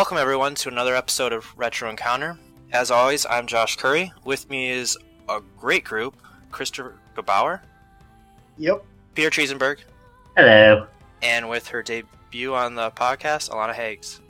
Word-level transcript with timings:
Welcome, 0.00 0.16
everyone, 0.16 0.54
to 0.54 0.70
another 0.70 0.96
episode 0.96 1.34
of 1.34 1.52
Retro 1.58 1.90
Encounter. 1.90 2.38
As 2.72 2.90
always, 2.90 3.26
I'm 3.26 3.46
Josh 3.46 3.76
Curry. 3.76 4.10
With 4.24 4.48
me 4.48 4.70
is 4.70 4.96
a 5.28 5.42
great 5.58 5.84
group 5.84 6.16
Christopher 6.50 6.94
Bauer, 7.22 7.60
Yep. 8.56 8.82
Peter 9.14 9.28
Triesenberg, 9.28 9.80
Hello. 10.38 10.86
and 11.20 11.50
with 11.50 11.68
her 11.68 11.82
debut 11.82 12.54
on 12.54 12.76
the 12.76 12.90
podcast, 12.92 13.50
Alana 13.50 13.74
Hagues. 13.74 14.20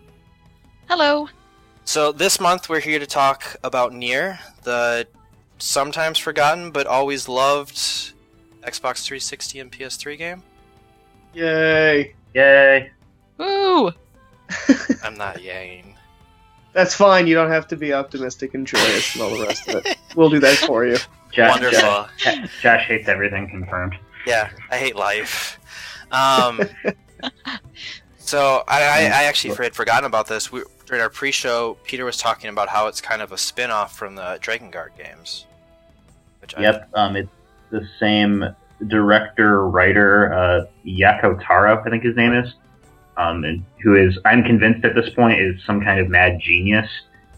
Hello. 0.88 1.28
So, 1.84 2.10
this 2.10 2.40
month 2.40 2.68
we're 2.68 2.80
here 2.80 2.98
to 2.98 3.06
talk 3.06 3.54
about 3.62 3.92
Nier, 3.92 4.40
the 4.64 5.06
sometimes 5.60 6.18
forgotten 6.18 6.72
but 6.72 6.88
always 6.88 7.28
loved 7.28 7.76
Xbox 8.64 9.04
360 9.04 9.60
and 9.60 9.70
PS3 9.70 10.18
game. 10.18 10.42
Yay. 11.32 12.16
Yay. 12.34 12.90
Woo! 13.38 13.92
I'm 15.04 15.14
not 15.14 15.36
yaying. 15.38 15.94
That's 16.72 16.94
fine. 16.94 17.26
You 17.26 17.34
don't 17.34 17.50
have 17.50 17.66
to 17.68 17.76
be 17.76 17.92
optimistic 17.92 18.54
and 18.54 18.66
joyous 18.66 19.14
and 19.14 19.22
all 19.22 19.30
the 19.36 19.44
rest 19.46 19.68
of 19.68 19.84
it. 19.84 19.96
We'll 20.14 20.30
do 20.30 20.38
that 20.40 20.56
for 20.58 20.84
you. 20.86 20.96
Josh, 21.32 21.50
Wonderful. 21.50 22.06
Josh, 22.16 22.60
Josh 22.62 22.86
hates 22.86 23.08
everything 23.08 23.48
confirmed. 23.48 23.96
Yeah, 24.26 24.50
I 24.70 24.78
hate 24.78 24.96
life. 24.96 25.58
Um, 26.12 26.60
so 28.18 28.64
I, 28.68 28.82
I, 28.82 28.98
I 29.04 29.22
actually 29.24 29.54
had 29.54 29.74
forgotten 29.74 30.04
about 30.06 30.26
this. 30.26 30.50
We, 30.52 30.62
during 30.86 31.02
our 31.02 31.10
pre-show, 31.10 31.76
Peter 31.84 32.04
was 32.04 32.16
talking 32.16 32.50
about 32.50 32.68
how 32.68 32.88
it's 32.88 33.00
kind 33.00 33.22
of 33.22 33.30
a 33.32 33.38
spin-off 33.38 33.96
from 33.96 34.16
the 34.16 34.38
Drakengard 34.42 34.96
games. 34.98 35.46
Which 36.40 36.56
I- 36.56 36.62
Yep. 36.62 36.90
Um, 36.94 37.16
it's 37.16 37.28
the 37.70 37.86
same 38.00 38.44
director, 38.88 39.68
writer, 39.68 40.32
uh, 40.32 40.66
Yoko 40.84 41.40
Taro, 41.44 41.80
I 41.84 41.90
think 41.90 42.02
his 42.02 42.16
name 42.16 42.32
is. 42.34 42.54
Um, 43.20 43.44
and 43.44 43.62
who 43.82 43.96
is, 43.96 44.18
I'm 44.24 44.42
convinced 44.42 44.82
at 44.84 44.94
this 44.94 45.10
point, 45.10 45.38
is 45.38 45.62
some 45.64 45.82
kind 45.82 46.00
of 46.00 46.08
mad 46.08 46.40
genius 46.40 46.88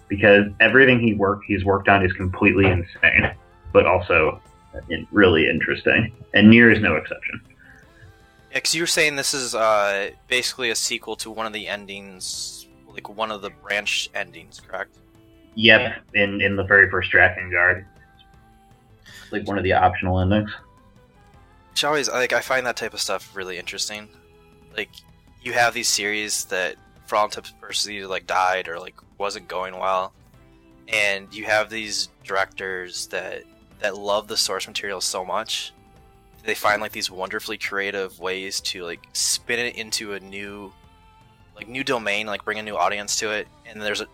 because 0.07 0.47
everything 0.61 1.01
he 1.01 1.15
worked, 1.15 1.45
he's 1.47 1.65
worked 1.65 1.89
on 1.89 2.05
is 2.05 2.13
completely 2.13 2.67
insane, 2.67 3.35
but 3.73 3.85
also 3.85 4.41
really 5.11 5.49
interesting. 5.49 6.15
And 6.35 6.51
Nier 6.51 6.71
is 6.71 6.81
no 6.81 6.95
exception. 6.95 7.41
Yeah, 8.53 8.61
'cause 8.61 8.75
you 8.75 8.83
were 8.83 8.87
saying 8.87 9.17
this 9.17 9.35
is 9.35 9.55
uh, 9.55 10.11
basically 10.29 10.71
a 10.71 10.77
sequel 10.77 11.17
to 11.17 11.31
one 11.31 11.47
of 11.47 11.53
the 11.53 11.67
endings, 11.67 12.69
like 12.87 13.09
one 13.09 13.33
of 13.33 13.43
the 13.43 13.51
branch 13.51 14.09
endings, 14.15 14.61
correct? 14.61 14.95
Yep, 15.55 15.97
in, 16.15 16.41
in 16.41 16.55
the 16.55 16.65
very 16.65 16.91
first 16.91 17.11
Drakengard. 17.11 17.85
Like 19.33 19.49
one 19.49 19.59
of 19.59 19.65
the 19.65 19.73
optional 19.73 20.21
endings. 20.21 20.51
Which 21.71 21.83
always, 21.83 22.09
like, 22.09 22.33
I 22.33 22.41
find 22.41 22.67
that 22.67 22.77
type 22.77 22.95
of 22.95 23.01
stuff 23.01 23.35
really 23.35 23.59
interesting. 23.59 24.09
Like, 24.77 24.91
you 25.43 25.53
have 25.53 25.75
these 25.75 25.89
series 25.89 26.45
that, 26.47 26.77
for 27.07 27.17
all 27.17 27.25
intents 27.25 27.51
and 27.51 27.61
purposes, 27.61 27.91
either 27.91 28.07
like 28.07 28.27
died 28.27 28.69
or 28.69 28.79
like 28.79 28.95
wasn't 29.19 29.49
going 29.49 29.77
well, 29.79 30.13
and 30.89 31.33
you 31.33 31.45
have 31.45 31.71
these 31.71 32.09
directors 32.25 33.07
that 33.09 33.43
that 33.81 33.97
love 33.97 34.29
the 34.29 34.37
source 34.37 34.67
material 34.69 35.01
so 35.01 35.25
much, 35.25 35.73
they 36.45 36.55
find 36.55 36.81
like 36.81 36.93
these 36.93 37.11
wonderfully 37.11 37.59
creative 37.59 38.19
ways 38.21 38.61
to 38.61 38.85
like 38.85 39.01
spin 39.13 39.59
it 39.59 39.77
into 39.77 40.13
a 40.15 40.21
new, 40.21 40.73
like 41.57 41.69
new 41.69 41.83
domain, 41.83 42.27
like 42.27 42.45
bring 42.45 42.59
a 42.59 42.63
new 42.63 42.77
audience 42.77 43.19
to 43.19 43.31
it. 43.31 43.49
And 43.67 43.83
there's 43.83 44.01
a, 44.01 44.07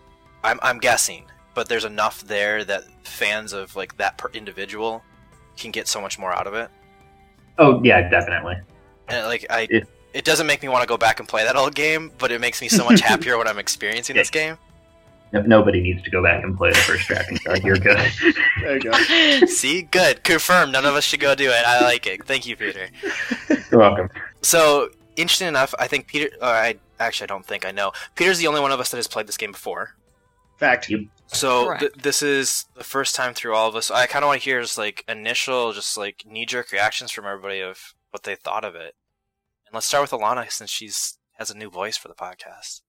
I'm 0.42 0.58
I'm 0.62 0.78
guessing, 0.78 1.24
but 1.55 1.68
there's 1.68 1.84
enough 1.84 2.22
there 2.24 2.64
that 2.64 2.84
fans 3.05 3.52
of 3.52 3.77
like 3.77 3.96
that 3.98 4.17
per 4.17 4.30
individual 4.30 5.02
can 5.56 5.70
get 5.70 5.86
so 5.88 6.00
much 6.00 6.18
more 6.18 6.33
out 6.33 6.46
of 6.46 6.55
it. 6.55 6.70
Oh 7.58 7.83
yeah, 7.84 8.08
definitely. 8.08 8.56
And 9.08 9.27
like 9.27 9.44
I, 9.50 9.67
It- 9.70 9.88
it 10.14 10.24
doesn't 10.24 10.46
make 10.46 10.63
me 10.63 10.69
want 10.69 10.83
to 10.83 10.89
go 10.89 10.96
back 10.96 11.20
and 11.20 11.29
play 11.29 11.45
that 11.45 11.57
old 11.57 11.74
game, 11.74 12.13
but 12.19 12.30
it 12.30 12.41
makes 12.41 12.61
me 12.61 12.69
so 12.69 12.85
much 12.85 13.01
happier 13.13 13.39
when 13.39 13.46
I'm 13.46 13.58
experiencing 13.58 14.17
this 14.17 14.30
game. 14.30 14.57
Nobody 15.33 15.83
needs 15.83 16.02
to 16.05 16.11
go 16.11 16.23
back 16.23 16.42
and 16.42 16.57
play 16.57 16.70
the 16.70 16.79
first 16.79 17.07
Drakengard. 17.07 17.63
You're 17.63 17.77
good. 17.77 18.11
There 18.61 18.77
you 18.77 18.80
go. 18.80 19.47
See, 19.47 19.83
good, 19.83 20.24
confirmed. 20.24 20.73
None 20.73 20.86
of 20.86 20.95
us 20.95 21.05
should 21.05 21.20
go 21.20 21.35
do 21.35 21.51
it. 21.51 21.64
I 21.67 21.83
like 21.83 22.07
it. 22.07 22.24
Thank 22.24 22.47
you, 22.47 22.57
Peter. 22.57 22.89
You're 23.70 23.80
welcome. 23.80 24.08
So 24.41 24.89
interesting 25.17 25.48
enough, 25.48 25.74
I 25.79 25.86
think 25.86 26.07
Peter. 26.07 26.30
Uh, 26.41 26.47
I 26.47 26.74
actually 26.98 27.24
I 27.24 27.27
don't 27.27 27.45
think 27.45 27.67
I 27.67 27.73
know. 27.73 27.92
Peter's 28.14 28.39
the 28.39 28.47
only 28.47 28.63
one 28.63 28.73
of 28.73 28.80
us 28.80 28.91
that 28.91 28.97
has 28.97 29.07
played 29.07 29.27
this 29.27 29.36
game 29.36 29.52
before. 29.52 29.97
Fact. 30.57 30.89
Yep. 30.89 31.01
So 31.27 31.77
th- 31.77 31.92
this 31.92 32.23
is 32.23 32.64
the 32.74 32.83
first 32.83 33.14
time 33.14 33.35
through 33.35 33.55
all 33.55 33.68
of 33.68 33.77
us. 33.77 33.91
I 33.91 34.07
kind 34.07 34.24
of 34.24 34.29
want 34.29 34.41
to 34.41 34.45
hear 34.45 34.61
his 34.61 34.79
like 34.79 35.05
initial, 35.07 35.74
just 35.74 35.98
like 35.98 36.24
knee 36.27 36.47
jerk 36.47 36.73
reactions 36.73 37.11
from 37.11 37.27
everybody 37.27 37.61
of 37.61 37.95
what 38.13 38.23
they 38.23 38.35
thought 38.35 38.64
of 38.64 38.74
it. 38.74 38.95
And 39.68 39.74
let's 39.74 39.86
start 39.86 40.11
with 40.11 40.18
Alana 40.18 40.51
since 40.51 40.70
she's 40.70 41.18
has 41.39 41.51
a 41.51 41.56
new 41.56 41.68
voice 41.68 41.96
for 41.98 42.08
the 42.08 42.14
podcast. 42.14 42.80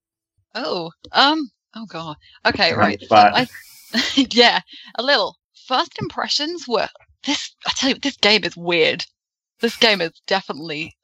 Oh, 0.56 0.92
um, 1.12 1.50
oh 1.76 1.86
god. 1.86 2.16
Okay, 2.46 2.74
Right 2.74 3.04
right. 3.12 3.50
I, 3.94 3.98
yeah, 4.32 4.62
a 4.96 5.04
little. 5.04 5.36
First 5.68 6.00
impressions 6.00 6.68
were 6.70 6.88
this. 7.26 7.54
I 7.68 7.72
tell 7.76 7.90
you, 7.90 7.96
this 8.02 8.16
game 8.16 8.46
is 8.46 8.56
weird. 8.56 9.06
This 9.60 9.76
game 9.76 10.00
is 10.00 10.14
definitely 10.26 10.96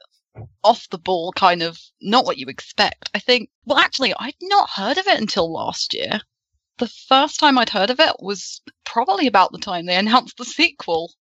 off 0.63 0.87
the 0.89 0.97
ball, 0.97 1.33
kind 1.33 1.61
of 1.61 1.77
not 2.01 2.25
what 2.25 2.37
you 2.37 2.47
expect. 2.47 3.09
I 3.13 3.19
think. 3.19 3.49
Well, 3.65 3.77
actually, 3.77 4.13
I'd 4.17 4.35
not 4.43 4.69
heard 4.69 4.97
of 4.97 5.07
it 5.07 5.19
until 5.19 5.51
last 5.51 5.93
year. 5.93 6.21
The 6.77 6.87
first 6.87 7.37
time 7.37 7.57
I'd 7.57 7.69
heard 7.69 7.89
of 7.89 7.99
it 7.99 8.15
was 8.19 8.61
probably 8.85 9.27
about 9.27 9.51
the 9.51 9.59
time 9.59 9.85
they 9.85 9.95
announced 9.97 10.37
the 10.37 10.45
sequel, 10.45 11.13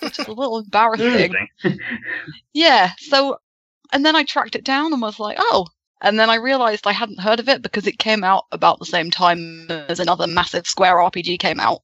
which 0.00 0.18
is 0.18 0.26
a 0.26 0.32
little 0.32 0.58
embarrassing. 0.64 1.34
Yeah. 2.52 2.92
So, 2.98 3.38
and 3.94 4.04
then 4.04 4.14
I 4.14 4.24
tracked 4.24 4.54
it 4.56 4.64
down 4.64 4.92
and 4.92 5.00
was 5.00 5.18
like, 5.18 5.36
oh. 5.40 5.66
And 6.02 6.18
then 6.20 6.28
I 6.28 6.34
realized 6.34 6.86
I 6.86 6.92
hadn't 6.92 7.20
heard 7.20 7.40
of 7.40 7.48
it 7.48 7.62
because 7.62 7.86
it 7.86 7.98
came 7.98 8.22
out 8.24 8.44
about 8.52 8.78
the 8.78 8.84
same 8.84 9.10
time 9.10 9.66
as 9.70 10.00
another 10.00 10.26
massive 10.26 10.66
Square 10.66 10.96
RPG 10.96 11.38
came 11.38 11.58
out, 11.58 11.80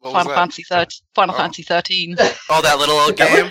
What 0.00 0.12
Final 0.12 0.28
that? 0.30 0.36
Fantasy 0.38 0.62
thirteen. 0.62 1.04
Final 1.14 1.34
Oh. 1.34 1.38
Fantasy 1.38 1.62
thirteen. 1.64 2.16
Oh, 2.48 2.62
that 2.62 2.78
little 2.78 2.96
old 2.96 3.16
game. 3.16 3.50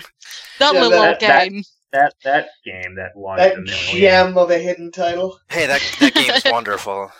That 0.58 0.74
Yeah, 0.74 0.80
little 0.80 0.90
that- 0.90 1.08
old 1.08 1.20
that- 1.20 1.48
game. 1.50 1.62
that 1.92 2.14
that 2.24 2.48
game 2.64 2.96
that 2.96 3.12
launched 3.16 3.38
That 3.44 3.54
a 3.58 3.60
million. 3.60 3.96
gem 3.96 4.38
of 4.38 4.50
a 4.50 4.58
hidden 4.58 4.90
title. 4.90 5.38
Hey, 5.50 5.66
that 5.66 5.80
that 6.00 6.14
game's 6.14 6.42
wonderful. 6.52 7.12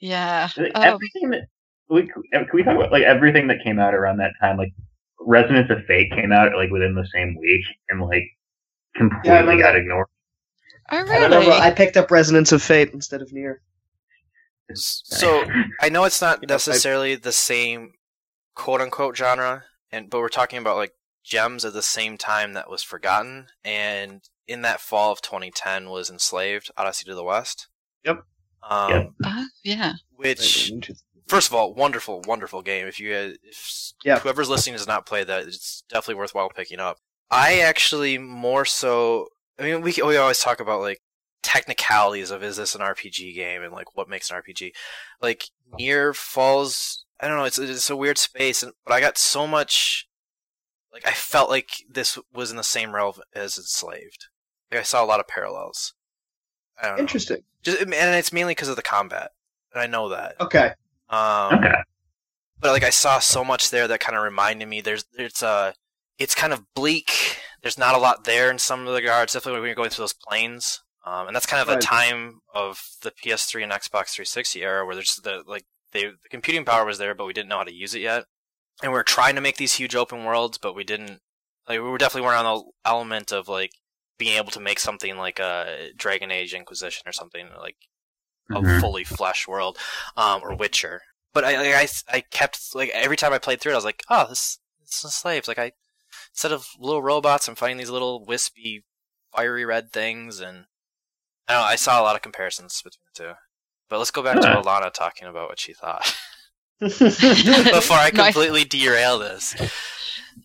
Yeah. 0.00 0.48
Like, 0.56 0.72
Um, 0.74 0.82
everything 0.84 1.30
that 1.30 1.42
we, 1.88 2.02
can 2.32 2.46
we 2.52 2.62
talk 2.62 2.76
about 2.76 2.92
like 2.92 3.02
everything 3.04 3.46
that 3.48 3.62
came 3.64 3.78
out 3.78 3.94
around 3.94 4.18
that 4.18 4.32
time? 4.40 4.56
Like 4.58 4.72
Resonance 5.20 5.70
of 5.70 5.84
Fate 5.86 6.10
came 6.12 6.32
out 6.32 6.54
like 6.56 6.70
within 6.70 6.94
the 6.94 7.06
same 7.14 7.36
week 7.40 7.64
and 7.88 8.00
like 8.02 8.24
completely 8.96 9.30
remember 9.30 9.62
got 9.62 9.76
ignored. 9.76 10.06
oh 10.90 10.96
I 10.96 11.00
really? 11.02 11.24
remember 11.24 11.50
I 11.52 11.70
picked 11.70 11.96
up 11.96 12.10
Resonance 12.10 12.52
of 12.52 12.62
Fate 12.62 12.90
instead 12.92 13.22
of 13.22 13.32
Nier. 13.32 13.62
So 14.74 15.44
I 15.80 15.88
know 15.88 16.04
it's 16.04 16.20
not 16.20 16.40
You 16.42 16.46
know, 16.46 16.54
I- 16.54 16.56
necessarily 16.56 17.14
the 17.14 17.32
same 17.32 17.92
quote 18.54 18.80
unquote 18.80 19.16
genre, 19.16 19.64
and 19.90 20.08
but 20.10 20.20
we're 20.20 20.28
talking 20.28 20.58
about 20.58 20.76
like 20.76 20.92
gems 21.24 21.64
at 21.64 21.72
the 21.72 21.82
same 21.82 22.16
time 22.18 22.52
that 22.54 22.70
was 22.70 22.82
forgotten, 22.82 23.46
and 23.64 24.22
in 24.46 24.62
that 24.62 24.80
fall 24.80 25.12
of 25.12 25.22
2010 25.22 25.88
was 25.90 26.10
Enslaved: 26.10 26.70
Odyssey 26.76 27.04
to 27.06 27.14
the 27.14 27.24
West. 27.24 27.68
Yep. 28.04 28.24
Um, 28.68 28.90
Yep. 28.90 29.10
Uh, 29.24 29.44
yeah. 29.64 29.92
Which, 30.14 30.72
first 31.26 31.48
of 31.48 31.54
all, 31.54 31.74
wonderful, 31.74 32.22
wonderful 32.26 32.62
game. 32.62 32.86
If 32.86 33.00
you, 33.00 33.12
uh, 33.14 33.30
if 33.42 33.92
Yeah. 34.04 34.18
whoever's 34.20 34.48
listening 34.48 34.74
has 34.74 34.86
not 34.86 35.04
played 35.06 35.26
that, 35.26 35.46
it's 35.46 35.82
definitely 35.88 36.14
worthwhile 36.16 36.48
picking 36.48 36.78
up. 36.78 36.98
I 37.32 37.60
actually 37.60 38.18
more 38.18 38.64
so. 38.64 39.28
I 39.58 39.62
mean, 39.64 39.80
we 39.82 39.94
we 40.04 40.16
always 40.16 40.40
talk 40.40 40.60
about 40.60 40.80
like 40.80 41.00
technicalities 41.42 42.30
of 42.30 42.42
is 42.42 42.56
this 42.56 42.74
an 42.74 42.80
RPG 42.80 43.34
game 43.34 43.62
and 43.62 43.72
like 43.72 43.96
what 43.96 44.08
makes 44.08 44.30
an 44.30 44.36
RPG. 44.40 44.72
Like 45.20 45.44
Nier 45.78 46.12
falls. 46.14 47.04
I 47.20 47.28
don't 47.28 47.36
know. 47.36 47.44
It's 47.44 47.58
it's 47.58 47.90
a 47.90 47.96
weird 47.96 48.18
space, 48.18 48.62
and 48.62 48.72
but 48.84 48.92
I 48.94 49.00
got 49.00 49.18
so 49.18 49.46
much. 49.46 50.06
Like 50.92 51.06
I 51.06 51.12
felt 51.12 51.48
like 51.48 51.70
this 51.88 52.18
was 52.34 52.50
in 52.50 52.56
the 52.58 52.62
same 52.62 52.94
realm 52.94 53.14
as 53.34 53.56
Enslaved. 53.56 54.26
Like 54.70 54.80
I 54.80 54.84
saw 54.84 55.02
a 55.02 55.06
lot 55.06 55.20
of 55.20 55.26
parallels. 55.28 55.94
I 56.82 56.88
don't 56.88 56.96
know. 56.96 57.00
Interesting. 57.02 57.38
Just, 57.62 57.80
and 57.80 57.92
it's 57.92 58.32
mainly 58.32 58.52
because 58.52 58.68
of 58.68 58.76
the 58.76 58.82
combat, 58.82 59.30
and 59.72 59.80
I 59.82 59.86
know 59.86 60.08
that. 60.10 60.34
Okay. 60.40 60.72
Um, 61.08 61.54
Okay. 61.54 61.74
but 62.60 62.72
like 62.72 62.82
I 62.82 62.90
saw 62.90 63.20
so 63.20 63.44
much 63.44 63.70
there 63.70 63.88
that 63.88 64.00
kind 64.00 64.16
of 64.16 64.22
reminded 64.24 64.68
me. 64.68 64.80
There's 64.80 65.04
it's 65.16 65.42
uh 65.42 65.72
it's 66.18 66.34
kind 66.34 66.52
of 66.52 66.62
bleak. 66.74 67.38
There's 67.62 67.78
not 67.78 67.94
a 67.94 67.98
lot 67.98 68.24
there 68.24 68.50
in 68.50 68.58
some 68.58 68.80
of 68.80 68.86
the 68.86 68.92
regards. 69.00 69.32
Definitely 69.32 69.60
when 69.60 69.68
you're 69.68 69.74
going 69.76 69.90
through 69.90 70.02
those 70.02 70.14
plains, 70.28 70.80
um, 71.06 71.26
and 71.28 71.34
that's 71.36 71.46
kind 71.46 71.62
of 71.62 71.68
a 71.68 71.80
time 71.80 72.40
of 72.54 72.80
the 73.02 73.10
PS3 73.12 73.62
and 73.62 73.72
Xbox 73.72 74.10
360 74.14 74.62
era 74.62 74.84
where 74.84 74.94
there's 74.94 75.16
the 75.22 75.42
like 75.46 75.64
they, 75.92 76.04
the 76.04 76.28
computing 76.30 76.64
power 76.64 76.84
was 76.84 76.98
there, 76.98 77.14
but 77.14 77.26
we 77.26 77.32
didn't 77.32 77.48
know 77.48 77.58
how 77.58 77.64
to 77.64 77.74
use 77.74 77.94
it 77.94 78.00
yet. 78.02 78.24
And 78.82 78.90
we 78.92 78.98
are 78.98 79.02
trying 79.04 79.34
to 79.36 79.40
make 79.40 79.56
these 79.58 79.74
huge 79.74 79.94
open 79.94 80.24
worlds, 80.24 80.58
but 80.58 80.74
we 80.74 80.84
didn't. 80.84 81.20
Like 81.68 81.80
we 81.80 81.88
were 81.88 81.98
definitely 81.98 82.26
weren't 82.26 82.44
on 82.44 82.56
the 82.58 82.64
element 82.90 83.30
of 83.32 83.46
like 83.48 83.70
being 84.18 84.36
able 84.36 84.50
to 84.50 84.60
make 84.60 84.80
something 84.80 85.16
like 85.16 85.38
a 85.38 85.90
Dragon 85.96 86.30
Age 86.32 86.54
Inquisition 86.54 87.02
or 87.06 87.12
something 87.12 87.46
like 87.58 87.76
a 88.50 88.54
Mhm. 88.60 88.80
fully 88.80 89.04
flesh 89.04 89.46
world, 89.46 89.78
um, 90.16 90.42
or 90.42 90.54
Witcher. 90.56 91.02
But 91.32 91.44
I, 91.44 91.80
I, 91.82 91.88
I 92.12 92.20
kept 92.20 92.74
like 92.74 92.90
every 92.90 93.16
time 93.16 93.32
I 93.32 93.38
played 93.38 93.60
through 93.60 93.72
it, 93.72 93.74
I 93.76 93.78
was 93.78 93.84
like, 93.84 94.02
oh, 94.10 94.26
this, 94.28 94.58
this 94.80 95.04
is 95.04 95.14
slaves. 95.14 95.46
Like 95.48 95.58
I, 95.58 95.72
instead 96.32 96.52
of 96.52 96.66
little 96.78 97.02
robots, 97.02 97.48
I'm 97.48 97.54
fighting 97.54 97.76
these 97.78 97.90
little 97.90 98.24
wispy, 98.24 98.84
fiery 99.34 99.64
red 99.64 99.92
things, 99.92 100.40
and 100.40 100.64
I 101.48 101.52
don't 101.54 101.62
know. 101.62 101.66
I 101.66 101.76
saw 101.76 102.00
a 102.00 102.02
lot 102.02 102.16
of 102.16 102.22
comparisons 102.22 102.80
between 102.82 103.04
the 103.14 103.24
two. 103.24 103.32
But 103.88 103.98
let's 103.98 104.10
go 104.10 104.22
back 104.22 104.40
to 104.40 104.46
Alana 104.48 104.92
talking 104.92 105.28
about 105.28 105.48
what 105.50 105.60
she 105.60 105.74
thought 105.74 106.16
before 106.80 107.02
I 107.98 108.10
Nice. 108.14 108.32
completely 108.34 108.64
derail 108.64 109.18
this. 109.18 109.54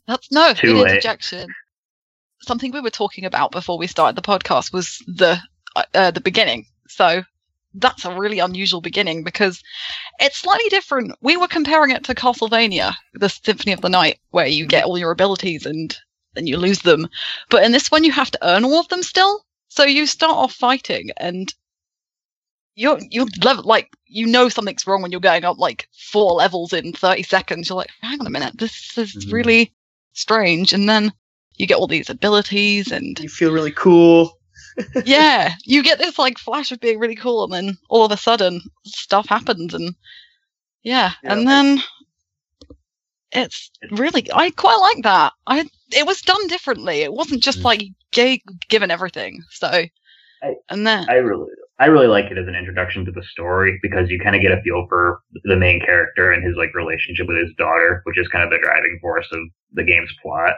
That's 0.05 0.29
no 0.31 0.53
Too 0.53 0.73
late. 0.75 0.91
interjection. 0.91 1.49
Something 2.41 2.71
we 2.73 2.81
were 2.81 2.89
talking 2.89 3.23
about 3.25 3.51
before 3.51 3.77
we 3.77 3.87
started 3.87 4.15
the 4.17 4.21
podcast 4.21 4.73
was 4.73 5.01
the 5.07 5.39
uh, 5.75 5.83
uh, 5.93 6.11
the 6.11 6.19
beginning. 6.21 6.65
So 6.89 7.23
that's 7.73 8.05
a 8.05 8.15
really 8.17 8.39
unusual 8.39 8.81
beginning 8.81 9.23
because 9.23 9.61
it's 10.19 10.37
slightly 10.37 10.69
different. 10.69 11.13
We 11.21 11.37
were 11.37 11.47
comparing 11.47 11.91
it 11.91 12.03
to 12.05 12.15
Castlevania, 12.15 12.95
the 13.13 13.29
Symphony 13.29 13.73
of 13.73 13.81
the 13.81 13.89
Night, 13.89 14.19
where 14.31 14.47
you 14.47 14.65
get 14.65 14.85
all 14.85 14.97
your 14.97 15.11
abilities 15.11 15.65
and 15.65 15.95
then 16.33 16.47
you 16.47 16.57
lose 16.57 16.79
them. 16.81 17.07
But 17.49 17.63
in 17.63 17.71
this 17.71 17.91
one, 17.91 18.03
you 18.03 18.11
have 18.11 18.31
to 18.31 18.47
earn 18.47 18.65
all 18.65 18.79
of 18.79 18.87
them 18.89 19.03
still. 19.03 19.45
So 19.69 19.83
you 19.83 20.05
start 20.07 20.35
off 20.35 20.53
fighting 20.53 21.11
and 21.17 21.53
you're 22.75 22.99
you 23.09 23.27
level 23.43 23.63
like 23.63 23.89
you 24.05 24.27
know 24.27 24.49
something's 24.49 24.85
wrong 24.85 25.01
when 25.01 25.11
you're 25.11 25.19
going 25.19 25.43
up 25.43 25.57
like 25.57 25.87
four 26.11 26.33
levels 26.33 26.73
in 26.73 26.93
30 26.93 27.23
seconds. 27.23 27.69
You're 27.69 27.77
like, 27.77 27.89
hang 28.01 28.19
on 28.21 28.27
a 28.27 28.31
minute, 28.31 28.57
this 28.57 28.97
is 28.97 29.13
Mhm. 29.15 29.31
really 29.33 29.73
strange. 30.13 30.73
And 30.73 30.87
then 30.87 31.11
you 31.57 31.65
get 31.67 31.77
all 31.77 31.87
these 31.87 32.09
abilities 32.09 32.91
and 32.91 33.19
you 33.19 33.29
feel 33.29 33.51
really 33.51 33.71
cool. 33.71 34.36
Yeah, 35.05 35.53
you 35.65 35.83
get 35.83 35.97
this 35.99 36.19
like 36.19 36.37
flash 36.37 36.71
of 36.71 36.79
being 36.79 36.99
really 36.99 37.15
cool, 37.15 37.43
and 37.43 37.53
then 37.53 37.77
all 37.89 38.05
of 38.05 38.11
a 38.11 38.17
sudden 38.17 38.61
stuff 38.85 39.27
happens, 39.27 39.73
and 39.73 39.95
yeah, 40.83 41.11
Yeah. 41.23 41.33
and 41.33 41.47
then 41.47 41.79
it's 43.31 43.69
really 43.91 44.27
I 44.33 44.49
quite 44.51 44.77
like 44.93 45.03
that. 45.03 45.33
I 45.47 45.69
it 45.91 46.05
was 46.05 46.21
done 46.21 46.47
differently. 46.47 47.01
It 47.01 47.13
wasn't 47.13 47.43
just 47.43 47.59
Mm. 47.59 47.65
like 47.65 47.81
gay, 48.11 48.41
given 48.69 48.91
everything. 48.91 49.43
So 49.51 49.67
I- 49.67 49.89
and 50.69 50.85
then 50.85 51.09
I 51.09 51.15
really, 51.15 51.49
I 51.79 51.87
really 51.87 52.07
like 52.07 52.25
it 52.31 52.37
as 52.37 52.47
an 52.47 52.55
introduction 52.55 53.05
to 53.05 53.11
the 53.11 53.23
story 53.23 53.79
because 53.81 54.09
you 54.09 54.19
kind 54.19 54.35
of 54.35 54.41
get 54.41 54.51
a 54.51 54.61
feel 54.61 54.85
for 54.87 55.21
the 55.43 55.55
main 55.55 55.79
character 55.79 56.31
and 56.31 56.43
his 56.45 56.55
like 56.55 56.73
relationship 56.75 57.27
with 57.27 57.37
his 57.37 57.53
daughter, 57.57 58.01
which 58.05 58.17
is 58.19 58.27
kind 58.27 58.43
of 58.43 58.49
the 58.51 58.59
driving 58.63 58.97
force 59.01 59.27
of 59.31 59.39
the 59.73 59.83
game's 59.83 60.13
plot. 60.21 60.53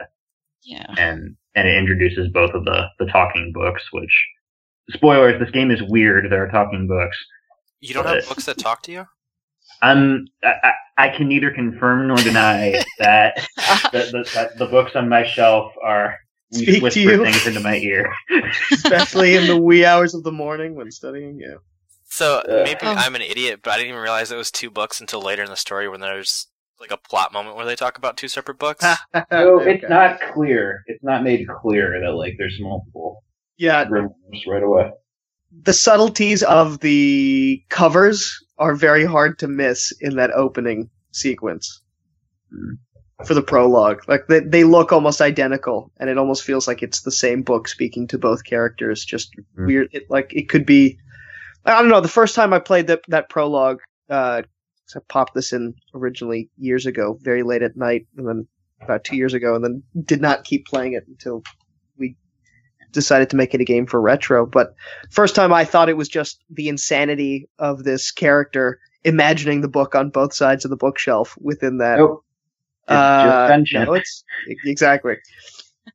yeah, 0.64 0.86
and 0.98 1.36
and 1.56 1.68
it 1.68 1.78
introduces 1.78 2.28
both 2.34 2.52
of 2.54 2.66
the 2.66 2.86
the 3.00 3.06
talking 3.08 3.52
books 3.54 3.84
which 3.92 4.12
spoilers 4.92 5.40
this 5.40 5.52
game 5.52 5.72
is 5.72 5.82
weird 5.84 6.32
there 6.32 6.44
are 6.44 6.52
talking 6.52 6.88
books 6.88 7.18
You 7.80 7.94
don't 7.94 8.06
have 8.06 8.28
books 8.28 8.46
that 8.46 8.58
talk 8.58 8.82
to 8.84 8.92
you? 8.92 9.06
i'm 9.82 10.28
i, 10.44 10.54
I 10.64 10.72
I 11.06 11.10
can 11.16 11.30
neither 11.30 11.52
confirm 11.52 12.08
nor 12.08 12.18
deny 12.18 12.74
that 13.00 13.36
the, 13.94 14.00
the, 14.12 14.30
that 14.34 14.58
the 14.58 14.66
books 14.66 14.92
on 14.96 15.08
my 15.08 15.26
shelf 15.26 15.72
are 15.84 16.16
Speak 16.52 16.78
to 16.78 16.82
whisper 16.82 17.00
you. 17.00 17.24
things 17.24 17.46
into 17.48 17.60
my 17.60 17.78
ear 17.78 18.12
Especially 18.72 19.36
in 19.36 19.46
the 19.48 19.56
wee 19.62 19.86
hours 19.86 20.14
of 20.16 20.24
the 20.24 20.32
morning 20.32 20.74
when 20.76 20.90
studying. 20.92 21.40
Yeah. 21.40 21.58
So 22.06 22.40
Uh, 22.40 22.64
maybe 22.66 22.80
Oh. 22.82 22.96
I'm 22.98 23.14
an 23.16 23.22
idiot, 23.22 23.60
but 23.64 23.72
I 23.72 23.78
didn't 23.78 23.90
even 23.92 24.02
realize 24.02 24.32
it 24.32 24.36
was 24.36 24.50
two 24.50 24.72
books 24.72 25.00
until 25.00 25.22
later 25.22 25.44
in 25.44 25.50
the 25.52 25.56
story 25.56 25.88
when 25.88 26.00
there's 26.02 26.48
like 26.80 26.92
a 26.92 26.98
plot 26.98 27.34
moment 27.34 27.56
where 27.56 27.66
they 27.66 27.76
talk 27.76 27.98
about 27.98 28.18
two 28.18 28.28
separate 28.28 28.58
books. 28.60 28.84
no 29.32 29.60
it's 29.60 29.84
Okay. 29.84 29.88
not 29.90 30.20
clear 30.34 30.84
it's 30.88 31.04
not 31.04 31.24
made 31.24 31.48
clear 31.62 32.00
that 32.02 32.12
like 32.14 32.36
there's 32.38 32.58
multiple 32.60 33.24
Yeah, 33.58 33.86
rumors 33.90 34.14
right 34.48 34.64
away 34.64 34.92
the 35.64 35.74
subtleties 35.74 36.44
of 36.44 36.80
the 36.80 37.64
covers 37.70 38.38
are 38.60 38.76
very 38.76 39.04
hard 39.06 39.40
to 39.40 39.48
miss 39.48 39.92
in 40.00 40.16
that 40.18 40.32
opening 40.32 40.90
sequence 41.12 41.82
Hmm. 42.52 42.76
for 43.26 43.34
the 43.34 43.42
prologue. 43.42 44.02
Like 44.08 44.28
they, 44.28 44.40
they 44.40 44.64
look 44.64 44.92
almost 44.92 45.22
identical, 45.22 45.92
and 46.00 46.10
it 46.10 46.18
almost 46.18 46.44
feels 46.44 46.68
like 46.68 46.82
it's 46.84 47.02
the 47.02 47.12
same 47.12 47.42
book 47.44 47.68
speaking 47.68 48.08
to 48.08 48.18
both 48.18 48.44
characters. 48.44 49.04
Just 49.06 49.32
Hmm. 49.56 49.66
weird. 49.68 49.90
It, 49.92 50.04
like 50.10 50.34
it 50.34 50.50
could 50.50 50.66
be. 50.66 50.98
I 51.66 51.80
don't 51.82 51.90
know. 51.90 52.02
The 52.02 52.08
first 52.08 52.34
time 52.36 52.54
I 52.54 52.60
played 52.60 52.88
that 52.88 53.02
that 53.08 53.30
prologue, 53.30 53.80
uh, 54.10 54.44
I 54.96 55.00
popped 55.08 55.34
this 55.34 55.54
in 55.54 55.76
originally 55.94 56.50
years 56.58 56.86
ago, 56.86 57.18
very 57.22 57.44
late 57.44 57.62
at 57.62 57.78
night, 57.78 58.08
and 58.18 58.28
then 58.28 58.48
about 58.82 59.04
two 59.04 59.16
years 59.18 59.34
ago, 59.34 59.56
and 59.56 59.64
then 59.64 59.84
did 60.06 60.22
not 60.22 60.44
keep 60.44 60.66
playing 60.66 60.94
it 60.94 61.06
until 61.08 61.44
we 61.98 62.16
decided 62.92 63.30
to 63.32 63.36
make 63.36 63.54
it 63.54 63.62
a 63.62 63.66
game 63.66 63.86
for 63.86 64.02
retro. 64.02 64.46
But 64.46 64.74
first 65.12 65.36
time 65.36 65.54
I 65.54 65.66
thought 65.66 65.90
it 65.90 65.98
was 65.98 66.10
just 66.10 66.44
the 66.50 66.70
insanity 66.70 67.50
of 67.60 67.84
this 67.84 68.12
character 68.12 68.80
imagining 69.04 69.62
the 69.62 69.68
book 69.68 69.96
on 69.96 70.10
both 70.10 70.34
sides 70.34 70.66
of 70.66 70.72
the 70.72 70.78
bookshelf 70.78 71.38
within 71.40 71.78
that. 71.78 71.98
nope 71.98 72.24
it's 72.90 72.98
Uh, 72.98 73.62
just 73.66 73.74
no, 73.88 73.94
it's 73.94 74.24
exactly. 74.48 75.18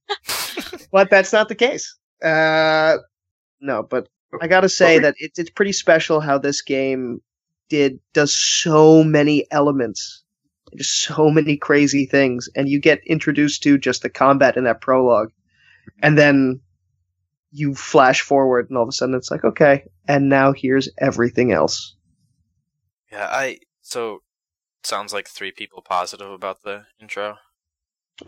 but 0.92 1.10
that's 1.10 1.32
not 1.32 1.48
the 1.48 1.54
case. 1.56 1.96
Uh, 2.22 2.98
no, 3.60 3.82
but 3.82 4.08
I 4.40 4.46
gotta 4.46 4.68
say 4.68 5.00
that 5.00 5.14
it's 5.18 5.38
it's 5.38 5.50
pretty 5.50 5.72
special 5.72 6.20
how 6.20 6.38
this 6.38 6.62
game 6.62 7.20
did 7.68 7.98
does 8.12 8.34
so 8.34 9.02
many 9.04 9.46
elements, 9.50 10.22
just 10.76 11.02
so 11.02 11.30
many 11.30 11.56
crazy 11.56 12.06
things, 12.06 12.48
and 12.54 12.68
you 12.68 12.80
get 12.80 13.00
introduced 13.06 13.62
to 13.62 13.78
just 13.78 14.02
the 14.02 14.10
combat 14.10 14.56
in 14.56 14.64
that 14.64 14.80
prologue, 14.80 15.30
and 16.02 16.18
then 16.18 16.60
you 17.50 17.74
flash 17.74 18.20
forward, 18.20 18.68
and 18.68 18.76
all 18.76 18.82
of 18.82 18.88
a 18.88 18.92
sudden 18.92 19.14
it's 19.14 19.30
like 19.30 19.44
okay, 19.44 19.84
and 20.08 20.28
now 20.28 20.52
here's 20.52 20.88
everything 20.98 21.52
else. 21.52 21.96
Yeah, 23.10 23.28
I 23.30 23.58
so 23.82 24.22
sounds 24.82 25.12
like 25.12 25.28
three 25.28 25.52
people 25.52 25.82
positive 25.82 26.30
about 26.30 26.62
the 26.62 26.84
intro. 27.00 27.36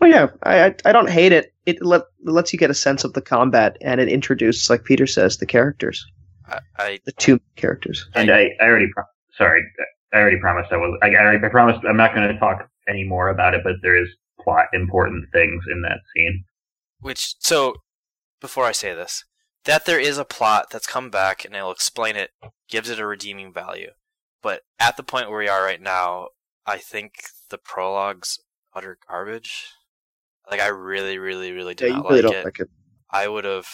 Oh 0.01 0.05
yeah, 0.05 0.27
I 0.43 0.65
I, 0.65 0.75
I 0.85 0.91
don't 0.91 1.09
hate 1.09 1.31
it. 1.31 1.53
It, 1.65 1.83
let, 1.83 2.01
it 2.25 2.31
lets 2.31 2.53
you 2.53 2.59
get 2.59 2.69
a 2.69 2.73
sense 2.73 3.03
of 3.03 3.13
the 3.13 3.21
combat, 3.21 3.77
and 3.81 3.99
it 3.99 4.07
introduces, 4.07 4.69
like 4.69 4.85
Peter 4.85 5.05
says, 5.05 5.37
the 5.37 5.45
characters, 5.45 6.05
I, 6.47 6.59
I 6.77 6.99
the 7.05 7.11
two 7.11 7.39
characters. 7.57 8.07
And 8.15 8.31
I, 8.31 8.51
I 8.61 8.63
already, 8.63 8.87
pro- 8.93 9.03
sorry, 9.37 9.63
I 10.13 10.17
already 10.17 10.39
promised 10.39 10.71
I 10.71 10.77
was, 10.77 10.97
I, 11.03 11.07
I 11.45 11.49
promised 11.49 11.85
I'm 11.87 11.97
not 11.97 12.13
going 12.15 12.27
to 12.27 12.39
talk 12.39 12.67
any 12.87 13.03
more 13.03 13.29
about 13.29 13.53
it, 13.53 13.61
but 13.63 13.75
there 13.81 14.01
is 14.01 14.09
plot 14.41 14.67
important 14.73 15.25
things 15.33 15.63
in 15.71 15.81
that 15.81 15.99
scene. 16.15 16.43
which 17.01 17.35
so 17.39 17.75
before 18.41 18.65
I 18.65 18.71
say 18.71 18.93
this, 18.93 19.23
that 19.65 19.85
there 19.85 19.99
is 19.99 20.17
a 20.17 20.25
plot 20.25 20.67
that's 20.71 20.87
come 20.87 21.09
back 21.09 21.43
and 21.43 21.55
I'll 21.55 21.71
explain 21.71 22.15
it 22.15 22.31
gives 22.69 22.89
it 22.89 22.99
a 22.99 23.05
redeeming 23.05 23.51
value. 23.53 23.91
But 24.41 24.61
at 24.79 24.95
the 24.97 25.03
point 25.03 25.29
where 25.29 25.39
we 25.39 25.49
are 25.49 25.63
right 25.63 25.81
now, 25.81 26.29
I 26.65 26.77
think 26.77 27.13
the 27.49 27.57
prologue's 27.57 28.39
utter 28.75 28.97
garbage. 29.09 29.65
Like 30.49 30.61
I 30.61 30.67
really, 30.67 31.17
really, 31.17 31.51
really 31.51 31.75
do 31.75 31.85
Yeah, 31.85 31.91
you 31.97 32.03
not 32.03 32.05
really 32.05 32.21
like 32.21 32.31
don't 32.31 32.35
it. 32.41 32.45
like 32.45 32.59
it. 32.59 32.69
I 33.11 33.27
would 33.27 33.43
have, 33.45 33.67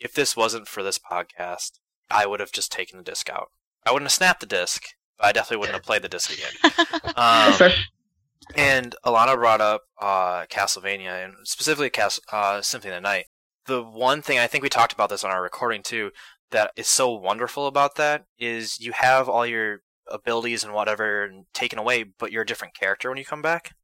if 0.00 0.12
this 0.12 0.36
wasn't 0.36 0.68
for 0.68 0.82
this 0.82 0.98
podcast, 0.98 1.78
I 2.10 2.26
would 2.26 2.40
have 2.40 2.52
just 2.52 2.72
taken 2.72 2.98
the 2.98 3.04
disc 3.04 3.30
out. 3.30 3.50
I 3.86 3.92
wouldn't 3.92 4.06
have 4.06 4.12
snapped 4.12 4.40
the 4.40 4.46
disc, 4.46 4.82
but 4.82 4.88
I 5.20 5.32
definitely 5.32 5.58
wouldn't 5.58 5.76
have 5.76 5.84
played 5.84 6.02
the 6.02 6.08
disc 6.08 6.32
again. 6.32 6.74
Um, 7.16 7.72
and 8.54 8.94
Alana 9.04 9.34
brought 9.34 9.60
up 9.60 9.82
uh, 10.00 10.46
Castlevania, 10.46 11.24
and 11.24 11.34
specifically 11.42 11.90
Cas- 11.90 12.20
uh, 12.32 12.62
Symphony 12.62 12.94
of 12.94 12.98
the 12.98 13.00
Night. 13.00 13.26
The 13.66 13.82
one 13.82 14.22
thing 14.22 14.38
I 14.38 14.46
think 14.46 14.62
we 14.62 14.68
talked 14.68 14.92
about 14.92 15.10
this 15.10 15.24
on 15.24 15.30
our 15.30 15.42
recording 15.42 15.82
too, 15.82 16.12
that 16.50 16.70
is 16.76 16.86
so 16.86 17.12
wonderful 17.12 17.66
about 17.66 17.96
that 17.96 18.24
is 18.38 18.78
you 18.78 18.92
have 18.92 19.28
all 19.28 19.44
your 19.44 19.82
abilities 20.06 20.62
and 20.62 20.72
whatever 20.72 21.30
taken 21.52 21.78
away, 21.78 22.04
but 22.04 22.30
you're 22.30 22.42
a 22.42 22.46
different 22.46 22.74
character 22.74 23.08
when 23.08 23.18
you 23.18 23.24
come 23.24 23.42
back. 23.42 23.74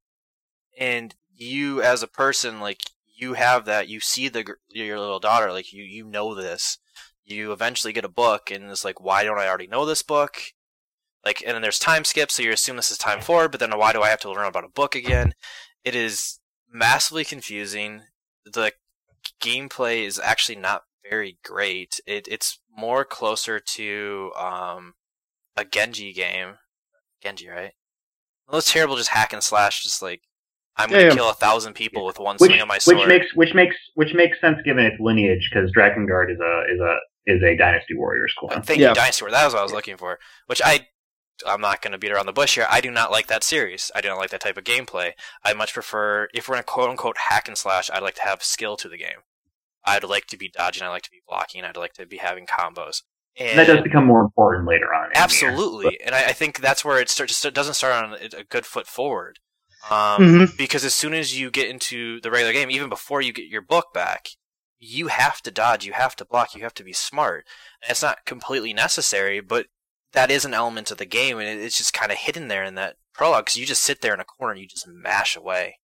And 0.78 1.14
you, 1.34 1.82
as 1.82 2.02
a 2.02 2.08
person, 2.08 2.60
like 2.60 2.82
you 3.16 3.34
have 3.34 3.64
that. 3.64 3.88
You 3.88 4.00
see 4.00 4.28
the 4.28 4.44
your 4.70 4.98
little 4.98 5.20
daughter, 5.20 5.52
like 5.52 5.72
you 5.72 5.82
you 5.82 6.04
know 6.04 6.34
this. 6.34 6.78
You 7.24 7.52
eventually 7.52 7.92
get 7.92 8.04
a 8.04 8.08
book, 8.08 8.50
and 8.50 8.70
it's 8.70 8.84
like, 8.84 9.00
why 9.00 9.24
don't 9.24 9.38
I 9.38 9.48
already 9.48 9.66
know 9.66 9.86
this 9.86 10.02
book? 10.02 10.38
Like, 11.24 11.42
and 11.46 11.54
then 11.54 11.62
there's 11.62 11.78
time 11.78 12.04
skips, 12.04 12.34
so 12.34 12.42
you 12.42 12.52
assume 12.52 12.76
this 12.76 12.90
is 12.90 12.98
time 12.98 13.20
forward, 13.20 13.50
but 13.50 13.60
then 13.60 13.76
why 13.78 13.92
do 13.92 14.02
I 14.02 14.08
have 14.08 14.20
to 14.20 14.30
learn 14.30 14.46
about 14.46 14.64
a 14.64 14.68
book 14.68 14.94
again? 14.94 15.34
It 15.84 15.94
is 15.94 16.38
massively 16.70 17.24
confusing. 17.24 18.02
The 18.44 18.72
gameplay 19.42 20.04
is 20.06 20.18
actually 20.18 20.56
not 20.56 20.82
very 21.08 21.38
great. 21.44 22.00
It, 22.06 22.28
it's 22.28 22.60
more 22.76 23.04
closer 23.04 23.58
to 23.58 24.32
um, 24.38 24.94
a 25.56 25.64
Genji 25.64 26.12
game. 26.12 26.54
Genji, 27.22 27.48
right? 27.48 27.72
It 28.48 28.52
looks 28.52 28.70
terrible, 28.70 28.96
just 28.96 29.10
hack 29.10 29.32
and 29.32 29.42
slash, 29.42 29.82
just 29.82 30.02
like 30.02 30.22
I'm 30.76 30.90
Yeah, 30.90 30.96
gonna 30.96 31.08
yeah. 31.08 31.14
kill 31.14 31.30
a 31.30 31.34
thousand 31.34 31.74
people 31.74 32.04
with 32.04 32.18
one 32.18 32.36
Which, 32.36 32.50
swing 32.50 32.60
of 32.60 32.68
my 32.68 32.78
sword. 32.78 32.98
which 32.98 33.06
makes 33.08 33.26
which 33.34 33.54
makes 33.54 33.76
which 33.94 34.12
makes 34.14 34.40
sense 34.40 34.58
given 34.64 34.84
its 34.84 34.96
lineage 35.00 35.48
because 35.50 35.70
Drakengard 35.72 36.30
is 36.32 36.38
a 36.40 36.64
is 36.70 36.80
a 36.80 36.96
is 37.26 37.42
a 37.42 37.56
Dynasty 37.56 37.94
Warriors 37.96 38.34
clone. 38.38 38.60
Thank 38.62 38.80
Yeah. 38.80 38.90
you, 38.90 38.94
Dynasty 38.94 39.24
War. 39.24 39.30
That 39.30 39.44
was 39.46 39.54
what 39.54 39.60
I 39.60 39.62
was 39.62 39.72
looking 39.72 39.96
for. 39.96 40.18
Which 40.46 40.60
I, 40.62 40.86
I'm 41.46 41.60
not 41.60 41.82
going 41.82 41.92
to 41.92 41.98
beat 41.98 42.12
around 42.12 42.26
the 42.26 42.32
bush 42.32 42.54
here. 42.54 42.66
I 42.70 42.80
do 42.80 42.90
not 42.90 43.10
like 43.10 43.26
that 43.28 43.42
series. 43.44 43.90
I 43.94 44.00
do 44.00 44.08
not 44.08 44.18
like 44.18 44.30
that 44.30 44.40
type 44.40 44.56
of 44.56 44.64
gameplay. 44.64 45.12
I 45.44 45.52
much 45.52 45.74
prefer, 45.74 46.28
if 46.34 46.48
we're 46.48 46.54
in 46.56 46.60
a 46.60 46.64
quote 46.64 46.90
unquote 46.90 47.16
hack 47.28 47.48
and 47.48 47.58
slash, 47.58 47.90
I'd 47.90 48.02
like 48.02 48.14
to 48.16 48.22
have 48.22 48.42
skill 48.42 48.76
to 48.78 48.88
the 48.88 48.98
game. 48.98 49.22
I'd 49.84 50.04
like 50.04 50.26
to 50.28 50.36
be 50.38 50.48
dodging. 50.48 50.82
I'd 50.82 50.88
like 50.90 51.02
to 51.02 51.10
be 51.10 51.22
blocking. 51.28 51.64
I'd 51.64 51.76
like 51.76 51.92
to 51.94 52.06
be 52.06 52.18
having 52.18 52.46
combos. 52.46 53.02
And, 53.36 53.58
that 53.58 53.66
does 53.66 53.82
become 53.82 54.06
more 54.06 54.20
important 54.20 54.66
later 54.68 54.94
on. 54.94 55.10
absolutely, 55.16 56.00
and 56.06 56.14
I, 56.14 56.26
I 56.26 56.32
think 56.32 56.60
that's 56.60 56.84
where 56.84 57.00
it 57.00 57.08
starts. 57.08 57.44
It 57.44 57.52
doesn't 57.52 57.74
start 57.74 58.04
on 58.04 58.14
a 58.38 58.44
good 58.44 58.64
foot 58.64 58.86
forward. 58.86 59.40
Um, 59.90 60.22
Mhm. 60.48 60.56
because 60.56 60.84
as 60.84 60.94
soon 60.94 61.12
as 61.14 61.38
you 61.38 61.50
get 61.50 61.68
into 61.68 62.20
the 62.20 62.30
regular 62.30 62.52
game, 62.52 62.70
even 62.70 62.88
before 62.88 63.20
you 63.20 63.32
get 63.32 63.46
your 63.48 63.60
book 63.60 63.92
back, 63.92 64.28
you 64.78 65.08
have 65.08 65.42
to 65.42 65.50
dodge, 65.50 65.84
you 65.84 65.92
have 65.94 66.14
to 66.16 66.24
block, 66.24 66.54
you 66.54 66.62
have 66.62 66.74
to 66.74 66.84
be 66.84 66.92
smart. 66.92 67.44
And 67.82 67.90
it's 67.90 68.02
not 68.02 68.24
completely 68.24 68.72
necessary, 68.72 69.40
but 69.40 69.66
that 70.14 70.30
is 70.30 70.44
an 70.44 70.54
element 70.54 70.90
of 70.90 70.98
the 70.98 71.04
game, 71.04 71.38
and 71.38 71.60
it's 71.60 71.76
just 71.76 71.92
kind 71.92 72.10
of 72.10 72.18
hidden 72.18 72.48
there 72.48 72.64
in 72.64 72.74
that 72.76 72.96
prologue. 73.12 73.44
Because 73.44 73.56
you 73.56 73.66
just 73.66 73.82
sit 73.82 74.00
there 74.00 74.14
in 74.14 74.20
a 74.20 74.24
corner 74.24 74.52
and 74.52 74.60
you 74.60 74.66
just 74.66 74.88
mash 74.88 75.36
away. 75.36 75.78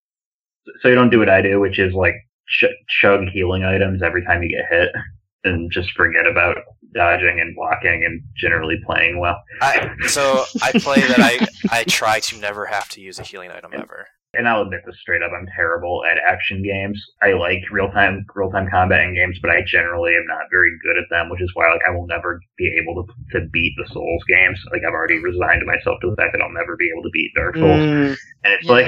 So 0.80 0.88
you 0.88 0.94
don't 0.94 1.10
do 1.10 1.18
what 1.18 1.28
I 1.28 1.42
do, 1.42 1.60
which 1.60 1.78
is 1.78 1.92
like 1.92 2.14
ch- 2.48 2.64
chug 3.00 3.28
healing 3.32 3.64
items 3.64 4.02
every 4.02 4.24
time 4.24 4.42
you 4.42 4.48
get 4.48 4.66
hit, 4.70 4.88
and 5.44 5.70
just 5.70 5.90
forget 5.92 6.26
about 6.26 6.56
dodging 6.94 7.38
and 7.40 7.54
blocking 7.54 8.04
and 8.04 8.20
generally 8.36 8.80
playing 8.84 9.20
well. 9.20 9.40
I, 9.60 9.90
so 10.06 10.44
I 10.62 10.72
play 10.72 11.00
that 11.00 11.20
I 11.20 11.46
I 11.70 11.84
try 11.84 12.20
to 12.20 12.38
never 12.38 12.66
have 12.66 12.88
to 12.90 13.00
use 13.00 13.18
a 13.18 13.22
healing 13.22 13.50
item 13.50 13.72
ever. 13.74 14.06
And 14.32 14.46
I'll 14.46 14.62
admit 14.62 14.82
this 14.86 14.94
straight 15.00 15.22
up, 15.22 15.32
I'm 15.36 15.48
terrible 15.56 16.04
at 16.06 16.18
action 16.18 16.62
games. 16.62 17.02
I 17.20 17.32
like 17.32 17.62
real 17.72 17.90
time 17.90 18.24
real 18.34 18.50
time 18.50 18.70
combat 18.70 19.00
in 19.02 19.14
games, 19.14 19.38
but 19.42 19.50
I 19.50 19.62
generally 19.66 20.14
am 20.14 20.26
not 20.26 20.46
very 20.52 20.70
good 20.84 20.98
at 20.98 21.10
them, 21.10 21.30
which 21.30 21.42
is 21.42 21.50
why 21.54 21.70
like 21.72 21.82
I 21.86 21.90
will 21.90 22.06
never 22.06 22.40
be 22.56 22.68
able 22.80 23.04
to 23.04 23.12
to 23.40 23.46
beat 23.48 23.74
the 23.76 23.88
Souls 23.92 24.22
games. 24.28 24.58
Like 24.70 24.82
I've 24.86 24.94
already 24.94 25.18
resigned 25.18 25.66
myself 25.66 25.98
to 26.02 26.10
the 26.10 26.16
fact 26.16 26.30
that 26.32 26.42
I'll 26.42 26.52
never 26.52 26.76
be 26.76 26.90
able 26.92 27.02
to 27.02 27.10
beat 27.12 27.32
Dark 27.34 27.56
Souls. 27.56 27.90
Mm, 27.90 28.16
And 28.44 28.52
it's 28.54 28.66
yeah, 28.66 28.72
like 28.72 28.86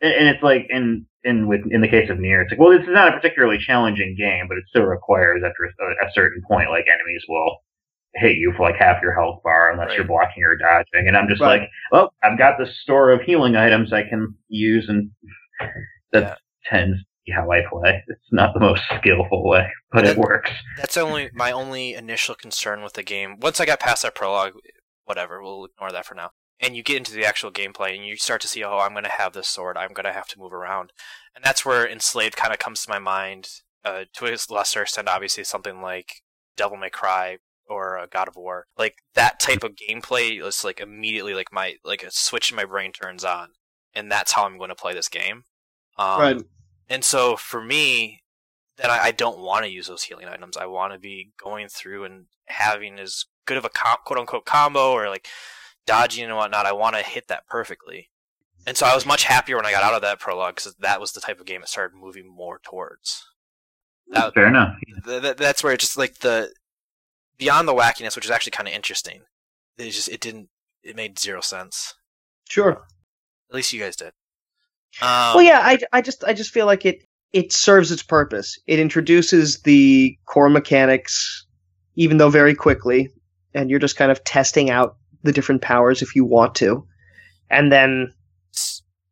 and 0.00 0.12
and 0.12 0.28
it's 0.28 0.42
like 0.42 0.66
in 0.70 1.06
in 1.24 1.46
with 1.46 1.62
in 1.70 1.80
the 1.82 1.88
case 1.88 2.08
of 2.10 2.18
Nier, 2.18 2.42
it's 2.42 2.50
like 2.52 2.60
well, 2.60 2.70
this 2.70 2.86
is 2.88 2.94
not 2.94 3.08
a 3.08 3.16
particularly 3.16 3.58
challenging 3.58 4.16
game, 4.16 4.46
but 4.48 4.58
it 4.58 4.64
still 4.68 4.84
requires 4.84 5.42
after 5.44 5.64
a, 5.64 6.06
a 6.06 6.12
certain 6.14 6.42
point, 6.48 6.70
like 6.70 6.86
enemies 6.88 7.22
will 7.28 7.58
hit 8.16 8.36
you 8.36 8.52
for 8.56 8.62
like 8.68 8.76
half 8.78 9.00
your 9.02 9.12
health 9.14 9.42
bar 9.42 9.70
unless 9.70 9.88
Right. 9.88 9.96
you're 9.98 10.06
blocking 10.06 10.42
or 10.44 10.56
dodging. 10.56 11.06
And 11.08 11.16
I'm 11.16 11.28
just 11.28 11.40
Right. 11.40 11.60
like, 11.60 11.70
well, 11.92 12.12
I've 12.22 12.38
got 12.38 12.58
this 12.58 12.78
store 12.82 13.10
of 13.12 13.20
healing 13.22 13.56
items 13.56 13.92
I 13.92 14.02
can 14.02 14.34
use, 14.48 14.88
and 14.88 15.10
that 16.12 16.22
Yeah. 16.22 16.34
tends 16.70 16.98
to 16.98 17.04
be 17.26 17.32
how 17.32 17.50
I 17.50 17.62
play. 17.70 18.02
It's 18.08 18.32
not 18.32 18.54
the 18.54 18.60
most 18.60 18.82
skillful 18.98 19.44
way, 19.48 19.70
but 19.92 20.04
it 20.04 20.16
works. 20.16 20.50
That's 20.76 20.96
only 20.96 21.30
my 21.32 21.52
only 21.52 21.94
initial 21.94 22.34
concern 22.34 22.82
with 22.82 22.94
the 22.94 23.02
game. 23.02 23.38
Once 23.40 23.60
I 23.60 23.66
got 23.66 23.80
past 23.80 24.02
that 24.02 24.14
prologue, 24.14 24.54
whatever, 25.04 25.42
we'll 25.42 25.64
ignore 25.66 25.92
that 25.92 26.06
for 26.06 26.14
now. 26.14 26.30
And 26.58 26.74
you 26.74 26.82
get 26.82 26.96
into 26.96 27.12
the 27.12 27.24
actual 27.26 27.50
gameplay, 27.50 27.94
and 27.94 28.06
you 28.06 28.16
start 28.16 28.40
to 28.40 28.48
see, 28.48 28.64
oh, 28.64 28.78
I'm 28.78 28.92
going 28.92 29.04
to 29.04 29.10
have 29.10 29.34
this 29.34 29.46
sword. 29.48 29.76
I'm 29.76 29.92
going 29.92 30.06
to 30.06 30.12
have 30.12 30.26
to 30.28 30.38
move 30.38 30.54
around, 30.54 30.90
and 31.34 31.44
that's 31.44 31.66
where 31.66 31.86
enslaved 31.86 32.36
kind 32.36 32.52
of 32.52 32.58
comes 32.58 32.82
to 32.84 32.90
my 32.90 32.98
mind. 32.98 33.48
Uh, 33.84 34.04
to 34.14 34.26
a 34.26 34.36
lesser 34.50 34.82
extent, 34.82 35.06
obviously, 35.08 35.44
something 35.44 35.80
like 35.82 36.22
Devil 36.56 36.76
May 36.78 36.88
Cry 36.90 37.38
or 37.68 37.98
uh, 37.98 38.06
God 38.10 38.28
of 38.28 38.36
War, 38.36 38.66
like 38.78 38.96
that 39.14 39.40
type 39.40 39.62
of 39.62 39.76
gameplay 39.76 40.44
is 40.44 40.64
like 40.64 40.80
immediately 40.80 41.34
like 41.34 41.52
my 41.52 41.74
like 41.84 42.02
a 42.02 42.10
switch 42.10 42.50
in 42.50 42.56
my 42.56 42.64
brain 42.64 42.92
turns 42.92 43.24
on, 43.24 43.50
and 43.94 44.10
that's 44.10 44.32
how 44.32 44.44
I'm 44.44 44.58
going 44.58 44.70
to 44.70 44.74
play 44.74 44.94
this 44.94 45.08
game. 45.08 45.44
Um, 45.98 46.20
right. 46.20 46.42
and 46.88 47.02
so 47.02 47.36
for 47.36 47.62
me, 47.62 48.22
then 48.76 48.90
I, 48.90 49.04
I 49.04 49.10
don't 49.10 49.38
want 49.38 49.64
to 49.64 49.70
use 49.70 49.86
those 49.86 50.04
healing 50.04 50.28
items. 50.28 50.56
I 50.56 50.66
want 50.66 50.92
to 50.92 50.98
be 50.98 51.32
going 51.42 51.68
through 51.68 52.04
and 52.04 52.26
having 52.46 52.98
as 52.98 53.24
good 53.46 53.56
of 53.56 53.64
a 53.64 53.70
com- 53.70 53.96
quote 54.04 54.18
unquote 54.18 54.44
combo 54.44 54.92
or 54.92 55.08
like 55.08 55.26
dodging 55.86 56.24
and 56.24 56.36
whatnot. 56.36 56.66
I 56.66 56.72
want 56.72 56.96
to 56.96 57.02
hit 57.02 57.28
that 57.28 57.46
perfectly. 57.46 58.10
And 58.66 58.76
so 58.76 58.84
I 58.84 58.94
was 58.94 59.06
much 59.06 59.24
happier 59.24 59.56
when 59.56 59.64
I 59.66 59.70
got 59.70 59.84
out 59.84 59.94
of 59.94 60.02
that 60.02 60.18
prologue 60.18 60.56
because 60.56 60.74
that 60.80 61.00
was 61.00 61.12
the 61.12 61.20
type 61.20 61.38
of 61.38 61.46
game 61.46 61.62
it 61.62 61.68
started 61.68 61.96
moving 61.96 62.28
more 62.28 62.60
towards. 62.64 63.24
That, 64.08 64.34
Fair 64.34 64.48
enough. 64.48 64.76
th- 65.04 65.36
that's 65.36 65.62
where 65.62 65.72
it 65.72 65.80
just 65.80 65.96
like 65.96 66.18
the 66.18 66.52
beyond 67.38 67.68
the 67.68 67.74
wackiness, 67.74 68.16
which 68.16 68.24
is 68.24 68.30
actually 68.30 68.52
kind 68.52 68.68
of 68.68 68.74
interesting. 68.74 69.22
It 69.78 69.90
just 69.90 70.08
it 70.08 70.20
didn't 70.20 70.48
it 70.82 70.96
made 70.96 71.18
zero 71.18 71.40
sense. 71.40 71.94
Sure. 72.48 72.84
At 73.50 73.54
least 73.54 73.72
you 73.72 73.80
guys 73.80 73.96
did. 73.96 74.12
Um, 75.02 75.34
well, 75.34 75.42
yeah, 75.42 75.60
I, 75.62 75.78
I 75.92 76.00
just 76.00 76.24
I 76.24 76.32
just 76.32 76.52
feel 76.52 76.66
like 76.66 76.86
it 76.86 77.04
it 77.32 77.52
serves 77.52 77.92
its 77.92 78.02
purpose. 78.02 78.58
It 78.66 78.78
introduces 78.78 79.60
the 79.62 80.16
core 80.26 80.48
mechanics, 80.48 81.46
even 81.96 82.16
though 82.16 82.30
very 82.30 82.54
quickly, 82.54 83.10
and 83.52 83.68
you're 83.68 83.78
just 83.78 83.96
kind 83.96 84.10
of 84.10 84.24
testing 84.24 84.70
out 84.70 84.96
the 85.22 85.32
different 85.32 85.60
powers 85.60 86.02
if 86.02 86.14
you 86.14 86.24
want 86.24 86.54
to, 86.56 86.86
and 87.50 87.70
then 87.70 88.14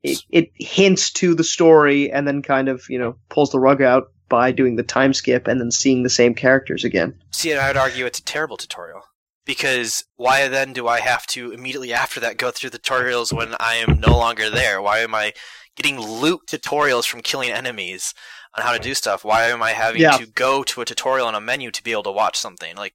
it, 0.03 0.19
it 0.31 0.51
hints 0.55 1.13
to 1.15 1.35
the 1.35 1.45
story, 1.45 2.11
and 2.11 2.27
then 2.27 2.41
kind 2.41 2.69
of 2.69 2.85
you 2.89 2.99
know 2.99 3.17
pulls 3.29 3.51
the 3.51 3.61
rug 3.61 3.83
out 3.83 4.05
by 4.29 4.53
doing 4.53 4.77
the 4.77 4.83
time 4.83 5.13
skip 5.15 5.47
and 5.47 5.61
then 5.61 5.71
seeing 5.71 6.03
the 6.03 6.11
same 6.11 6.35
characters 6.35 6.85
again. 6.85 7.15
See, 7.31 7.51
and 7.51 7.61
I 7.61 7.69
would 7.69 7.77
argue 7.77 8.07
it's 8.07 8.19
a 8.19 8.25
terrible 8.25 8.57
tutorial. 8.57 9.03
Because 9.45 10.05
why 10.17 10.49
then 10.49 10.73
do 10.73 10.89
I 10.89 11.01
have 11.01 11.27
to 11.29 11.53
immediately 11.53 11.93
after 11.93 12.19
that 12.21 12.39
go 12.39 12.51
through 12.51 12.71
the 12.71 12.79
tutorials 12.79 13.31
when 13.33 13.55
I 13.61 13.75
am 13.75 14.01
no 14.01 14.17
longer 14.17 14.49
there? 14.49 14.81
Why 14.81 15.01
am 15.01 15.15
I 15.15 15.35
getting 15.77 16.01
loot 16.01 16.43
tutorials 16.49 17.07
from 17.07 17.21
killing 17.21 17.51
enemies 17.51 18.15
on 18.57 18.65
how 18.65 18.73
to 18.73 18.79
do 18.79 18.95
stuff? 18.95 19.23
Why 19.23 19.45
am 19.49 19.63
I 19.63 19.73
having 19.73 20.01
Yeah. 20.01 20.17
to 20.17 20.27
go 20.27 20.63
to 20.63 20.81
a 20.81 20.85
tutorial 20.87 21.27
on 21.27 21.35
a 21.35 21.43
menu 21.43 21.71
to 21.73 21.83
be 21.83 21.93
able 21.93 22.05
to 22.05 22.11
watch 22.13 22.39
something? 22.39 22.75
Like, 22.75 22.95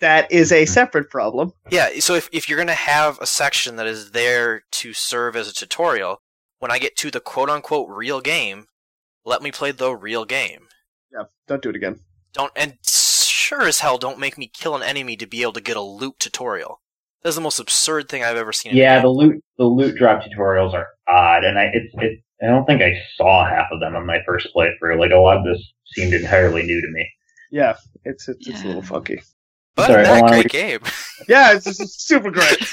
That 0.00 0.32
is 0.32 0.50
a 0.52 0.62
mm-hmm. 0.62 0.72
separate 0.72 1.10
problem. 1.10 1.52
yeah, 1.68 1.90
so 2.00 2.14
if, 2.14 2.30
if 2.32 2.48
you're 2.48 2.56
going 2.56 2.68
to 2.68 2.74
have 2.74 3.18
a 3.20 3.26
section 3.26 3.76
that 3.76 3.86
is 3.86 4.12
there 4.12 4.62
to 4.70 4.94
serve 4.94 5.36
as 5.36 5.48
a 5.48 5.52
tutorial, 5.54 6.22
when 6.60 6.70
I 6.70 6.78
get 6.78 6.96
to 6.96 7.10
the 7.10 7.20
quote 7.20 7.50
unquote 7.50 7.88
real 7.90 8.22
game, 8.22 8.68
let 9.26 9.42
me 9.42 9.52
play 9.52 9.70
the 9.72 9.94
real 9.94 10.24
game. 10.24 10.68
Yeah, 11.12 11.24
don't 11.46 11.62
do 11.62 11.70
it 11.70 11.76
again. 11.76 12.00
Don't 12.32 12.52
and 12.54 12.78
sure 12.84 13.62
as 13.62 13.80
hell 13.80 13.98
don't 13.98 14.18
make 14.18 14.38
me 14.38 14.46
kill 14.46 14.76
an 14.76 14.82
enemy 14.82 15.16
to 15.16 15.26
be 15.26 15.42
able 15.42 15.52
to 15.54 15.60
get 15.60 15.76
a 15.76 15.80
loot 15.80 16.18
tutorial. 16.18 16.80
That's 17.22 17.36
the 17.36 17.42
most 17.42 17.58
absurd 17.58 18.08
thing 18.08 18.22
I've 18.24 18.36
ever 18.36 18.52
seen. 18.52 18.74
Yeah, 18.74 19.00
the 19.00 19.08
loot 19.08 19.42
the 19.58 19.64
loot 19.64 19.96
drop 19.96 20.22
tutorials 20.22 20.72
are 20.72 20.88
odd, 21.08 21.44
and 21.44 21.58
I 21.58 21.70
it's 21.72 21.94
it. 21.98 22.20
I 22.42 22.46
don't 22.46 22.64
think 22.64 22.80
I 22.80 22.98
saw 23.16 23.46
half 23.46 23.66
of 23.70 23.80
them 23.80 23.94
on 23.96 24.06
my 24.06 24.20
first 24.24 24.48
playthrough. 24.56 24.98
Like 24.98 25.10
a 25.10 25.16
lot 25.16 25.36
of 25.36 25.44
this 25.44 25.62
seemed 25.94 26.14
entirely 26.14 26.62
new 26.62 26.80
to 26.80 26.88
me. 26.92 27.06
Yeah, 27.50 27.76
it's 28.04 28.28
it's, 28.28 28.46
it's 28.48 28.62
a 28.62 28.66
little 28.68 28.82
funky. 28.82 29.20
but 29.74 29.88
Sorry, 29.88 30.04
that 30.04 30.08
hold 30.20 30.22
on, 30.22 30.30
great 30.30 30.48
game. 30.48 30.80
Yeah, 31.28 31.52
it's, 31.52 31.66
it's 31.66 32.02
super 32.02 32.30
great. 32.30 32.56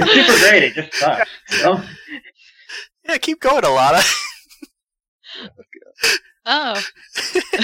It's 0.00 0.12
super 0.12 0.38
great. 0.50 0.62
It 0.62 0.74
just 0.74 0.94
sucks. 0.94 1.30
you 1.50 1.62
know? 1.64 1.82
yeah, 3.08 3.16
keep 3.18 3.40
going, 3.40 3.62
Alana. 3.62 4.02
Oh, 5.40 6.16
Oh, 6.50 6.82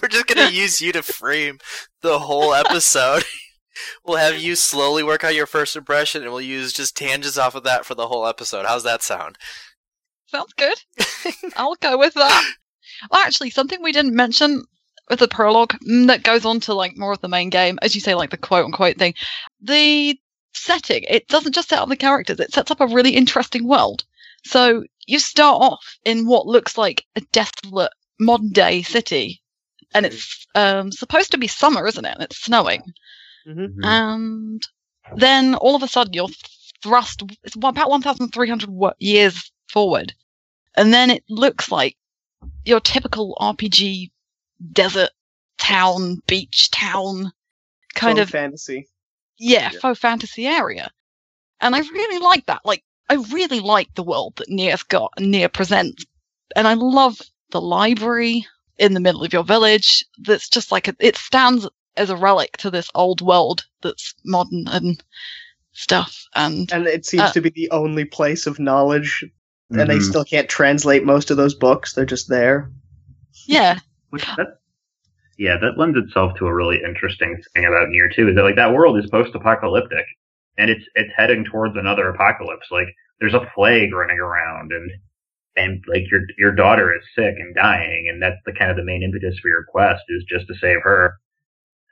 We're 0.00 0.08
just 0.08 0.28
gonna 0.28 0.50
use 0.50 0.80
you 0.80 0.92
to 0.92 1.02
frame 1.02 1.58
the 2.00 2.20
whole 2.20 2.54
episode. 2.54 3.24
we'll 4.04 4.18
have 4.18 4.38
you 4.38 4.54
slowly 4.54 5.02
work 5.02 5.24
out 5.24 5.34
your 5.34 5.46
first 5.46 5.74
impression, 5.74 6.22
and 6.22 6.30
we'll 6.30 6.40
use 6.40 6.72
just 6.72 6.96
tangents 6.96 7.36
off 7.38 7.56
of 7.56 7.64
that 7.64 7.84
for 7.84 7.96
the 7.96 8.06
whole 8.06 8.24
episode. 8.24 8.66
How's 8.66 8.84
that 8.84 9.02
sound? 9.02 9.36
sounds 10.28 10.52
good. 10.54 10.76
I'll 11.56 11.74
go 11.76 11.98
with 11.98 12.14
that. 12.14 12.54
Well, 13.10 13.20
actually, 13.20 13.50
something 13.50 13.82
we 13.82 13.90
didn't 13.90 14.14
mention 14.14 14.62
with 15.10 15.18
the 15.18 15.28
prologue 15.28 15.74
mm, 15.86 16.06
that 16.06 16.22
goes 16.22 16.44
on 16.44 16.60
to 16.60 16.74
like 16.74 16.96
more 16.96 17.12
of 17.12 17.20
the 17.20 17.28
main 17.28 17.50
game, 17.50 17.80
as 17.82 17.96
you 17.96 18.00
say, 18.00 18.14
like 18.14 18.30
the 18.30 18.36
quote 18.36 18.64
unquote 18.64 18.96
thing. 18.96 19.14
The 19.60 20.16
setting 20.54 21.04
it 21.08 21.26
doesn't 21.26 21.54
just 21.54 21.68
set 21.68 21.80
up 21.80 21.88
the 21.88 21.96
characters; 21.96 22.38
it 22.38 22.52
sets 22.52 22.70
up 22.70 22.80
a 22.80 22.86
really 22.86 23.16
interesting 23.16 23.66
world. 23.66 24.04
So 24.44 24.84
you 25.06 25.18
start 25.18 25.62
off 25.62 25.96
in 26.04 26.26
what 26.26 26.46
looks 26.46 26.78
like 26.78 27.04
a 27.16 27.20
desolate 27.32 27.92
modern 28.18 28.50
day 28.50 28.82
city, 28.82 29.42
and 29.94 30.06
it's 30.06 30.46
um, 30.54 30.90
supposed 30.92 31.30
to 31.32 31.38
be 31.38 31.46
summer, 31.48 31.86
isn't 31.86 32.04
it? 32.04 32.14
And 32.14 32.22
it's 32.22 32.38
snowing. 32.42 32.82
Mm-hmm. 33.46 33.84
and 33.84 34.62
then 35.16 35.54
all 35.56 35.76
of 35.76 35.82
a 35.82 35.86
sudden 35.88 36.14
you're 36.14 36.28
thrust 36.82 37.22
it's 37.42 37.54
about 37.56 37.76
1300 37.76 38.94
years 38.98 39.52
forward 39.68 40.14
and 40.78 40.94
then 40.94 41.10
it 41.10 41.22
looks 41.28 41.70
like 41.70 41.94
your 42.64 42.80
typical 42.80 43.36
rpg 43.38 44.10
desert 44.72 45.10
town 45.58 46.22
beach 46.26 46.70
town 46.70 47.32
kind 47.94 48.16
Faux 48.16 48.28
of 48.28 48.30
fantasy. 48.30 48.88
yeah, 49.38 49.70
Yeah. 49.72 49.78
faux 49.78 50.00
fantasy 50.00 50.46
area 50.46 50.90
and 51.60 51.76
i 51.76 51.80
really 51.80 52.18
like 52.24 52.46
that 52.46 52.62
like 52.64 52.82
i 53.10 53.14
really 53.30 53.60
like 53.60 53.94
the 53.94 54.02
world 54.02 54.36
that 54.36 54.48
Nier's 54.48 54.84
got 54.84 55.12
and 55.18 55.30
Nier 55.30 55.50
presents 55.50 56.06
and 56.56 56.66
i 56.66 56.72
love 56.72 57.20
the 57.50 57.60
library 57.60 58.46
in 58.78 58.94
the 58.94 59.00
middle 59.00 59.22
of 59.24 59.32
your 59.32 59.44
village 59.44 60.04
that's 60.22 60.48
just 60.48 60.72
like 60.72 60.88
a, 60.88 60.96
it 60.98 61.16
stands 61.16 61.68
as 61.96 62.10
a 62.10 62.16
relic 62.16 62.56
to 62.56 62.70
this 62.70 62.90
old 62.94 63.20
world 63.20 63.64
that's 63.82 64.14
modern 64.24 64.66
and 64.68 65.02
stuff 65.72 66.24
and 66.34 66.72
And 66.72 66.86
it 66.86 67.06
seems 67.06 67.22
Uh, 67.24 67.32
to 67.32 67.40
be 67.40 67.50
the 67.50 67.70
only 67.70 68.04
place 68.04 68.46
of 68.46 68.58
knowledge, 68.58 69.24
and 69.70 69.88
they 69.90 69.98
Mhm. 69.98 70.02
still 70.02 70.24
can't 70.24 70.48
translate 70.48 71.04
most 71.04 71.30
of 71.30 71.36
those 71.36 71.54
books. 71.54 71.92
They're 71.92 72.04
just 72.04 72.28
there. 72.28 72.70
yeah 73.46 73.78
Which 74.10 74.24
that, 74.36 74.58
yeah, 75.36 75.56
that 75.60 75.76
lends 75.78 75.98
itself 75.98 76.36
to 76.38 76.46
a 76.46 76.54
really 76.54 76.80
interesting 76.84 77.40
thing 77.54 77.64
about 77.64 77.88
Nier 77.88 78.08
too. 78.08 78.28
Is 78.28 78.36
that 78.36 78.42
like 78.44 78.56
that 78.56 78.72
world 78.72 78.98
is 78.98 79.10
post-apocalyptic, 79.10 80.06
and 80.58 80.70
it's 80.70 80.84
it's 80.94 81.12
heading 81.16 81.44
towards 81.44 81.76
another 81.76 82.08
apocalypse. 82.08 82.68
Like 82.70 82.88
there's 83.20 83.34
a 83.34 83.48
plague 83.54 83.92
running 83.92 84.18
around, 84.20 84.72
and 84.72 84.90
and 85.56 85.82
like 85.88 86.10
your 86.10 86.22
your 86.38 86.52
daughter 86.52 86.94
is 86.94 87.02
sick 87.14 87.34
and 87.38 87.54
dying, 87.54 88.08
and 88.10 88.20
that's 88.22 88.40
the 88.46 88.52
kind 88.52 88.70
of 88.70 88.76
the 88.76 88.84
main 88.84 89.02
impetus 89.02 89.38
for 89.40 89.48
your 89.48 89.64
quest 89.64 90.02
is 90.08 90.24
just 90.28 90.46
to 90.48 90.54
save 90.60 90.82
her. 90.82 91.14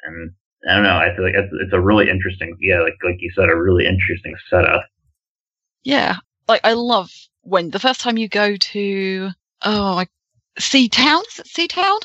And 0.04 0.32
I 0.68 0.74
don't 0.74 0.84
know. 0.84 0.96
I 0.96 1.14
feel 1.14 1.24
like 1.24 1.34
it's, 1.34 1.52
it's 1.60 1.72
a 1.72 1.80
really 1.80 2.08
interesting, 2.10 2.56
yeah, 2.60 2.80
like 2.80 2.96
like 3.04 3.16
you 3.20 3.30
said, 3.34 3.48
a 3.48 3.56
really 3.56 3.86
interesting 3.86 4.34
setup. 4.50 4.84
yeah 5.84 6.16
like 6.48 6.60
i 6.64 6.72
love 6.72 7.10
when 7.42 7.70
the 7.70 7.78
first 7.78 8.00
time 8.00 8.16
you 8.18 8.28
go 8.28 8.56
to 8.56 9.30
oh 9.64 9.92
like 9.94 10.10
sea 10.58 10.88
town 10.88 11.22
is 11.32 11.38
it 11.40 11.46
sea 11.46 11.68
town 11.68 11.98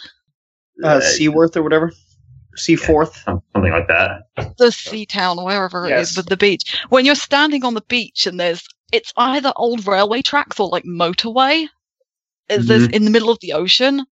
Uh, 0.83 0.99
Seaworth 1.01 1.57
or 1.57 1.63
whatever. 1.63 1.91
Seaforth. 2.55 3.15
Some- 3.23 3.41
something 3.53 3.71
like 3.71 3.87
that. 3.87 4.23
the 4.57 4.71
sea 4.71 5.05
town, 5.05 5.43
wherever 5.43 5.85
it 5.85 5.89
Yes. 5.89 6.11
is, 6.11 6.17
with 6.17 6.27
the 6.27 6.37
beach. 6.37 6.79
When 6.89 7.03
you're 7.05 7.15
standing 7.15 7.63
on 7.65 7.73
the 7.75 7.81
beach 7.87 8.25
and 8.27 8.39
there's, 8.39 8.63
it's 8.91 9.13
either 9.17 9.51
old 9.55 9.87
railway 9.87 10.21
tracks 10.21 10.59
or 10.59 10.69
like 10.69 10.83
motorway. 10.83 11.67
Is 12.49 12.67
there's 12.67 12.87
Mhm. 12.87 12.93
in 12.93 13.05
the 13.05 13.11
middle 13.11 13.29
of 13.29 13.39
the 13.41 13.53
ocean. 13.53 14.05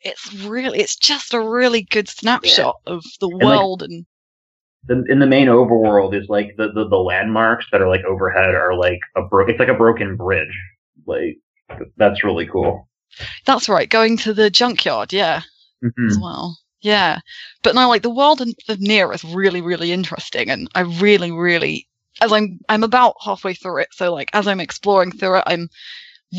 It's 0.00 0.32
really, 0.34 0.80
it's 0.80 0.96
just 0.96 1.34
a 1.34 1.40
really 1.40 1.82
good 1.82 2.08
snapshot 2.08 2.76
of 2.86 3.04
the 3.20 3.28
like, 3.28 3.44
world 3.44 3.82
and 3.82 4.04
The, 4.84 5.04
in 5.08 5.18
the 5.18 5.26
main 5.26 5.48
overworld 5.48 6.14
is 6.20 6.28
like 6.28 6.54
the, 6.56 6.68
the, 6.72 6.88
the 6.88 6.96
landmarks 6.96 7.66
that 7.72 7.80
are 7.82 7.88
like 7.88 8.04
overhead 8.04 8.54
are 8.54 8.74
like 8.74 9.00
a 9.16 9.22
bro- 9.22 9.46
it's 9.48 9.58
like 9.58 9.68
a 9.68 9.74
broken 9.74 10.16
bridge. 10.16 10.56
Like 11.06 11.38
that's 11.96 12.24
really 12.24 12.46
cool. 12.46 12.88
that's 13.44 13.68
right. 13.68 13.88
Going 13.88 14.16
to 14.18 14.32
the 14.34 14.50
junkyard, 14.50 15.12
yeah, 15.12 15.42
Mhm. 15.82 16.08
as 16.10 16.18
well. 16.18 16.56
Yeah, 16.80 17.18
but 17.64 17.74
no, 17.74 17.88
like 17.88 18.02
the 18.02 18.10
world 18.10 18.40
and 18.40 18.54
the 18.68 18.76
Nier 18.76 19.12
is 19.12 19.24
really, 19.24 19.60
really 19.60 19.90
interesting, 19.90 20.48
and 20.48 20.68
I 20.76 20.80
really, 20.82 21.32
really, 21.32 21.87
as 22.20 22.32
I'm, 22.32 22.58
I'm 22.68 22.84
about 22.84 23.14
halfway 23.24 23.54
through 23.54 23.82
it, 23.82 23.88
so 23.92 24.12
like 24.12 24.30
as 24.32 24.46
I'm 24.46 24.60
exploring 24.60 25.12
through 25.12 25.38
it, 25.38 25.44
I'm 25.46 25.68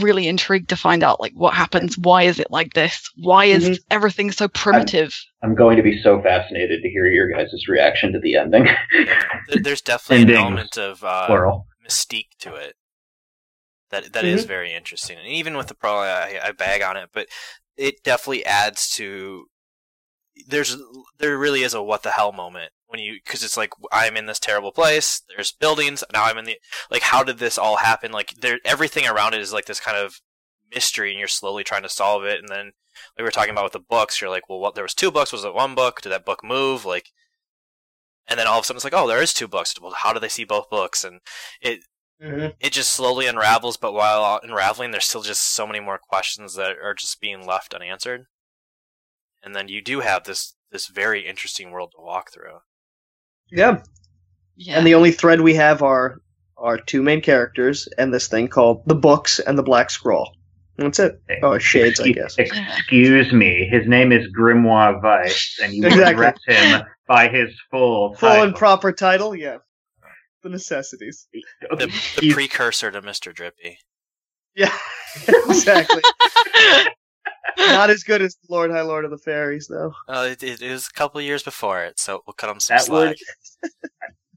really 0.02 0.28
intrigued 0.28 0.70
to 0.70 0.76
find 0.76 1.04
out 1.04 1.20
like 1.20 1.34
what 1.34 1.54
happens. 1.54 1.98
Why 1.98 2.24
is 2.24 2.40
it 2.40 2.52
like 2.52 2.74
this? 2.74 3.10
Why 3.18 3.46
is 3.46 3.64
Mhm. 3.64 3.78
everything 3.90 4.32
so 4.32 4.48
primitive? 4.48 5.16
I'm 5.42 5.56
going 5.56 5.78
to 5.78 5.84
be 5.84 6.02
so 6.02 6.22
fascinated 6.22 6.82
to 6.84 6.90
hear 6.90 7.08
your 7.08 7.32
guys' 7.32 7.68
reaction 7.68 8.14
to 8.14 8.20
the 8.20 8.36
ending. 8.36 8.68
There's 9.48 9.82
definitely 9.82 10.24
an 10.24 10.30
Endings, 10.30 10.44
element 10.44 10.78
of 10.78 11.04
uh, 11.04 11.26
Plural. 11.28 11.66
mystique 11.88 12.30
to 12.40 12.56
it 12.56 12.76
that 13.90 14.14
that 14.14 14.26
is 14.26 14.44
Mhm. 14.44 14.48
very 14.48 14.74
interesting. 14.74 15.18
And 15.18 15.28
even 15.28 15.58
with 15.58 15.68
the 15.68 15.76
pro, 15.76 15.98
I, 16.00 16.40
I 16.44 16.52
bag 16.52 16.82
on 16.82 16.98
it, 16.98 17.10
but 17.14 17.28
it 17.78 18.04
definitely 18.04 18.46
adds 18.46 18.90
to. 18.96 19.46
There's 20.48 20.78
there 21.18 21.38
really 21.38 21.64
is 21.64 21.74
a 21.74 21.82
what 21.84 22.04
the 22.04 22.12
hell 22.12 22.32
moment 22.32 22.72
when 22.90 23.00
you 23.00 23.20
because 23.24 23.44
it's 23.44 23.56
like 23.56 23.72
I'm 23.92 24.18
in 24.18 24.26
this 24.26 24.40
terrible 24.40 24.72
place. 24.72 25.22
There's 25.30 25.52
buildings 25.52 26.04
now. 26.12 26.26
I'm 26.26 26.38
in 26.38 26.46
the 26.46 26.58
like 26.92 27.04
how 27.04 27.24
did 27.24 27.38
this 27.38 27.58
all 27.58 27.78
happen? 27.78 28.12
Like 28.12 28.34
there 28.42 28.60
everything 28.66 29.08
around 29.08 29.34
it 29.36 29.42
is 29.42 29.54
like 29.54 29.66
this 29.66 29.80
kind 29.80 29.96
of 29.98 30.20
mystery, 30.74 31.12
and 31.12 31.20
you're 31.20 31.28
slowly 31.28 31.64
trying 31.64 31.84
to 31.84 31.90
solve 31.90 32.24
it. 32.26 32.40
And 32.40 32.50
then 32.50 32.66
like 32.66 33.20
we 33.20 33.24
were 33.24 33.32
talking 33.32 33.52
about 33.52 33.64
with 33.64 33.74
the 33.74 33.80
books, 33.80 34.20
you're 34.20 34.30
like, 34.30 34.50
well, 34.50 34.60
what? 34.60 34.76
There 34.76 34.84
was 34.84 34.94
two 34.96 35.12
books. 35.12 35.32
Was 35.32 35.46
it 35.46 35.54
one 35.54 35.76
book? 35.76 36.02
Did 36.02 36.10
that 36.10 36.26
book 36.26 36.44
move? 36.44 36.84
Like 36.84 37.12
and 38.28 38.40
then 38.40 38.48
all 38.48 38.60
of 38.60 38.64
a 38.64 38.66
sudden 38.66 38.78
it's 38.78 38.84
like, 38.84 38.94
oh, 38.94 39.08
there 39.08 39.22
is 39.22 39.34
two 39.34 39.48
books. 39.48 39.74
Well, 39.82 39.94
how 39.94 40.12
do 40.14 40.20
they 40.20 40.30
see 40.30 40.44
both 40.44 40.70
books? 40.70 41.04
And 41.04 41.22
it 41.62 41.82
Mhm. 42.22 42.54
it 42.60 42.74
just 42.74 42.92
slowly 42.92 43.28
unravels. 43.28 43.78
But 43.78 43.94
while 43.94 44.40
unraveling, 44.44 44.92
there's 44.92 45.06
still 45.06 45.22
just 45.22 45.42
so 45.42 45.66
many 45.66 45.80
more 45.80 45.98
questions 45.98 46.56
that 46.56 46.78
are 46.78 46.94
just 46.94 47.22
being 47.22 47.46
left 47.46 47.74
unanswered. 47.74 48.26
And 49.42 49.56
then 49.56 49.68
you 49.70 49.82
do 49.82 50.02
have 50.02 50.26
this 50.26 50.56
this 50.72 50.88
very 50.88 51.26
interesting 51.26 51.72
world 51.72 51.92
to 51.96 52.02
walk 52.02 52.32
through. 52.32 52.60
Yeah. 53.52 53.82
Yeah, 54.56 54.78
And 54.78 54.86
the 54.86 54.96
only 54.96 55.12
thread 55.12 55.42
we 55.42 55.54
have 55.56 55.82
are 55.82 56.22
our 56.58 56.78
two 56.78 57.02
main 57.02 57.22
characters 57.22 57.88
and 57.98 58.14
this 58.14 58.28
thing 58.28 58.48
called 58.50 58.84
the 58.86 58.96
books 58.96 59.40
and 59.40 59.58
the 59.58 59.64
Black 59.64 59.90
Scroll. 59.90 60.30
That's 60.78 61.00
it. 61.00 61.22
Oh, 61.44 61.58
shades, 61.58 62.00
I 62.00 62.08
Excuse- 62.10 62.36
guess. 62.36 62.38
Excuse 62.78 63.34
me. 63.34 63.68
His 63.70 63.88
name 63.88 64.12
is 64.12 64.28
Grimoire 64.38 65.02
Weiss, 65.02 65.60
and 65.64 65.74
you 65.74 65.86
Exactly. 65.86 66.26
address 66.28 66.38
him 66.48 66.84
by 67.08 67.28
his 67.28 67.50
full 67.72 68.16
Full 68.16 68.30
title. 68.30 68.44
and 68.46 68.56
proper 68.56 68.92
title, 68.94 69.36
yeah. 69.36 69.58
The 70.44 70.50
necessities. 70.50 71.28
The, 71.70 71.92
the 72.22 72.32
precursor 72.34 72.92
to 72.92 73.02
Mister 73.02 73.34
Drippy. 73.34 73.78
Yeah, 74.56 74.74
exactly. 75.28 76.02
Not 77.58 77.90
as 77.90 78.04
good 78.04 78.22
as 78.22 78.38
Lord 78.50 78.72
High 78.72 78.82
Lord 78.82 79.06
of 79.06 79.12
the 79.12 79.18
Fairies, 79.18 79.68
though. 79.68 79.94
Uh, 80.08 80.36
it, 80.40 80.62
was 80.62 80.88
a 80.88 80.98
couple 80.98 81.20
years 81.22 81.44
before 81.44 81.84
it, 81.84 82.00
so 82.00 82.24
we'll 82.26 82.34
cut 82.34 82.50
him 82.50 82.60
some 82.60 82.78
that 82.78 82.84
slack. 82.84 83.18
would. 83.64 83.72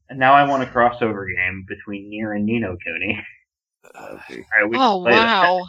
And 0.08 0.18
now 0.18 0.34
I 0.34 0.46
want 0.46 0.62
a 0.62 0.66
crossover 0.66 1.24
game 1.34 1.64
between 1.66 2.10
Nier 2.10 2.34
and 2.34 2.44
Ni 2.44 2.58
no 2.58 2.76
Kuni. 2.84 3.18
Uh, 3.94 3.98
All 3.98 4.16
right, 4.18 4.68
we 4.68 4.76
oh 4.76 5.02
can 5.02 5.02
play 5.04 5.12
that. 5.12 5.42
wow, 5.42 5.66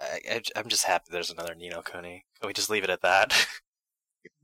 I, 0.00 0.18
I, 0.32 0.40
I'm 0.56 0.68
just 0.68 0.82
happy 0.82 1.04
there's 1.12 1.30
another 1.30 1.54
Ni 1.54 1.68
no 1.68 1.80
Kuni. 1.80 2.24
Can 2.40 2.48
we 2.48 2.52
just 2.52 2.70
leave 2.70 2.82
it 2.82 2.90
at 2.90 3.02
that? 3.02 3.46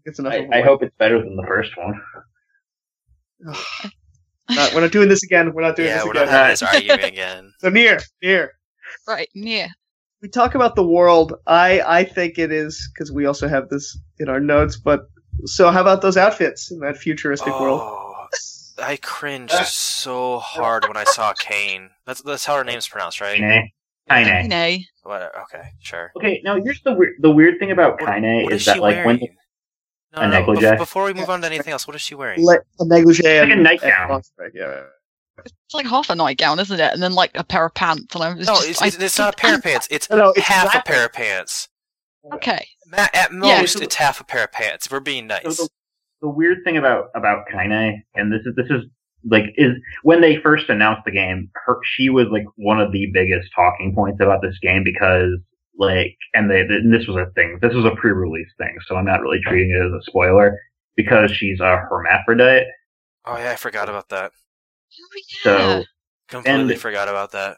It's 0.05 0.19
enough. 0.19 0.35
I, 0.35 0.59
I 0.59 0.63
hope 0.63 0.83
it's 0.83 0.95
better 0.99 1.21
than 1.21 1.37
the 1.37 1.45
first 1.47 1.77
one. 1.77 2.01
Not- 4.51 4.75
we're 4.75 4.81
not 4.81 4.91
doing 4.93 5.09
this 5.09 5.23
again. 5.23 5.53
We're 5.55 5.63
not 5.63 5.77
doing 5.77 5.89
yeah, 5.89 5.97
this 5.99 6.05
we're 6.05 6.11
again. 6.11 6.27
not 6.27 6.33
having 6.33 6.51
this 6.53 6.63
argument 6.63 7.05
again. 7.05 7.53
So 7.61 7.69
Nier, 7.71 7.99
Nier. 8.23 8.51
right, 9.07 9.29
Nier. 9.35 9.69
We 10.23 10.29
talk 10.29 10.55
about 10.55 10.77
the 10.77 10.87
world. 10.87 11.35
I 11.47 11.81
I 11.81 12.05
think 12.05 12.39
it 12.39 12.53
is 12.53 12.89
because 12.95 13.11
we 13.11 13.27
also 13.27 13.49
have 13.49 13.69
this 13.69 13.99
in 14.21 14.29
our 14.29 14.39
notes. 14.41 14.77
But 14.77 15.01
so 15.47 15.71
how 15.71 15.81
about 15.81 16.01
those 16.01 16.17
outfits 16.17 16.71
in 16.71 16.79
that 16.81 16.97
futuristic 16.97 17.53
world? 17.61 17.81
Oh, 17.83 18.27
I 18.79 18.97
cringed 18.97 19.53
so 19.67 20.39
hard 20.39 20.87
when 20.87 20.97
I 20.97 21.05
saw 21.05 21.33
Kane. 21.35 21.91
That's 22.07 22.23
that's 22.23 22.45
how 22.45 22.57
her 22.57 22.65
name's 22.65 22.87
pronounced, 22.89 23.21
right? 23.21 23.39
Kaine. 23.39 23.71
Kaine. 24.09 24.49
Nay. 24.49 24.87
What? 25.03 25.33
Okay, 25.43 25.63
sure. 25.81 26.13
Okay, 26.17 26.41
now 26.45 26.61
here's 26.63 26.81
the 26.83 26.93
weird. 26.93 27.15
The 27.21 27.31
weird 27.31 27.59
thing 27.59 27.73
about 27.73 28.01
What- 28.01 28.09
Kaine 28.11 28.45
what 28.45 28.53
is 28.53 28.61
is 28.61 28.67
that 28.67 28.75
she 28.77 28.81
like 28.81 28.95
wearing? 29.05 29.07
when 29.07 29.29
No, 30.15 30.23
A 30.23 30.29
no, 30.29 30.31
no, 30.31 30.39
negligee? 30.39 30.77
Before 30.77 31.05
we 31.05 31.15
move 31.15 31.31
on 31.31 31.41
to 31.41 31.47
anything 31.49 31.73
else, 31.73 31.87
what 31.89 31.97
is 31.97 32.03
she 32.03 32.15
wearing? 32.15 32.45
Le- 32.45 32.59
a 32.81 32.85
negligee 32.85 33.41
like 33.41 33.51
a 33.51 33.57
nightgown. 33.57 34.23
and 34.39 34.53
yeah. 34.55 34.83
It's 35.39 35.75
like 35.75 35.87
half 35.87 36.11
a 36.11 36.15
nightgown, 36.15 36.59
isn't 36.61 36.79
it? 36.81 36.93
And 36.93 37.03
then 37.03 37.15
like 37.15 37.31
a 37.35 37.45
pair 37.45 37.67
of 37.67 37.75
pants. 37.75 38.15
And 38.15 38.23
I 38.25 38.35
was 38.35 38.47
no, 38.47 38.55
just, 38.57 38.69
it's, 38.71 38.83
I 38.83 38.87
it's, 38.89 38.97
it's 38.97 39.19
not 39.19 39.35
a 39.35 39.37
pair 39.37 39.55
of 39.57 39.63
pants. 39.65 39.89
It's 39.91 40.09
No, 40.11 40.17
no, 40.17 40.29
it's 40.37 40.47
half 40.47 40.75
a 40.75 40.83
pair 40.83 41.07
of 41.07 41.13
pants. 41.13 41.69
Okay. 42.35 42.67
Ma- 42.87 43.09
At 43.15 43.33
Yeah. 43.33 43.61
most, 43.61 43.81
it's 43.81 43.95
half 43.97 44.21
a 44.21 44.25
pair 44.25 44.45
of 44.45 44.53
pants. 44.53 44.91
We're 44.91 45.01
being 45.01 45.29
So 45.29 45.35
nice. 45.43 45.57
the, 45.57 45.69
the 46.23 46.29
weird 46.29 46.59
thing 46.65 46.77
about 46.77 47.07
about 47.15 47.47
Kaine, 47.51 48.03
and 48.15 48.33
this 48.33 48.43
is 48.47 48.55
this 48.57 48.67
is 48.71 48.85
like 49.29 49.45
is 49.57 49.73
when 50.03 50.21
they 50.21 50.37
first 50.37 50.69
announced 50.69 51.03
the 51.05 51.11
game, 51.13 51.51
her 51.67 51.79
she 51.97 52.11
was 52.11 52.27
like 52.31 52.45
one 52.57 52.81
of 52.81 52.93
the 52.93 53.07
biggest 53.13 53.49
talking 53.55 53.95
points 53.95 54.21
about 54.21 54.43
this 54.43 54.57
game 54.63 54.85
because 54.85 55.33
like, 55.79 56.17
and 56.35 56.51
they 56.51 56.61
and 56.61 56.93
this 56.93 57.07
was 57.09 57.17
a 57.17 57.31
thing. 57.33 57.59
This 57.63 57.73
was 57.75 57.85
a 57.87 57.97
pre-release 57.97 58.49
thing, 58.59 58.77
so 58.87 58.95
I'm 58.97 59.07
not 59.07 59.21
really 59.23 59.41
treating 59.45 59.71
it 59.71 59.85
as 59.85 59.93
a 59.93 60.03
spoiler 60.03 60.59
because 60.97 61.31
she's 61.33 61.59
a 61.61 61.79
hermaphrodite. 61.89 62.67
Oh 63.25 63.37
yeah, 63.39 63.53
I 63.53 63.57
forgot 63.57 63.89
about 63.89 64.09
that. 64.11 64.33
Oh, 65.01 65.07
yeah. 65.15 65.43
So 65.43 65.85
Completely 66.29 66.73
And- 66.75 66.81
forgot 66.81 67.09
about 67.09 67.33
that. 67.33 67.57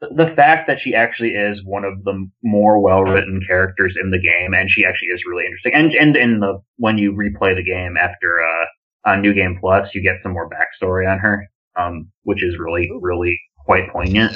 the- 0.00 0.14
the 0.14 0.34
fact 0.36 0.66
that 0.68 0.80
she 0.80 0.94
actually 0.94 1.30
is 1.34 1.62
one 1.64 1.84
of 1.84 2.02
the 2.04 2.28
more 2.42 2.80
well-written 2.80 3.40
characters 3.46 3.94
in 4.00 4.10
the 4.10 4.18
game, 4.18 4.54
and 4.54 4.70
she 4.70 4.84
actually 4.84 5.08
is 5.08 5.22
really 5.26 5.44
interesting. 5.44 5.74
And 5.74 5.92
and 5.92 6.16
in 6.16 6.40
the 6.40 6.60
when 6.76 6.98
you 6.98 7.12
replay 7.12 7.54
the 7.54 7.62
game 7.64 7.96
after 7.96 8.42
uh, 8.42 9.10
on 9.10 9.20
New 9.22 9.34
Game 9.34 9.58
Plus, 9.60 9.88
you 9.94 10.02
get 10.02 10.16
some 10.22 10.32
more 10.32 10.48
backstory 10.48 11.10
on 11.10 11.18
her, 11.18 11.46
um, 11.76 12.10
which 12.22 12.42
is 12.42 12.58
really 12.58 12.90
really 13.00 13.38
quite 13.64 13.88
poignant. 13.90 14.32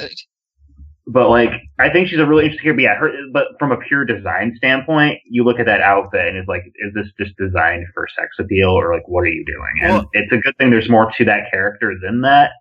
But 1.09 1.29
like, 1.29 1.51
I 1.79 1.89
think 1.89 2.09
she's 2.09 2.19
a 2.19 2.25
really 2.25 2.43
interesting 2.45 2.75
character. 2.75 2.83
But 2.83 2.83
yeah, 2.83 2.95
her. 2.95 3.11
But 3.31 3.45
from 3.59 3.71
a 3.71 3.77
pure 3.77 4.03
design 4.03 4.53
standpoint, 4.57 5.19
you 5.25 5.43
look 5.43 5.59
at 5.59 5.65
that 5.65 5.81
outfit 5.81 6.27
and 6.27 6.37
it's 6.37 6.47
like, 6.49 6.63
is 6.75 6.93
this 6.93 7.07
just 7.19 7.37
designed 7.37 7.85
for 7.93 8.07
sex 8.17 8.27
appeal, 8.39 8.69
or 8.69 8.93
like, 8.93 9.07
what 9.07 9.21
are 9.21 9.27
you 9.27 9.45
doing? 9.45 9.83
And 9.83 9.93
Well- 9.93 10.09
it's 10.13 10.31
a 10.31 10.37
good 10.37 10.57
thing 10.57 10.69
there's 10.69 10.89
more 10.89 11.11
to 11.17 11.25
that 11.25 11.49
character 11.51 11.93
than 12.03 12.21
that, 12.21 12.51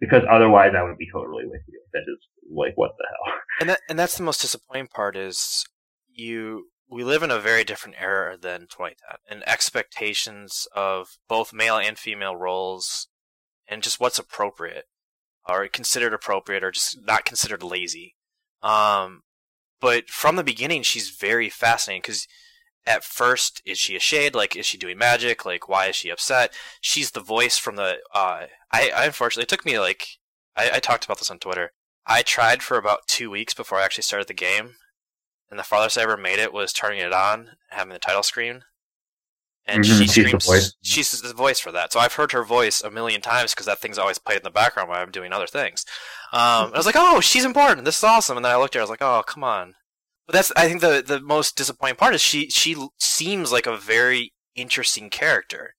because 0.00 0.22
otherwise, 0.30 0.72
I 0.76 0.82
would 0.82 0.98
be 0.98 1.08
totally 1.10 1.46
with 1.46 1.62
you. 1.66 1.80
That 1.94 2.02
is 2.02 2.18
like, 2.50 2.72
what 2.76 2.92
the 2.98 3.06
hell? 3.08 3.34
And 3.60 3.70
that 3.70 3.80
and 3.88 3.98
that's 3.98 4.16
the 4.16 4.22
most 4.22 4.42
disappointing 4.42 4.88
part 4.88 5.16
is 5.16 5.64
you 6.10 6.66
we 6.90 7.04
live 7.04 7.22
in 7.22 7.30
a 7.30 7.38
very 7.38 7.64
different 7.64 7.96
era 8.00 8.36
than 8.36 8.62
2010 8.62 9.16
and 9.30 9.48
expectations 9.48 10.66
of 10.74 11.16
both 11.28 11.52
male 11.52 11.76
and 11.78 11.98
female 11.98 12.36
roles 12.36 13.08
and 13.66 13.82
just 13.82 14.00
what's 14.00 14.18
appropriate 14.18 14.84
or 15.48 15.66
considered 15.68 16.12
appropriate 16.12 16.62
or 16.62 16.70
just 16.70 17.00
not 17.04 17.24
considered 17.24 17.62
lazy. 17.62 18.14
Um 18.62 19.22
but 19.80 20.08
from 20.08 20.36
the 20.36 20.44
beginning 20.44 20.82
she's 20.82 21.10
very 21.10 21.48
fascinating 21.48 22.02
because 22.02 22.26
at 22.86 23.04
first 23.04 23.62
is 23.64 23.78
she 23.78 23.96
a 23.96 24.00
shade? 24.00 24.34
Like 24.34 24.56
is 24.56 24.66
she 24.66 24.78
doing 24.78 24.98
magic? 24.98 25.44
Like 25.44 25.68
why 25.68 25.86
is 25.86 25.96
she 25.96 26.10
upset? 26.10 26.52
She's 26.80 27.12
the 27.12 27.20
voice 27.20 27.58
from 27.58 27.76
the 27.76 27.98
uh 28.14 28.46
i, 28.72 28.90
I 28.90 29.06
unfortunately 29.06 29.44
it 29.44 29.48
took 29.48 29.64
me 29.64 29.78
like 29.78 30.06
I, 30.56 30.70
I 30.74 30.78
talked 30.80 31.04
about 31.04 31.18
this 31.18 31.30
on 31.30 31.38
twitter. 31.38 31.72
I 32.10 32.22
tried 32.22 32.62
for 32.62 32.78
about 32.78 33.06
two 33.06 33.30
weeks 33.30 33.52
before 33.52 33.78
I 33.78 33.84
actually 33.84 34.04
started 34.04 34.28
the 34.28 34.34
game, 34.34 34.76
and 35.50 35.58
the 35.58 35.62
farthest 35.62 35.98
I 35.98 36.02
ever 36.02 36.16
made 36.16 36.38
it 36.38 36.54
was 36.54 36.72
turning 36.72 37.00
it 37.00 37.12
on, 37.12 37.50
having 37.68 37.92
the 37.92 37.98
title 37.98 38.22
screen, 38.22 38.62
and 39.68 39.84
Mhm, 39.84 39.98
she 39.98 40.06
she's 40.06 40.14
the 40.14 40.40
screams. 40.40 40.46
voice. 40.46 40.72
She's 40.82 41.20
the 41.20 41.34
voice 41.34 41.60
for 41.60 41.72
that. 41.72 41.92
So 41.92 42.00
I've 42.00 42.14
heard 42.14 42.32
her 42.32 42.44
voice 42.44 42.80
a 42.80 42.90
million 42.90 43.20
times 43.20 43.52
because 43.52 43.66
that 43.66 43.78
thing's 43.78 43.98
always 43.98 44.18
played 44.18 44.38
in 44.38 44.42
the 44.44 44.50
background 44.50 44.88
while 44.88 45.00
I'm 45.00 45.10
doing 45.10 45.32
other 45.32 45.46
things. 45.46 45.84
Um, 46.32 46.72
I 46.72 46.76
was 46.76 46.86
like, 46.86 46.96
"Oh, 46.98 47.20
she's 47.20 47.44
important. 47.44 47.84
This 47.84 47.98
is 47.98 48.04
awesome." 48.04 48.36
And 48.36 48.44
then 48.44 48.52
I 48.52 48.56
looked 48.56 48.74
at 48.74 48.78
her. 48.78 48.82
I 48.82 48.84
was 48.84 48.90
like, 48.90 49.02
"Oh, 49.02 49.22
come 49.26 49.44
on." 49.44 49.74
But 50.26 50.34
that's 50.34 50.52
I 50.56 50.66
think 50.68 50.80
the 50.80 51.02
the 51.06 51.20
most 51.20 51.56
disappointing 51.56 51.96
part 51.96 52.14
is 52.14 52.20
she 52.20 52.50
she 52.50 52.76
seems 52.98 53.52
like 53.52 53.66
a 53.66 53.76
very 53.76 54.32
interesting 54.54 55.08
character 55.10 55.74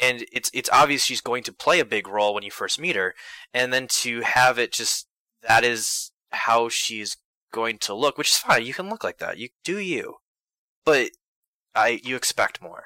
and 0.00 0.24
it's 0.32 0.50
it's 0.54 0.70
obvious 0.72 1.04
she's 1.04 1.20
going 1.20 1.42
to 1.44 1.52
play 1.52 1.80
a 1.80 1.84
big 1.84 2.08
role 2.08 2.34
when 2.34 2.42
you 2.42 2.50
first 2.50 2.80
meet 2.80 2.96
her, 2.96 3.14
and 3.52 3.72
then 3.72 3.86
to 3.88 4.22
have 4.22 4.58
it 4.58 4.72
just 4.72 5.06
that 5.42 5.64
is 5.64 6.10
how 6.32 6.68
she's 6.68 7.16
going 7.52 7.78
to 7.78 7.94
look, 7.94 8.16
which 8.16 8.30
is 8.30 8.38
fine. 8.38 8.64
You 8.64 8.74
can 8.74 8.88
look 8.88 9.04
like 9.04 9.18
that. 9.18 9.38
You 9.38 9.48
do 9.64 9.78
you, 9.78 10.16
but 10.84 11.10
I 11.74 12.00
you 12.02 12.16
expect 12.16 12.62
more. 12.62 12.84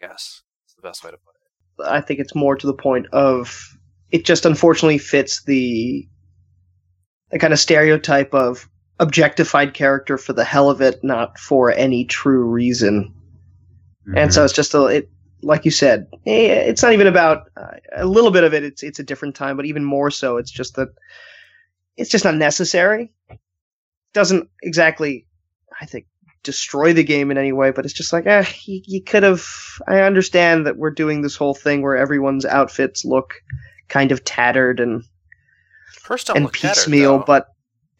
I 0.00 0.06
guess 0.06 0.42
is 0.68 0.74
the 0.74 0.82
best 0.82 1.04
way 1.04 1.10
to 1.10 1.16
put 1.16 1.34
it. 1.34 1.88
I 1.88 2.00
think 2.00 2.20
it's 2.20 2.34
more 2.34 2.56
to 2.56 2.66
the 2.66 2.74
point 2.74 3.06
of 3.12 3.76
it 4.10 4.24
just 4.24 4.46
unfortunately 4.46 4.98
fits 4.98 5.42
the 5.44 6.06
the 7.30 7.38
kind 7.38 7.52
of 7.52 7.58
stereotype 7.58 8.32
of 8.34 8.68
objectified 8.98 9.74
character 9.74 10.16
for 10.18 10.32
the 10.32 10.44
hell 10.44 10.70
of 10.70 10.80
it, 10.80 11.04
not 11.04 11.38
for 11.38 11.70
any 11.70 12.04
true 12.04 12.44
reason. 12.44 13.14
And 14.16 14.32
so 14.32 14.44
it's 14.44 14.54
just 14.54 14.74
a 14.74 14.86
it 14.86 15.10
like 15.42 15.64
you 15.64 15.70
said, 15.70 16.08
eh, 16.26 16.66
it's 16.66 16.82
not 16.82 16.92
even 16.92 17.06
about 17.06 17.50
uh, 17.56 17.76
a 17.94 18.06
little 18.06 18.30
bit 18.30 18.44
of 18.44 18.54
it. 18.54 18.64
It's 18.64 18.82
it's 18.82 18.98
a 18.98 19.04
different 19.04 19.34
time, 19.34 19.56
but 19.56 19.66
even 19.66 19.84
more 19.84 20.10
so, 20.10 20.36
it's 20.38 20.50
just 20.50 20.76
that 20.76 20.88
it's 21.96 22.10
just 22.10 22.24
not 22.24 22.34
necessary. 22.34 23.12
Doesn't 24.14 24.48
exactly, 24.62 25.26
I 25.80 25.86
think, 25.86 26.06
destroy 26.42 26.92
the 26.92 27.04
game 27.04 27.30
in 27.30 27.38
any 27.38 27.52
way, 27.52 27.70
but 27.70 27.84
it's 27.84 27.94
just 27.94 28.12
like, 28.12 28.26
eh, 28.26 28.44
you, 28.64 28.82
you 28.86 29.02
could 29.02 29.22
have. 29.22 29.46
I 29.86 30.00
understand 30.00 30.66
that 30.66 30.76
we're 30.76 30.90
doing 30.90 31.22
this 31.22 31.36
whole 31.36 31.54
thing 31.54 31.82
where 31.82 31.96
everyone's 31.96 32.44
outfits 32.44 33.04
look 33.04 33.34
kind 33.88 34.12
of 34.12 34.24
tattered 34.24 34.80
and 34.80 35.04
First 35.92 36.30
and 36.30 36.44
look 36.44 36.54
tattered, 36.54 36.74
piecemeal, 36.74 37.18
but 37.26 37.48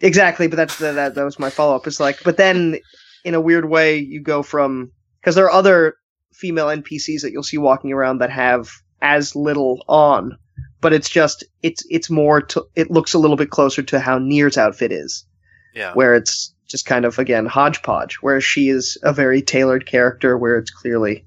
exactly. 0.01 0.49
But 0.49 0.57
that's 0.57 0.79
the, 0.79 0.93
that 0.93 1.15
that 1.15 1.25
was 1.25 1.39
my 1.39 1.51
follow 1.51 1.77
up. 1.77 1.87
It's 1.87 2.01
like, 2.01 2.23
but 2.23 2.37
then 2.37 2.79
in 3.25 3.35
a 3.35 3.41
weird 3.41 3.69
way, 3.69 3.99
you 3.99 4.23
go 4.23 4.43
from 4.43 4.93
because 5.21 5.35
there 5.35 5.45
are 5.45 5.51
other 5.51 5.97
female 6.33 6.67
NPCs 6.67 7.23
that 7.23 7.33
you'll 7.33 7.43
see 7.43 7.59
walking 7.59 7.93
around 7.93 8.19
that 8.19 8.31
have 8.31 8.71
as 9.03 9.37
little 9.37 9.85
on, 9.89 10.39
but 10.81 10.93
it's 10.93 11.09
just 11.09 11.45
it's 11.63 11.85
it's 11.91 12.09
more 12.09 12.41
to 12.41 12.65
it 12.75 12.91
looks 12.91 13.15
a 13.15 13.19
little 13.19 13.37
bit 13.37 13.51
closer 13.51 13.83
to 13.83 14.01
how 14.01 14.19
Nier's 14.19 14.57
outfit 14.57 14.93
is, 14.93 15.27
yeah, 15.75 15.93
where 15.93 16.15
it's 16.15 16.55
just 16.69 16.87
kind 16.87 17.05
of 17.05 17.19
again 17.19 17.47
hodgepodge, 17.47 18.17
whereas 18.21 18.45
she 18.45 18.69
is 18.69 18.97
a 19.03 19.13
very 19.13 19.43
tailored 19.43 19.87
character 19.87 20.37
where 20.39 20.59
it's 20.59 20.71
clearly 20.71 21.25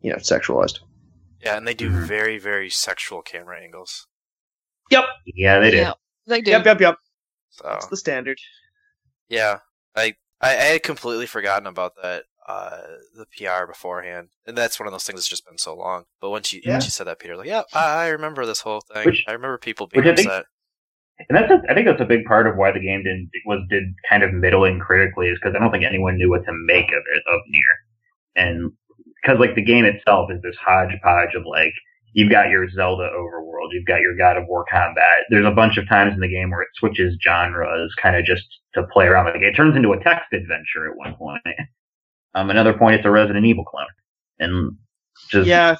you 0.00 0.10
know 0.10 0.16
sexualized. 0.18 0.78
yeah, 1.42 1.56
and 1.56 1.66
they 1.66 1.74
do 1.74 1.90
Mhm. 1.90 2.06
very 2.06 2.38
very 2.38 2.70
sexual 2.70 3.22
camera 3.22 3.60
angles. 3.60 4.06
Yep. 4.90 5.04
Yeah, 5.26 5.58
they 5.58 5.70
did. 5.72 5.78
Yeah, 5.80 5.92
they 6.26 6.40
do. 6.40 6.50
Yep, 6.52 6.64
yep, 6.66 6.80
yep. 6.80 6.96
So 7.50 7.64
That's 7.68 7.86
the 7.88 7.96
standard. 7.96 8.38
yeah, 9.28 9.58
I, 9.94 10.14
I 10.40 10.50
I 10.50 10.52
had 10.52 10.82
completely 10.82 11.26
forgotten 11.26 11.66
about 11.66 11.94
that 12.02 12.24
uh 12.46 12.82
the 13.14 13.26
PR 13.36 13.66
beforehand, 13.66 14.28
and 14.46 14.56
that's 14.56 14.78
one 14.78 14.86
of 14.86 14.92
those 14.92 15.02
things 15.04 15.18
that's 15.18 15.28
just 15.28 15.44
been 15.46 15.58
so 15.58 15.74
long. 15.74 16.04
But 16.20 16.30
once 16.30 16.52
you 16.52 16.60
Yeah. 16.64 16.72
once 16.74 16.84
you 16.84 16.90
said 16.92 17.06
that, 17.08 17.18
Peter, 17.18 17.36
like 17.36 17.48
yeah, 17.48 17.62
I, 17.74 18.04
I 18.04 18.08
remember 18.08 18.46
this 18.46 18.60
whole 18.60 18.80
thing. 18.92 19.04
Which- 19.06 19.24
I 19.26 19.32
remember 19.32 19.58
people 19.58 19.88
being 19.88 20.04
which 20.04 20.12
I 20.12 20.16
think- 20.16 20.28
upset. 20.28 20.44
And 21.18 21.36
that's 21.36 21.50
a, 21.50 21.62
I 21.70 21.74
think 21.74 21.86
that's 21.86 22.00
a 22.00 22.06
big 22.06 22.24
part 22.26 22.46
of 22.46 22.56
why 22.56 22.72
the 22.72 22.80
game 22.80 23.02
didn't 23.02 23.30
was 23.46 23.60
did 23.70 23.84
kind 24.08 24.22
of 24.22 24.34
middling 24.34 24.78
critically 24.78 25.28
is 25.28 25.38
because 25.40 25.56
I 25.56 25.58
don't 25.58 25.70
think 25.70 25.84
anyone 25.84 26.16
knew 26.16 26.30
what 26.30 26.44
to 26.44 26.52
make 26.52 26.88
of 26.88 27.02
it 27.14 27.22
of 27.26 27.40
Nier, 27.48 28.44
and 28.44 28.72
because 29.22 29.40
like 29.40 29.54
the 29.54 29.64
game 29.64 29.86
itself 29.86 30.30
is 30.30 30.42
this 30.42 30.56
hodgepodge 30.56 31.34
of 31.34 31.46
like 31.46 31.72
you've 32.12 32.30
got 32.30 32.50
your 32.50 32.68
Zelda 32.68 33.10
overworld, 33.16 33.68
you've 33.72 33.86
got 33.86 34.00
your 34.00 34.16
God 34.16 34.36
of 34.36 34.44
War 34.46 34.64
combat. 34.70 35.24
There's 35.30 35.46
a 35.46 35.50
bunch 35.50 35.78
of 35.78 35.88
times 35.88 36.14
in 36.14 36.20
the 36.20 36.28
game 36.28 36.50
where 36.50 36.62
it 36.62 36.68
switches 36.74 37.16
genres, 37.22 37.94
kind 38.00 38.16
of 38.16 38.24
just 38.24 38.44
to 38.74 38.86
play 38.92 39.06
around 39.06 39.32
game. 39.32 39.42
It 39.42 39.56
turns 39.56 39.76
into 39.76 39.92
a 39.92 40.02
text 40.02 40.32
adventure 40.32 40.90
at 40.90 40.96
one 40.96 41.14
point. 41.14 41.40
Um, 42.34 42.50
another 42.50 42.74
point, 42.74 42.96
it's 42.96 43.06
a 43.06 43.10
Resident 43.10 43.46
Evil 43.46 43.64
clone, 43.64 43.86
and 44.38 44.76
just 45.30 45.46
Yeah, 45.46 45.76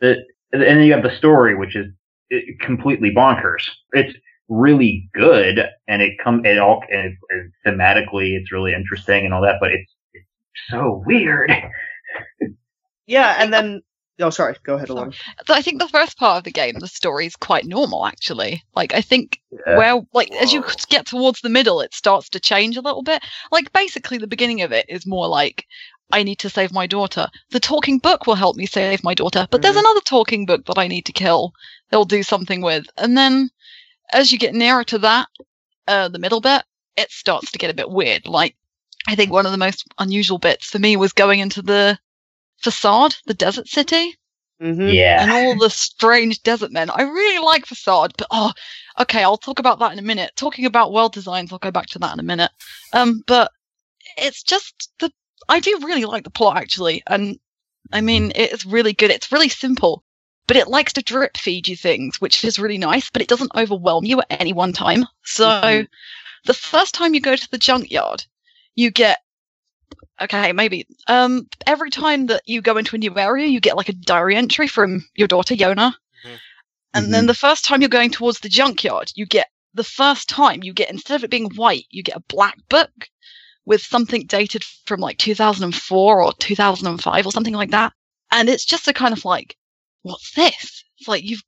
the, 0.00 0.16
and 0.52 0.62
then 0.62 0.80
you 0.82 0.92
have 0.92 1.02
the 1.02 1.16
story, 1.16 1.54
which 1.54 1.76
is 1.76 1.86
completely 2.60 3.10
bonkers. 3.10 3.68
It's 3.92 4.16
really 4.50 5.08
good, 5.14 5.64
and 5.88 6.02
it 6.02 6.18
come 6.22 6.44
it 6.44 6.58
all 6.58 6.82
and 6.90 7.12
it, 7.12 7.18
it, 7.30 7.52
thematically, 7.66 8.36
it's 8.38 8.52
really 8.52 8.74
interesting 8.74 9.24
and 9.24 9.32
all 9.32 9.40
that, 9.42 9.56
but 9.60 9.70
it's, 9.72 9.90
it's 10.12 10.26
so 10.68 11.02
weird. 11.06 11.50
yeah, 13.06 13.36
and 13.38 13.52
then 13.52 13.80
oh, 14.20 14.30
sorry, 14.30 14.54
go 14.64 14.74
ahead, 14.74 14.88
Alana. 14.88 15.14
So 15.46 15.54
I 15.54 15.62
think 15.62 15.80
the 15.80 15.88
first 15.88 16.18
part 16.18 16.38
of 16.38 16.44
the 16.44 16.50
game, 16.50 16.78
the 16.78 16.88
story 16.88 17.26
is 17.26 17.36
quite 17.36 17.64
normal, 17.64 18.06
actually. 18.06 18.62
Like, 18.74 18.92
I 18.92 19.00
think 19.00 19.40
Yeah. 19.50 19.76
where, 19.76 20.02
like, 20.12 20.30
as 20.32 20.52
you 20.52 20.64
get 20.88 21.06
towards 21.06 21.40
the 21.40 21.48
middle, 21.48 21.80
it 21.80 21.94
starts 21.94 22.28
to 22.30 22.40
change 22.40 22.76
a 22.76 22.82
little 22.82 23.02
bit. 23.02 23.22
Like, 23.50 23.72
basically, 23.72 24.18
the 24.18 24.26
beginning 24.26 24.62
of 24.62 24.72
it 24.72 24.86
is 24.88 25.06
more 25.06 25.28
like, 25.28 25.64
I 26.12 26.22
need 26.24 26.40
to 26.40 26.50
save 26.50 26.72
my 26.72 26.86
daughter. 26.86 27.28
The 27.50 27.60
talking 27.60 27.98
book 27.98 28.26
will 28.26 28.34
help 28.34 28.56
me 28.56 28.66
save 28.66 29.04
my 29.04 29.14
daughter, 29.14 29.46
but 29.50 29.62
there's 29.62 29.76
Mhm. 29.76 29.80
another 29.80 30.00
talking 30.00 30.44
book 30.44 30.66
that 30.66 30.78
I 30.78 30.88
need 30.88 31.06
to 31.06 31.12
kill. 31.12 31.52
They'll 31.90 32.04
do 32.04 32.22
something 32.22 32.62
with. 32.62 32.86
And 32.96 33.16
then, 33.16 33.50
as 34.12 34.32
you 34.32 34.38
get 34.38 34.54
nearer 34.54 34.84
to 34.84 34.98
that, 34.98 35.28
uh, 35.86 36.08
the 36.08 36.18
middle 36.18 36.40
bit, 36.40 36.62
it 36.96 37.10
starts 37.10 37.50
to 37.52 37.58
get 37.58 37.70
a 37.70 37.74
bit 37.74 37.90
weird. 37.90 38.26
Like, 38.26 38.56
I 39.06 39.14
think 39.14 39.30
one 39.30 39.46
of 39.46 39.52
the 39.52 39.58
most 39.58 39.86
unusual 39.98 40.38
bits 40.38 40.66
for 40.66 40.78
me 40.78 40.96
was 40.96 41.12
going 41.12 41.40
into 41.40 41.62
the 41.62 41.98
facade, 42.62 43.14
the 43.26 43.34
desert 43.34 43.68
city 43.68 44.16
Mm-hmm. 44.60 44.88
yeah, 44.88 45.22
and 45.22 45.30
all 45.30 45.56
the 45.56 45.70
strange 45.70 46.42
desert 46.42 46.70
men. 46.70 46.90
I 46.90 47.02
really 47.02 47.42
like 47.42 47.64
Facade, 47.64 48.12
but 48.18 48.26
oh, 48.30 48.52
okay, 49.00 49.22
I'll 49.22 49.38
talk 49.38 49.58
about 49.58 49.78
that 49.78 49.92
in 49.92 49.98
a 49.98 50.02
minute. 50.02 50.32
Talking 50.36 50.66
about 50.66 50.92
world 50.92 51.14
designs, 51.14 51.50
I'll 51.50 51.58
go 51.58 51.70
back 51.70 51.86
to 51.86 51.98
that 52.00 52.12
in 52.12 52.20
a 52.20 52.24
minute. 52.24 52.50
Um, 52.92 53.22
but 53.26 53.50
it's 54.18 54.42
just 54.42 54.90
the 54.98 55.10
I 55.48 55.60
do 55.60 55.78
really 55.82 56.04
like 56.04 56.24
the 56.24 56.30
plot 56.30 56.58
actually, 56.58 57.02
and 57.06 57.38
I 57.90 58.02
mean 58.02 58.32
it's 58.34 58.66
really 58.66 58.92
good. 58.92 59.10
It's 59.10 59.32
really 59.32 59.48
simple, 59.48 60.04
but 60.50 60.56
it 60.56 60.66
likes 60.66 60.92
to 60.92 61.00
drip 61.00 61.36
feed 61.36 61.68
you 61.68 61.76
things, 61.76 62.20
which 62.20 62.44
is 62.44 62.58
really 62.58 62.76
nice. 62.76 63.08
But 63.08 63.22
it 63.22 63.28
doesn't 63.28 63.52
overwhelm 63.54 64.04
you 64.04 64.18
at 64.18 64.40
any 64.40 64.52
one 64.52 64.72
time. 64.72 65.06
So 65.22 65.44
Mhm. 65.44 65.86
the 66.44 66.54
first 66.54 66.92
time 66.92 67.14
you 67.14 67.20
go 67.20 67.36
to 67.36 67.50
the 67.52 67.56
junkyard, 67.56 68.24
you 68.74 68.90
get 68.90 69.20
okay, 70.20 70.50
maybe. 70.50 70.88
Um, 71.06 71.46
every 71.68 71.88
time 71.88 72.26
that 72.26 72.42
you 72.46 72.62
go 72.62 72.78
into 72.78 72.96
a 72.96 72.98
new 72.98 73.16
area, 73.16 73.46
you 73.46 73.60
get 73.60 73.76
like 73.76 73.88
a 73.90 73.92
diary 73.92 74.34
entry 74.34 74.66
from 74.66 75.08
your 75.14 75.28
daughter 75.28 75.54
Yona. 75.54 75.94
Mhm. 76.24 76.40
And 76.94 77.14
then 77.14 77.26
the 77.26 77.34
first 77.34 77.64
time 77.64 77.80
you're 77.80 77.88
going 77.88 78.10
towards 78.10 78.40
the 78.40 78.48
junkyard, 78.48 79.12
you 79.14 79.26
get 79.26 79.50
the 79.74 79.84
first 79.84 80.28
time 80.28 80.64
you 80.64 80.72
get 80.72 80.90
instead 80.90 81.14
of 81.14 81.22
it 81.22 81.30
being 81.30 81.54
white, 81.54 81.86
you 81.90 82.02
get 82.02 82.16
a 82.16 82.24
black 82.26 82.56
book 82.68 83.08
with 83.66 83.82
something 83.82 84.26
dated 84.26 84.64
from 84.84 84.98
like 84.98 85.18
2004 85.18 86.20
or 86.20 86.32
2005 86.32 87.24
or 87.24 87.30
something 87.30 87.54
like 87.54 87.70
that. 87.70 87.92
And 88.32 88.48
it's 88.48 88.64
just 88.64 88.88
a 88.88 88.92
kind 88.92 89.12
of 89.12 89.24
like, 89.24 89.56
what's 90.02 90.34
this? 90.34 90.84
It's 90.98 91.08
like 91.08 91.24
you've 91.24 91.42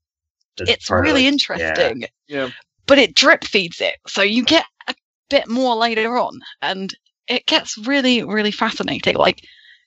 That's 0.58 0.70
it's 0.70 0.90
really 0.90 1.24
like, 1.24 1.32
interesting. 1.32 2.04
Yeah. 2.28 2.50
But 2.86 2.98
it 2.98 3.14
drip 3.14 3.44
feeds 3.44 3.80
it. 3.80 3.96
So 4.06 4.22
you 4.22 4.44
get 4.44 4.64
a 4.88 4.94
bit 5.30 5.48
more 5.48 5.74
later 5.76 6.18
on 6.18 6.40
and 6.60 6.92
it 7.28 7.46
gets 7.46 7.78
really, 7.78 8.22
really 8.24 8.50
fascinating. 8.50 9.16
Like, 9.16 9.40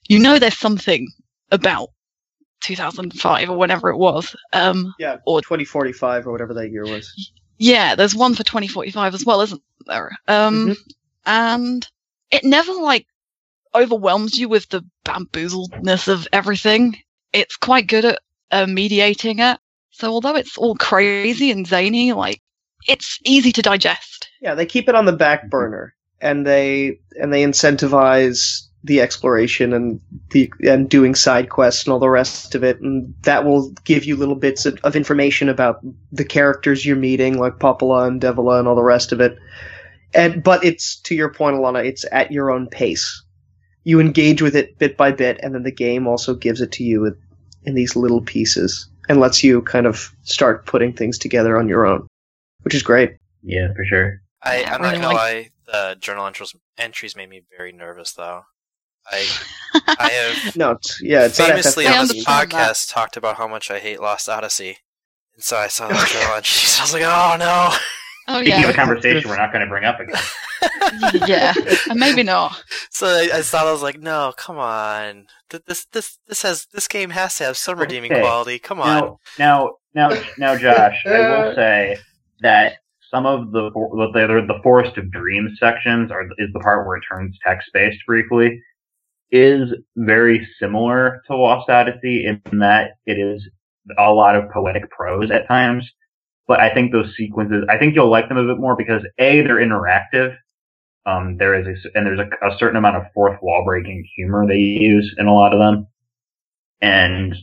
you 0.08 0.18
know, 0.18 0.38
there's 0.38 0.58
something 0.58 1.06
about 1.52 1.90
2005 2.62 3.50
or 3.50 3.56
whenever 3.58 3.90
it 3.90 3.96
was. 3.98 4.34
Um, 4.52 4.94
Yeah, 4.98 5.18
Or- 5.26 5.40
2045 5.40 6.26
or 6.26 6.32
whatever 6.32 6.54
that 6.54 6.70
year 6.70 6.84
was. 6.84 7.30
yeah, 7.58 7.94
there's 7.94 8.14
one 8.14 8.34
for 8.34 8.42
2045 8.44 9.14
as 9.14 9.24
well, 9.24 9.40
isn't 9.42 9.62
there? 9.86 10.10
Um, 10.26 10.68
Mhm. 10.68 10.76
and 11.26 11.88
it 12.30 12.44
never 12.44 12.72
like 12.72 13.06
overwhelms 13.74 14.38
you 14.38 14.48
with 14.48 14.68
the 14.70 14.82
bamboozledness 15.04 16.08
of 16.08 16.26
everything. 16.32 17.00
It's 17.32 17.56
quite 17.56 17.86
good 17.86 18.04
at 18.06 18.20
uh, 18.50 18.66
mediating 18.66 19.38
it. 19.38 19.58
So 19.90 20.12
although 20.12 20.36
it's 20.36 20.58
all 20.58 20.76
crazy 20.76 21.50
and 21.50 21.66
zany, 21.66 22.12
like 22.12 22.40
it's 22.86 23.18
easy 23.24 23.52
to 23.52 23.62
digest. 23.62 24.28
Yeah, 24.40 24.54
they 24.54 24.66
keep 24.66 24.88
it 24.88 24.94
on 24.94 25.06
the 25.06 25.12
back 25.12 25.48
burner, 25.48 25.94
and 26.20 26.46
they 26.46 27.00
and 27.20 27.32
they 27.32 27.42
incentivize 27.42 28.62
the 28.84 29.00
exploration 29.00 29.72
and 29.72 30.00
the 30.30 30.52
and 30.60 30.88
doing 30.88 31.14
side 31.14 31.50
quests 31.50 31.84
and 31.84 31.92
all 31.92 31.98
the 31.98 32.08
rest 32.08 32.54
of 32.54 32.62
it, 32.62 32.80
and 32.80 33.14
that 33.22 33.44
will 33.44 33.70
give 33.84 34.04
you 34.04 34.16
little 34.16 34.36
bits 34.36 34.64
of, 34.64 34.78
of 34.84 34.94
information 34.94 35.48
about 35.48 35.80
the 36.12 36.24
characters 36.24 36.86
you're 36.86 36.96
meeting, 36.96 37.38
like 37.38 37.58
Popola 37.58 38.06
and 38.06 38.20
Devola 38.20 38.58
and 38.58 38.68
all 38.68 38.76
the 38.76 38.82
rest 38.82 39.12
of 39.12 39.20
it. 39.20 39.36
And 40.14 40.42
but 40.42 40.64
it's 40.64 41.00
to 41.00 41.14
your 41.14 41.32
point, 41.32 41.56
Alana, 41.56 41.84
it's 41.84 42.04
at 42.12 42.30
your 42.30 42.50
own 42.50 42.68
pace. 42.68 43.24
You 43.82 44.00
engage 44.00 44.42
with 44.42 44.54
it 44.54 44.78
bit 44.78 44.96
by 44.96 45.12
bit, 45.12 45.40
and 45.42 45.54
then 45.54 45.62
the 45.62 45.72
game 45.72 46.06
also 46.06 46.34
gives 46.34 46.60
it 46.60 46.72
to 46.72 46.84
you 46.84 47.00
with, 47.00 47.18
in 47.66 47.74
these 47.74 47.94
little 47.96 48.20
pieces 48.22 48.88
and 49.08 49.20
lets 49.20 49.44
you 49.44 49.62
kind 49.62 49.86
of 49.86 50.10
start 50.22 50.66
putting 50.66 50.92
things 50.92 51.18
together 51.18 51.58
on 51.58 51.68
your 51.68 51.86
own, 51.86 52.06
which 52.62 52.74
is 52.74 52.82
great. 52.82 53.16
yeah, 53.42 53.72
for 53.74 53.84
sure. 53.84 54.20
I, 54.42 54.64
I'm 54.64 54.80
not 54.82 54.94
gonna 54.94 55.06
like- 55.08 55.16
lie. 55.16 55.50
The 55.66 55.96
journal 56.00 56.26
entries 56.26 56.54
entries 56.78 57.16
made 57.16 57.28
me 57.28 57.42
very 57.56 57.72
nervous, 57.72 58.12
though. 58.12 58.42
I 59.10 59.26
I 59.98 60.08
have 60.10 60.56
No, 60.56 60.70
it's, 60.72 61.00
yeah, 61.02 61.24
it's 61.26 61.36
famously 61.38 61.86
I 61.88 61.98
on 61.98 62.06
this 62.06 62.10
understand 62.26 62.50
that. 62.52 62.56
podcast 62.56 62.92
talked 62.92 63.16
about 63.16 63.36
how 63.36 63.48
much 63.48 63.68
I 63.70 63.80
hate 63.80 64.00
Lost 64.00 64.28
Odyssey, 64.28 64.78
and 65.34 65.42
so 65.42 65.56
I 65.56 65.66
saw 65.66 65.88
the 65.88 65.94
journal 65.94 66.36
entries. 66.36 66.76
I 66.78 66.82
was 66.84 66.92
like, 66.92 67.02
oh 67.02 67.36
no. 67.38 67.76
Oh 68.28 68.40
Speaking 68.42 68.62
of 68.64 68.70
a 68.70 68.74
conversation 68.74 69.28
we're 69.28 69.36
not 69.44 69.52
going 69.52 69.64
to 69.64 69.68
bring 69.68 69.84
up 69.84 69.98
again. 70.00 70.20
yeah, 71.26 71.54
maybe 71.94 72.22
not. 72.22 72.62
So 72.90 73.06
I, 73.06 73.28
I 73.34 73.40
saw. 73.42 73.66
I 73.68 73.72
was 73.72 73.82
like, 73.82 73.98
no, 74.00 74.32
come 74.36 74.58
on. 74.58 75.26
This 75.66 75.86
this 75.92 76.18
this 76.26 76.42
has 76.42 76.66
this 76.72 76.88
game 76.88 77.10
has 77.10 77.36
to 77.36 77.44
have 77.44 77.56
some 77.56 77.78
redeeming 77.78 78.12
Okay. 78.12 78.20
quality. 78.20 78.58
Come 78.58 78.80
on. 78.80 79.16
Now, 79.38 79.74
now, 79.94 80.08
now, 80.10 80.22
now, 80.38 80.56
Josh, 80.56 80.96
I 81.06 81.20
will 81.20 81.54
say 81.56 81.98
that 82.40 82.74
some 83.10 83.26
of 83.26 83.52
the 83.52 83.70
the, 83.70 84.10
the 84.12 84.44
the 84.54 84.60
Forest 84.62 84.96
of 84.98 85.10
Dreams 85.10 85.58
sections 85.60 86.10
are 86.10 86.24
is 86.38 86.50
the 86.52 86.60
part 86.60 86.86
where 86.86 86.96
it 86.96 87.04
turns 87.10 87.36
text 87.46 87.68
based 87.72 87.98
briefly. 88.06 88.60
is 89.30 89.72
very 89.96 90.46
similar 90.60 91.22
to 91.26 91.36
Lost 91.36 91.68
Odyssey 91.68 92.26
in 92.26 92.40
that 92.60 92.92
it 93.06 93.18
is 93.18 93.42
a 93.98 94.12
lot 94.12 94.36
of 94.36 94.50
poetic 94.50 94.90
prose 94.90 95.30
at 95.30 95.46
times. 95.48 95.88
But 96.48 96.60
I 96.60 96.72
think 96.72 96.92
those 96.92 97.12
sequences, 97.16 97.64
I 97.68 97.76
think 97.76 97.94
you'll 97.96 98.08
like 98.10 98.28
them 98.28 98.36
a 98.38 98.46
bit 98.46 98.60
more 98.60 98.76
because 98.76 99.02
A, 99.18 99.42
they're 99.42 99.56
interactive. 99.56 100.36
Um, 101.06 101.36
there 101.38 101.54
is 101.54 101.66
a, 101.66 101.96
and 101.96 102.04
there's 102.04 102.18
a, 102.18 102.46
a 102.46 102.58
certain 102.58 102.76
amount 102.76 102.96
of 102.96 103.04
fourth 103.14 103.38
wall 103.40 103.64
breaking 103.64 104.04
humor 104.16 104.46
they 104.46 104.56
use 104.56 105.14
in 105.18 105.26
a 105.26 105.34
lot 105.34 105.54
of 105.54 105.60
them. 105.60 105.86
And, 106.80 107.34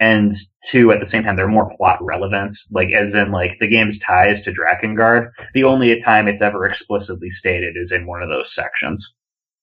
and 0.00 0.36
two, 0.72 0.90
at 0.92 1.00
the 1.00 1.10
same 1.10 1.22
time, 1.22 1.36
they're 1.36 1.46
more 1.46 1.76
plot 1.76 1.98
relevant. 2.02 2.56
Like, 2.70 2.88
as 2.92 3.12
in, 3.14 3.30
like, 3.30 3.52
the 3.60 3.68
game's 3.68 3.98
ties 4.06 4.42
to 4.44 4.52
Drakengard. 4.52 5.30
The 5.54 5.64
only 5.64 6.02
time 6.02 6.26
it's 6.26 6.42
ever 6.42 6.66
explicitly 6.66 7.28
stated 7.38 7.76
is 7.76 7.92
in 7.92 8.06
one 8.06 8.22
of 8.22 8.30
those 8.30 8.48
sections. 8.54 9.06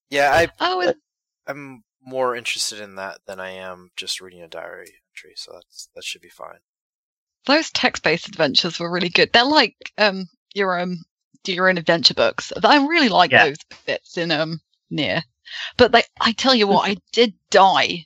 Yeah, 0.10 0.32
I 0.32 0.48
Oh, 0.60 0.82
is, 0.82 0.94
I'm 1.48 1.84
more 2.02 2.36
interested 2.36 2.80
in 2.80 2.96
that 2.96 3.20
than 3.28 3.40
I 3.40 3.52
am 3.52 3.90
just 3.96 4.22
reading 4.22 4.42
a 4.42 4.48
diary 4.48 4.94
entry, 5.12 5.34
so 5.36 5.52
that's 5.54 5.90
that 5.96 6.04
should 6.04 6.22
be 6.22 6.30
fine. 6.30 6.60
those 7.46 7.72
text-based 7.72 8.28
adventures 8.28 8.80
were 8.80 8.92
really 8.92 9.10
good. 9.10 9.32
They're 9.34 9.44
like 9.46 9.76
um 9.98 10.28
your 10.54 10.80
um 10.80 11.04
do 11.44 11.54
your 11.54 11.70
own 11.70 11.78
adventure 11.78 12.14
books. 12.14 12.52
I 12.64 12.86
really 12.86 13.10
like 13.10 13.32
Yeah. 13.32 13.46
those 13.46 13.58
bits 13.86 14.18
in 14.18 14.32
um 14.32 14.60
Nier. 14.90 15.24
But 15.78 15.92
they, 15.92 16.04
I 16.22 16.32
tell 16.34 16.54
you 16.54 16.68
what, 16.68 16.90
I 16.90 16.98
did 17.12 17.34
die. 17.50 18.06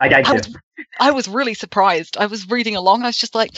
I, 0.00 0.08
I 0.08 0.22
I 0.26 0.32
was, 0.32 0.46
just, 0.46 0.56
I 0.98 1.10
was 1.12 1.28
really 1.28 1.54
surprised. 1.54 2.16
I 2.16 2.26
was 2.26 2.48
reading 2.50 2.74
along. 2.74 3.02
I 3.02 3.06
was 3.06 3.16
just 3.16 3.34
like, 3.36 3.50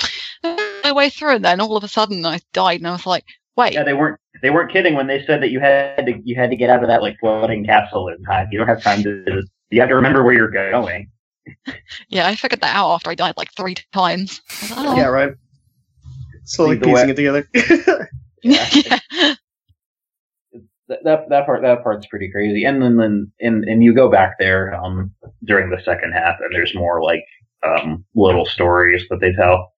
my 0.43 0.93
way 0.93 1.09
through, 1.09 1.37
and 1.37 1.45
then 1.45 1.61
all 1.61 1.77
of 1.77 1.85
a 1.85 1.89
sudden 1.89 2.25
I 2.27 2.41
died, 2.53 2.81
and 2.81 2.87
I 2.89 2.93
was 2.93 3.07
like, 3.07 3.25
wait, 3.57 3.73
yeah, 3.73 3.83
they 3.83 3.95
weren't, 3.95 4.21
they 4.43 4.51
weren't 4.51 4.71
kidding 4.71 4.95
when 4.95 5.07
they 5.07 5.25
said 5.25 5.41
that 5.41 5.51
you 5.51 5.59
had 5.59 6.05
to, 6.05 6.21
you 6.23 6.35
had 6.37 6.51
to 6.51 6.57
get 6.57 6.69
out 6.69 6.83
of 6.83 6.89
that, 6.89 7.01
like, 7.01 7.17
floating 7.19 7.65
capsule 7.65 8.09
in 8.09 8.23
time. 8.25 8.49
You 8.53 8.59
don't 8.59 8.69
have 8.69 8.83
time 8.83 9.03
to, 9.05 9.43
you 9.71 9.81
have 9.81 9.89
to 9.89 9.95
remember 9.95 10.23
where 10.23 10.35
you're 10.35 10.51
going. 10.51 11.11
yeah, 12.09 12.27
I 12.27 12.35
figured 12.37 12.61
that 12.61 12.77
out 12.77 12.93
after 12.93 13.09
I 13.11 13.15
died 13.15 13.39
like 13.39 13.53
three 13.55 13.77
times. 13.95 14.43
Like, 14.63 14.73
oh. 14.77 14.97
Yeah, 14.97 15.07
right. 15.07 15.33
Slowly 16.45 16.77
Either 16.77 16.85
piecing 16.87 17.09
it 17.09 17.17
together. 17.17 17.49
yeah. 18.53 18.99
that 20.89 20.99
that 21.05 21.21
that 21.31 21.47
part 21.47 21.63
that 21.63 21.83
part's 21.83 22.07
pretty 22.07 22.31
crazy. 22.31 22.65
And 22.65 22.83
then 22.83 22.97
then 22.97 23.33
and 23.41 23.65
and 23.65 23.83
you 23.83 23.95
go 23.95 24.11
back 24.11 24.35
there 24.39 24.75
um 24.75 25.13
during 25.45 25.71
the 25.71 25.83
second 25.85 26.13
half, 26.13 26.37
and 26.41 26.53
there's 26.53 26.75
more 26.75 27.03
like 27.03 27.25
um 27.67 28.05
little 28.15 28.45
stories 28.45 29.03
that 29.09 29.21
they 29.21 29.33
tell, 29.33 29.73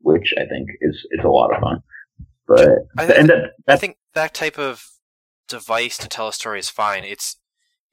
which 0.00 0.34
I 0.36 0.46
think 0.46 0.70
is 0.80 0.96
is 1.12 1.24
a 1.24 1.28
lot 1.28 1.54
of 1.54 1.60
fun. 1.62 1.82
But 2.48 2.68
I, 2.98 3.04
and 3.04 3.28
that, 3.28 3.52
I 3.68 3.76
think 3.76 3.98
that 4.14 4.34
type 4.34 4.58
of 4.58 4.84
device 5.48 5.96
to 5.98 6.08
tell 6.08 6.28
a 6.28 6.32
story 6.32 6.58
is 6.58 6.68
fine. 6.68 7.04
It's 7.04 7.36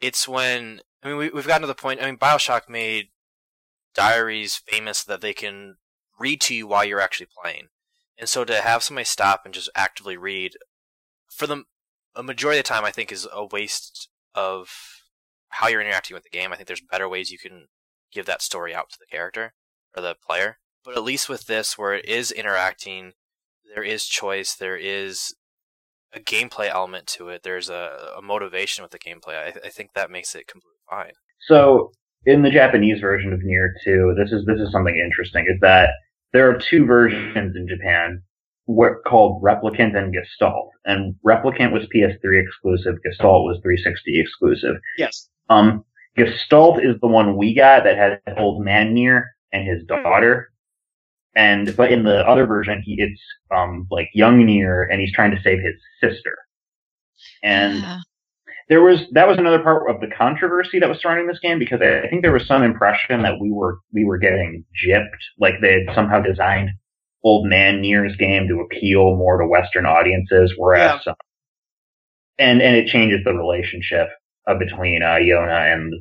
it's 0.02 0.28
when 0.28 0.82
I 1.04 1.10
mean 1.10 1.18
we, 1.18 1.30
we've 1.30 1.48
gotten 1.48 1.62
to 1.62 1.68
the 1.68 1.76
point. 1.76 2.02
I 2.02 2.06
mean, 2.06 2.18
Bioshock 2.18 2.70
made 2.70 3.10
diaries 3.94 4.62
famous 4.68 5.04
that 5.04 5.22
they 5.22 5.34
can 5.34 5.76
read 6.20 6.42
to 6.42 6.56
you 6.56 6.68
while 6.68 6.86
you're 6.86 7.02
actually 7.02 7.28
playing, 7.42 7.68
and 8.18 8.30
so 8.30 8.46
to 8.46 8.62
have 8.62 8.84
somebody 8.84 9.06
stop 9.06 9.42
and 9.46 9.54
just 9.54 9.70
actively 9.76 10.18
read 10.18 10.54
for 11.30 11.48
them 11.48 11.66
a 12.16 12.24
majority 12.24 12.60
of 12.60 12.66
the 12.66 12.70
time, 12.70 12.86
I 12.86 12.92
think 12.92 13.12
is 13.12 13.28
a 13.32 13.46
waste 13.46 14.10
of 14.34 14.70
how 15.50 15.68
you're 15.68 15.82
interacting 15.82 16.16
with 16.16 16.24
the 16.24 16.30
game. 16.30 16.52
I 16.52 16.56
think 16.56 16.68
there's 16.68 16.82
better 16.82 17.10
ways 17.10 17.32
you 17.32 17.38
can 17.38 17.68
give 18.12 18.26
that 18.26 18.42
story 18.42 18.74
out 18.74 18.90
to 18.92 18.98
the 19.00 19.06
character 19.06 19.54
or 19.96 20.02
the 20.02 20.16
player. 20.26 20.58
But 20.84 20.96
at 20.96 21.04
least 21.04 21.30
with 21.30 21.48
this, 21.48 21.78
where 21.78 21.94
it 21.94 22.06
is 22.06 22.32
interacting, 22.32 23.14
there 23.74 23.84
is 23.84 24.06
choice, 24.06 24.56
there 24.56 24.78
is 24.78 25.36
a 26.14 26.20
gameplay 26.20 26.70
element 26.70 27.08
to 27.08 27.30
it, 27.30 27.44
there's 27.44 27.70
a, 27.70 28.14
a 28.18 28.22
motivation 28.22 28.84
with 28.84 28.92
the 28.92 29.00
gameplay. 29.00 29.36
I, 29.36 29.54
I 29.66 29.70
think 29.70 29.92
that 29.94 30.12
makes 30.12 30.36
it 30.36 30.48
completely 30.48 30.80
fine. 30.90 31.14
so 31.48 31.92
in 32.26 32.42
the 32.42 32.50
Japanese 32.50 33.00
version 33.02 33.34
of 33.34 33.44
Nier 33.44 33.74
2, 33.84 34.16
this 34.18 34.32
is 34.32 34.46
this 34.46 34.60
is 34.60 34.72
something 34.72 34.96
interesting. 34.96 35.46
Is 35.48 35.60
that 35.62 35.90
there 36.36 36.50
are 36.50 36.60
two 36.70 36.86
versions 36.86 37.56
in 37.56 37.68
Japan 37.68 38.22
what 38.66 39.04
called 39.06 39.42
Replicant 39.44 39.96
and 39.96 40.14
Gestalt. 40.14 40.72
And 40.86 41.16
Replicant 41.26 41.72
was 41.72 41.84
PS3 41.96 42.44
exclusive, 42.44 42.96
Gestalt 43.04 43.46
was 43.46 43.60
360 43.62 44.20
exclusive. 44.20 44.76
yes. 44.98 45.30
Um, 45.50 45.86
Gestalt 46.18 46.84
is 46.84 47.00
the 47.02 47.08
one 47.08 47.38
we 47.38 47.54
got 47.54 47.84
that 47.84 47.98
had 47.98 48.22
old 48.38 48.64
man 48.64 48.94
Nier 48.94 49.36
and 49.54 49.68
his 49.68 49.84
daughter. 49.86 50.52
And, 51.36 51.76
but 51.76 51.92
in 51.92 52.04
the 52.04 52.28
other 52.28 52.46
version, 52.46 52.82
he, 52.84 52.96
it's, 52.98 53.22
um, 53.56 53.86
like 53.92 54.10
young 54.14 54.44
Nier 54.44 54.84
and 54.84 55.00
he's 55.00 55.14
trying 55.14 55.32
to 55.32 55.42
save 55.42 55.60
his 55.60 55.76
sister. 56.02 56.36
And 57.44 57.80
Yeah. 57.80 58.00
There 58.68 58.82
was, 58.82 59.00
that 59.12 59.28
was 59.28 59.38
another 59.38 59.62
part 59.62 59.90
of 59.90 60.02
the 60.02 60.08
controversy 60.16 60.80
that 60.80 60.90
was 60.90 61.00
surrounding 61.02 61.28
this 61.28 61.40
game 61.40 61.60
because 61.60 61.82
I, 61.82 62.08
think 62.10 62.24
there 62.24 62.32
was 62.32 62.48
some 62.48 62.64
impression 62.64 63.22
that 63.22 63.40
we 63.40 63.52
were, 63.52 63.80
we 63.94 64.06
were 64.06 64.18
getting 64.18 64.66
gypped, 64.86 65.06
like 65.40 65.56
they 65.62 65.84
had 65.86 65.96
somehow 65.96 66.22
designed 66.22 66.70
old 67.24 67.48
man 67.48 67.82
Nier's 67.82 68.16
game 68.18 68.48
to 68.48 68.62
appeal 68.62 69.16
more 69.16 69.40
to 69.40 69.48
Western 69.48 69.86
audiences, 69.86 70.54
whereas, 70.58 71.02
um, 71.08 71.16
and, 72.38 72.62
and 72.62 72.76
it 72.76 72.88
changes 72.88 73.22
the 73.24 73.34
relationship 73.34 74.10
uh, 74.48 74.56
between 74.56 75.02
uh, 75.02 75.16
Yona 75.16 75.74
and 75.74 75.94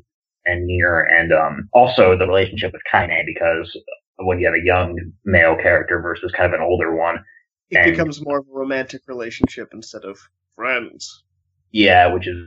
and 0.46 0.66
Nier, 0.66 1.00
and 1.00 1.32
um, 1.32 1.68
also 1.72 2.18
the 2.18 2.26
relationship 2.26 2.72
with 2.72 2.82
Kaine 2.90 3.24
because 3.26 3.74
when 4.18 4.38
you 4.38 4.46
have 4.46 4.54
a 4.54 4.64
young 4.64 4.96
male 5.24 5.56
character 5.56 6.00
versus 6.00 6.32
kind 6.36 6.52
of 6.52 6.60
an 6.60 6.64
older 6.64 6.94
one, 6.94 7.24
It 7.70 7.92
becomes 7.92 8.22
more 8.22 8.38
of 8.38 8.46
a 8.46 8.52
romantic 8.52 9.02
relationship 9.08 9.70
instead 9.72 10.04
of 10.04 10.18
friends. 10.54 11.24
Yeah, 11.74 12.06
which 12.06 12.28
is 12.28 12.38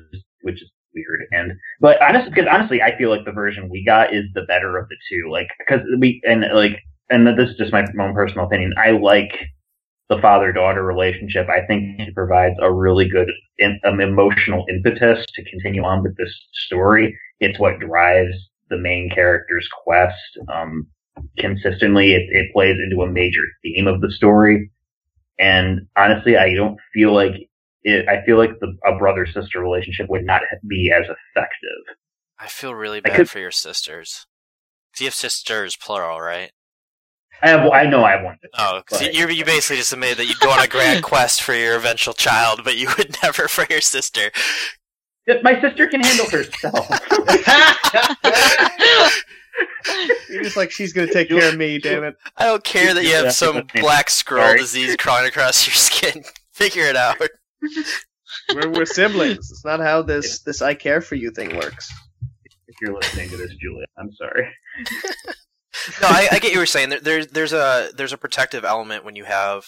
which 0.42 0.62
is 0.62 0.72
weird. 0.96 1.28
And 1.32 1.52
but 1.82 2.02
honestly, 2.02 2.32
because 2.32 2.48
honestly, 2.50 2.82
I 2.82 2.98
feel 2.98 3.10
like 3.10 3.26
the 3.26 3.34
version 3.34 3.70
we 3.70 3.84
got 3.86 4.16
is 4.16 4.24
the 4.34 4.46
better 4.48 4.78
of 4.78 4.88
the 4.88 4.96
two. 5.12 5.30
Like 5.30 5.50
because 5.60 5.82
we 6.00 6.22
and 6.24 6.46
like 6.54 6.80
and 7.10 7.28
this 7.28 7.50
is 7.50 7.58
just 7.58 7.74
my 7.74 7.86
own 8.00 8.13
personal 8.13 8.46
opinion. 8.46 8.74
I 8.78 8.92
like 8.92 9.32
the 10.10 10.20
father 10.22 10.54
daughter 10.54 10.82
relationship. 10.82 11.48
I 11.50 11.66
think 11.68 12.00
it 12.00 12.16
provides 12.16 12.56
a 12.62 12.72
really 12.72 13.10
good 13.10 13.30
in, 13.60 13.80
um, 13.86 14.00
emotional 14.00 14.66
impetus 14.70 15.26
to 15.36 15.50
continue 15.50 15.84
on 15.84 16.04
with 16.04 16.16
this 16.16 16.34
story. 16.66 17.18
It's 17.42 17.60
what 17.60 17.80
drives 17.80 18.36
the 18.70 18.78
main 18.78 19.10
character's 19.13 19.68
quest 19.84 20.16
um, 20.48 20.88
consistently. 21.38 22.13
It, 22.13 22.30
it 22.30 22.54
plays 22.54 22.78
into 22.82 23.02
a 23.02 23.12
major 23.12 23.44
theme 23.62 23.88
of 23.88 24.00
the 24.00 24.12
story. 24.12 24.72
And 25.38 25.82
honestly, 25.98 26.38
I 26.38 26.54
don't 26.56 26.80
feel 26.94 27.13
like 27.13 27.34
it, 27.88 28.08
I 28.08 28.23
feel 28.26 28.38
like 28.38 28.60
the, 28.60 28.76
a 28.86 28.97
brother 28.97 29.26
sister 29.26 29.60
relationship 29.60 30.08
would 30.10 30.26
not 30.26 30.41
be 30.67 30.91
as 30.95 31.04
effective. 31.04 31.95
I 32.39 32.47
feel 32.47 32.73
really 32.76 33.02
bad 33.02 33.15
could- 33.15 33.30
for 33.30 33.39
your 33.39 33.52
sisters. 33.52 34.26
'Cause 34.93 35.02
you 35.02 35.08
have 35.08 35.13
sisters, 35.15 35.76
plural, 35.76 36.21
right? 36.21 36.52
I 37.41 37.50
have, 37.50 37.69
I 37.71 37.84
know 37.84 38.04
I 38.04 38.12
have 38.13 38.23
one. 38.23 38.38
Oh, 38.58 38.82
'cause 38.88 39.00
but- 39.00 39.13
you, 39.13 39.28
you 39.28 39.45
basically 39.45 39.78
just 39.78 39.93
admitted 39.93 40.17
that 40.17 40.26
you'd 40.26 40.39
go 40.39 40.50
on 40.52 40.60
a 40.63 40.67
grand 40.67 41.04
quest 41.12 41.43
for 41.43 41.54
your 41.54 41.76
eventual 41.76 42.13
child, 42.15 42.62
but 42.63 42.78
you 42.78 42.89
would 42.97 43.15
never 43.23 43.47
for 43.47 43.65
your 43.69 43.82
sister. 43.82 44.32
My 45.43 45.60
sister 45.62 45.88
can 45.88 46.02
handle 46.02 46.30
herself. 46.30 46.88
You're 50.30 50.43
just 50.43 50.58
like 50.58 50.71
she's 50.71 50.93
gonna 50.93 51.12
take 51.12 51.30
care 51.30 51.50
of 51.50 51.58
me, 51.58 51.80
damn 51.80 52.04
it. 52.04 52.15
I 52.38 52.45
don't 52.45 52.63
care 52.63 52.93
that 52.93 53.04
you 53.04 53.13
have 53.13 53.34
some 53.34 53.67
black 53.76 54.10
scroll 54.10 54.56
disease 54.56 54.95
crawling 54.97 55.28
across 55.28 55.65
your 55.67 55.73
skin. 55.76 56.23
Figure 56.54 56.84
it 56.84 56.95
out. 56.95 57.17
We're, 58.54 58.70
we're 58.70 58.86
siblings. 58.86 59.52
It's 59.52 59.65
not 59.65 59.80
how 59.80 60.02
this 60.02 60.39
this 60.39 60.62
I 60.62 60.74
care 60.74 61.02
for 61.02 61.15
you 61.15 61.32
thing 61.32 61.56
works. 61.56 61.91
if 62.67 62.76
you're 62.82 62.93
listening 62.93 63.30
to 63.30 63.38
this, 63.38 63.54
Julia, 63.56 63.86
I'm 63.98 64.12
sorry. 64.13 64.48
No, 66.02 66.08
I, 66.08 66.28
I 66.32 66.39
get 66.39 66.46
what 66.46 66.54
you 66.54 66.60
were 66.60 66.65
saying. 66.65 66.89
There, 66.89 67.00
there's 67.00 67.28
there's 67.28 67.54
a 67.54 67.89
there's 67.96 68.12
a 68.12 68.17
protective 68.17 68.65
element 68.65 69.06
when 69.06 69.15
you 69.15 69.26
have 69.26 69.65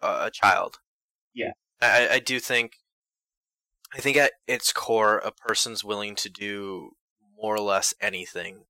a, 0.00 0.26
a 0.26 0.30
child. 0.32 0.78
Yeah. 1.34 1.52
I, 1.80 2.08
I 2.12 2.18
do 2.20 2.40
think. 2.40 2.72
I 3.94 3.98
think 4.00 4.16
at 4.16 4.32
its 4.48 4.72
core, 4.72 5.18
a 5.18 5.30
person's 5.30 5.84
willing 5.84 6.16
to 6.16 6.28
do 6.28 6.92
more 7.40 7.54
or 7.54 7.60
less 7.60 7.94
anything 8.00 8.64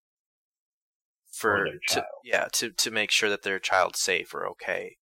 for 1.30 1.66
For 1.88 1.94
to, 1.94 2.04
yeah 2.24 2.46
to 2.52 2.70
to 2.70 2.90
make 2.90 3.10
sure 3.10 3.30
that 3.30 3.42
their 3.42 3.58
child's 3.58 4.00
safe 4.00 4.34
or 4.34 4.46
okay. 4.48 4.96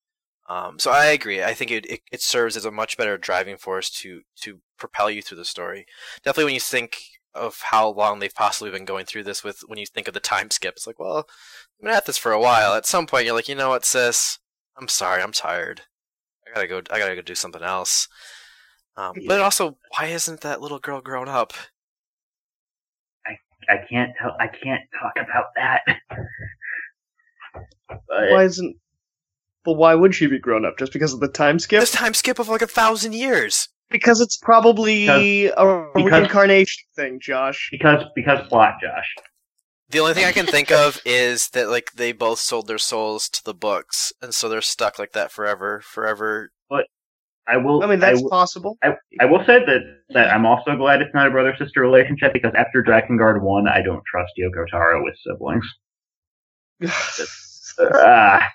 Um, 0.48 0.78
so 0.78 0.90
I 0.90 1.06
agree. 1.06 1.42
I 1.42 1.54
think 1.54 1.70
it, 1.70 1.86
it 1.86 2.00
it 2.10 2.20
serves 2.20 2.56
as 2.56 2.64
a 2.64 2.70
much 2.70 2.96
better 2.96 3.16
driving 3.16 3.56
force 3.56 3.90
to 4.00 4.22
to 4.42 4.60
propel 4.78 5.10
you 5.10 5.22
through 5.22 5.38
the 5.38 5.44
story. 5.44 5.86
Definitely, 6.24 6.44
when 6.44 6.54
you 6.54 6.60
think 6.60 6.96
of 7.34 7.60
how 7.62 7.88
long 7.88 8.18
they've 8.18 8.34
possibly 8.34 8.70
been 8.70 8.84
going 8.84 9.06
through 9.06 9.24
this 9.24 9.42
with 9.42 9.60
when 9.66 9.78
you 9.78 9.86
think 9.86 10.06
of 10.06 10.12
the 10.12 10.20
time 10.20 10.50
skip 10.50 10.74
it's 10.76 10.86
like 10.86 10.98
well 10.98 11.16
i've 11.16 11.24
been 11.80 11.90
at 11.90 12.04
this 12.04 12.18
for 12.18 12.30
a 12.30 12.38
while 12.38 12.74
at 12.74 12.84
some 12.84 13.06
point 13.06 13.24
you're 13.24 13.34
like 13.34 13.48
you 13.48 13.54
know 13.54 13.70
what 13.70 13.86
sis 13.86 14.38
i'm 14.78 14.86
sorry 14.86 15.22
i'm 15.22 15.32
tired 15.32 15.80
i 16.46 16.54
gotta 16.54 16.68
go 16.68 16.82
i 16.90 16.98
gotta 16.98 17.14
go 17.14 17.22
do 17.22 17.34
something 17.34 17.62
else 17.62 18.06
um, 18.98 19.14
but 19.26 19.40
also 19.40 19.78
why 19.96 20.08
isn't 20.08 20.42
that 20.42 20.60
little 20.60 20.78
girl 20.78 21.00
grown 21.00 21.26
up 21.26 21.54
I 23.68 23.76
can't 23.88 24.12
tell. 24.20 24.36
I 24.38 24.48
can't 24.48 24.82
talk 25.00 25.12
about 25.16 25.46
that. 25.56 25.82
But 28.08 28.30
Why 28.30 28.44
isn't? 28.44 28.76
But 29.64 29.74
why 29.74 29.94
would 29.94 30.14
she 30.14 30.26
be 30.26 30.38
grown 30.38 30.64
up? 30.64 30.78
Just 30.78 30.92
because 30.92 31.12
of 31.12 31.20
the 31.20 31.28
time 31.28 31.58
skip? 31.58 31.80
this 31.80 31.92
time 31.92 32.14
skip 32.14 32.38
of 32.38 32.48
like 32.48 32.62
a 32.62 32.66
thousand 32.66 33.14
years 33.14 33.68
Because 33.90 34.20
it's 34.20 34.36
probably 34.36 35.06
a 35.06 35.50
because- 35.54 35.94
reincarnation 35.94 36.84
thing, 36.96 37.20
Josh. 37.20 37.68
Because 37.70 38.04
because 38.14 38.46
plot, 38.48 38.74
Josh. 38.82 39.14
The 39.90 40.00
only 40.00 40.14
thing 40.14 40.24
I 40.24 40.32
can 40.32 40.46
think 40.46 40.72
of 40.72 41.00
is 41.04 41.50
that 41.50 41.68
like 41.68 41.92
they 41.92 42.12
both 42.12 42.38
sold 42.38 42.66
their 42.66 42.78
souls 42.78 43.28
to 43.28 43.44
the 43.44 43.54
books, 43.54 44.12
and 44.22 44.34
so 44.34 44.48
they're 44.48 44.62
stuck 44.62 44.98
like 44.98 45.12
that 45.12 45.30
forever, 45.30 45.80
forever. 45.84 46.50
But 46.70 46.86
I 47.46 47.58
will. 47.58 47.82
I 47.82 47.86
mean, 47.86 48.00
that's 48.00 48.22
will- 48.22 48.30
possible. 48.30 48.78
I 48.82 49.26
will 49.26 49.44
say 49.44 49.58
that 49.64 49.80
that 50.14 50.32
I'm 50.34 50.46
also 50.46 50.76
glad 50.76 51.02
it's 51.02 51.14
not 51.14 51.26
a 51.26 51.30
brother 51.30 51.54
sister 51.58 51.82
relationship 51.82 52.32
because 52.32 52.52
after 52.56 52.82
Drakengard 52.82 53.42
one, 53.42 53.68
I 53.68 53.82
don't 53.82 54.02
trust 54.10 54.32
Yoko 54.40 54.64
Taro 54.70 55.04
with 55.04 55.14
siblings. 55.22 55.66
Ah, 57.78 58.48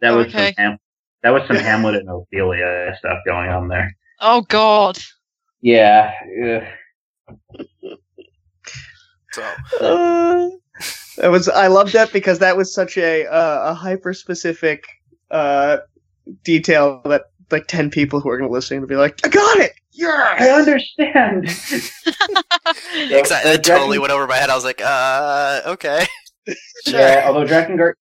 that 0.00 0.10
was 0.10 0.26
Okay. 0.26 0.52
some 0.56 0.64
Ham- 0.64 0.78
that 1.22 1.30
was 1.30 1.42
some 1.46 1.56
Hamlet 1.56 1.96
and 1.96 2.08
Ophelia 2.08 2.94
stuff 2.98 3.18
going 3.26 3.50
on 3.50 3.68
there. 3.68 3.94
Oh 4.20 4.42
God. 4.42 4.98
Yeah. 5.60 6.12
So 9.32 9.42
Uh, 9.80 10.48
that 11.18 11.30
was 11.30 11.48
I 11.48 11.66
loved 11.66 11.92
that 11.92 12.12
because 12.12 12.38
that 12.38 12.56
was 12.56 12.72
such 12.72 12.96
a 12.96 13.26
uh, 13.26 13.70
a 13.70 13.74
hyper 13.74 14.14
specific 14.14 14.84
uh, 15.30 15.78
detail 16.44 17.02
that 17.06 17.24
like 17.50 17.66
ten 17.66 17.90
people 17.90 18.20
who 18.20 18.28
are 18.28 18.38
going 18.38 18.48
to 18.48 18.52
listen 18.52 18.80
to 18.80 18.86
be 18.86 18.96
like, 18.96 19.18
I 19.24 19.28
got 19.28 19.58
it. 19.58 19.72
Yeah, 19.92 20.36
I 20.38 20.50
understand. 20.50 21.44
exactly, 21.46 23.50
that 23.50 23.64
totally 23.64 23.98
went 23.98 24.12
over 24.12 24.28
my 24.28 24.36
head. 24.36 24.48
I 24.48 24.54
was 24.54 24.62
like, 24.62 24.80
uh, 24.80 25.62
okay, 25.66 26.06
sure. 26.86 26.98
Yeah, 27.00 27.24
although 27.26 27.44
Drakengard, 27.44 27.94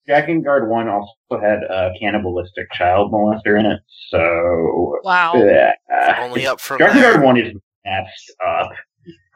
Guard 0.43 0.69
1 0.69 0.87
also 0.87 1.41
had 1.41 1.59
a 1.69 1.91
cannibalistic 1.99 2.71
child 2.73 3.11
molester 3.11 3.59
in 3.59 3.65
it, 3.65 3.79
so. 4.09 4.99
Wow. 5.03 5.33
Yeah. 5.35 5.73
Only 6.19 6.47
up 6.47 6.59
from 6.59 6.79
Drakengard 6.79 6.93
there. 6.93 7.21
1 7.21 7.37
is 7.37 7.53
messed 7.85 8.33
up. 8.47 8.69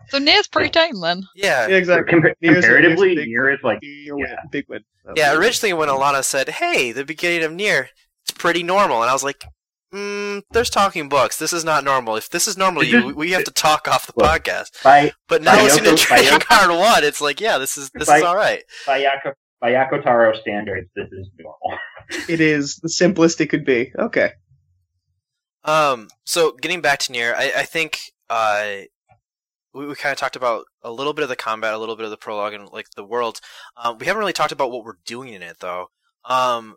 So 0.10 0.18
Nier's 0.18 0.48
pretty 0.48 0.70
tame 0.70 1.00
then. 1.00 1.24
Yeah, 1.36 1.68
Yeah, 1.68 1.76
exactly. 1.78 2.14
Compa- 2.20 2.34
Nier's 2.42 2.58
a- 2.58 2.68
comparatively, 2.68 3.16
Nier's 3.16 3.18
a 3.18 3.22
big- 3.22 3.28
Nier 3.30 3.50
is 3.52 3.60
like. 3.64 3.80
Your 3.82 4.20
Yeah. 4.20 4.36
big 4.52 4.66
win. 4.68 4.84
yeah. 5.16 5.34
Originally, 5.34 5.74
when 5.74 5.90
Alana 5.90 6.24
said, 6.24 6.50
"Hey, 6.50 6.92
the 6.92 7.06
beginning 7.06 7.44
of 7.44 7.54
Nier, 7.54 7.90
it's 8.24 8.32
pretty 8.32 8.62
normal," 8.64 9.02
and 9.02 9.10
I 9.10 9.14
was 9.14 9.24
like, 9.24 9.44
mm, 9.94 10.42
"There's 10.52 10.70
talking 10.70 11.10
books. 11.10 11.38
This 11.38 11.54
is 11.54 11.64
not 11.64 11.84
normal. 11.84 12.16
If 12.16 12.30
this 12.30 12.48
is 12.48 12.58
normal, 12.58 12.84
you 12.84 13.14
we 13.16 13.32
have 13.32 13.44
to 13.46 13.52
talk 13.52 13.88
off 13.88 14.08
the 14.08 14.14
Look. 14.16 14.26
podcast." 14.46 14.84
By, 14.84 15.12
But 15.28 15.42
now 15.42 15.56
By 15.56 15.64
listening 15.64 15.96
to 15.96 16.04
Yoko- 16.04 16.10
by 16.10 16.22
Dragon 16.22 16.40
Yoko- 16.40 16.46
Card 16.46 16.70
One, 16.72 17.04
it's 17.04 17.22
like, 17.22 17.40
yeah, 17.42 17.58
this 17.58 17.78
is 17.78 17.90
this 17.94 18.08
By- 18.08 18.18
is 18.18 18.24
all 18.24 18.36
right. 18.36 18.64
by, 18.88 19.02
Yoko, 19.04 19.34
by 19.60 19.72
Yoko 19.72 20.04
Taro 20.04 20.34
standards, 20.40 20.90
this 20.96 21.08
is 21.12 21.28
normal. 21.38 21.80
It 22.28 22.42
is 22.42 22.76
the 22.78 22.90
simplest 22.90 23.40
it 23.40 23.48
could 23.48 23.64
be. 23.64 23.94
Okay. 23.98 24.32
Um, 25.64 26.10
so 26.26 26.52
getting 26.54 26.82
back 26.82 27.00
to 27.00 27.12
Nier, 27.12 27.34
I, 27.38 27.54
I 27.58 27.64
think 27.64 28.00
uh, 28.30 28.80
we, 29.74 29.86
we 29.88 29.96
kind 29.96 30.12
of 30.12 30.18
talked 30.20 30.36
about 30.36 30.66
a 30.82 30.92
little 30.92 31.14
bit 31.14 31.24
of 31.24 31.30
the 31.30 31.36
combat, 31.36 31.74
a 31.74 31.78
little 31.78 31.96
bit 31.96 32.04
of 32.06 32.12
the 32.12 32.18
prologue, 32.18 32.54
and 32.54 32.68
like 32.72 32.88
the 32.96 33.06
world. 33.06 33.40
Um, 33.78 33.98
we 33.98 34.08
haven't 34.08 34.20
really 34.20 34.34
talked 34.34 34.52
about 34.52 34.72
what 34.72 34.84
we're 34.84 34.98
doing 35.06 35.34
in 35.34 35.42
it 35.42 35.58
though. 35.60 35.88
Um, 36.26 36.76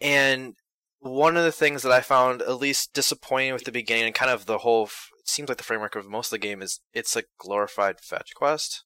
and 0.00 0.54
one 1.00 1.36
of 1.36 1.44
the 1.44 1.52
things 1.52 1.82
that 1.82 1.92
I 1.92 2.00
found 2.00 2.42
at 2.42 2.58
least 2.58 2.92
disappointing 2.92 3.52
with 3.52 3.64
the 3.64 3.72
beginning 3.72 4.06
and 4.06 4.14
kind 4.14 4.30
of 4.30 4.46
the 4.46 4.58
whole, 4.58 4.84
f- 4.84 5.10
it 5.20 5.28
seems 5.28 5.48
like 5.48 5.58
the 5.58 5.64
framework 5.64 5.94
of 5.96 6.06
most 6.08 6.28
of 6.28 6.30
the 6.40 6.46
game 6.46 6.60
is 6.62 6.80
it's 6.92 7.16
a 7.16 7.22
glorified 7.38 8.00
fetch 8.00 8.34
quest. 8.34 8.84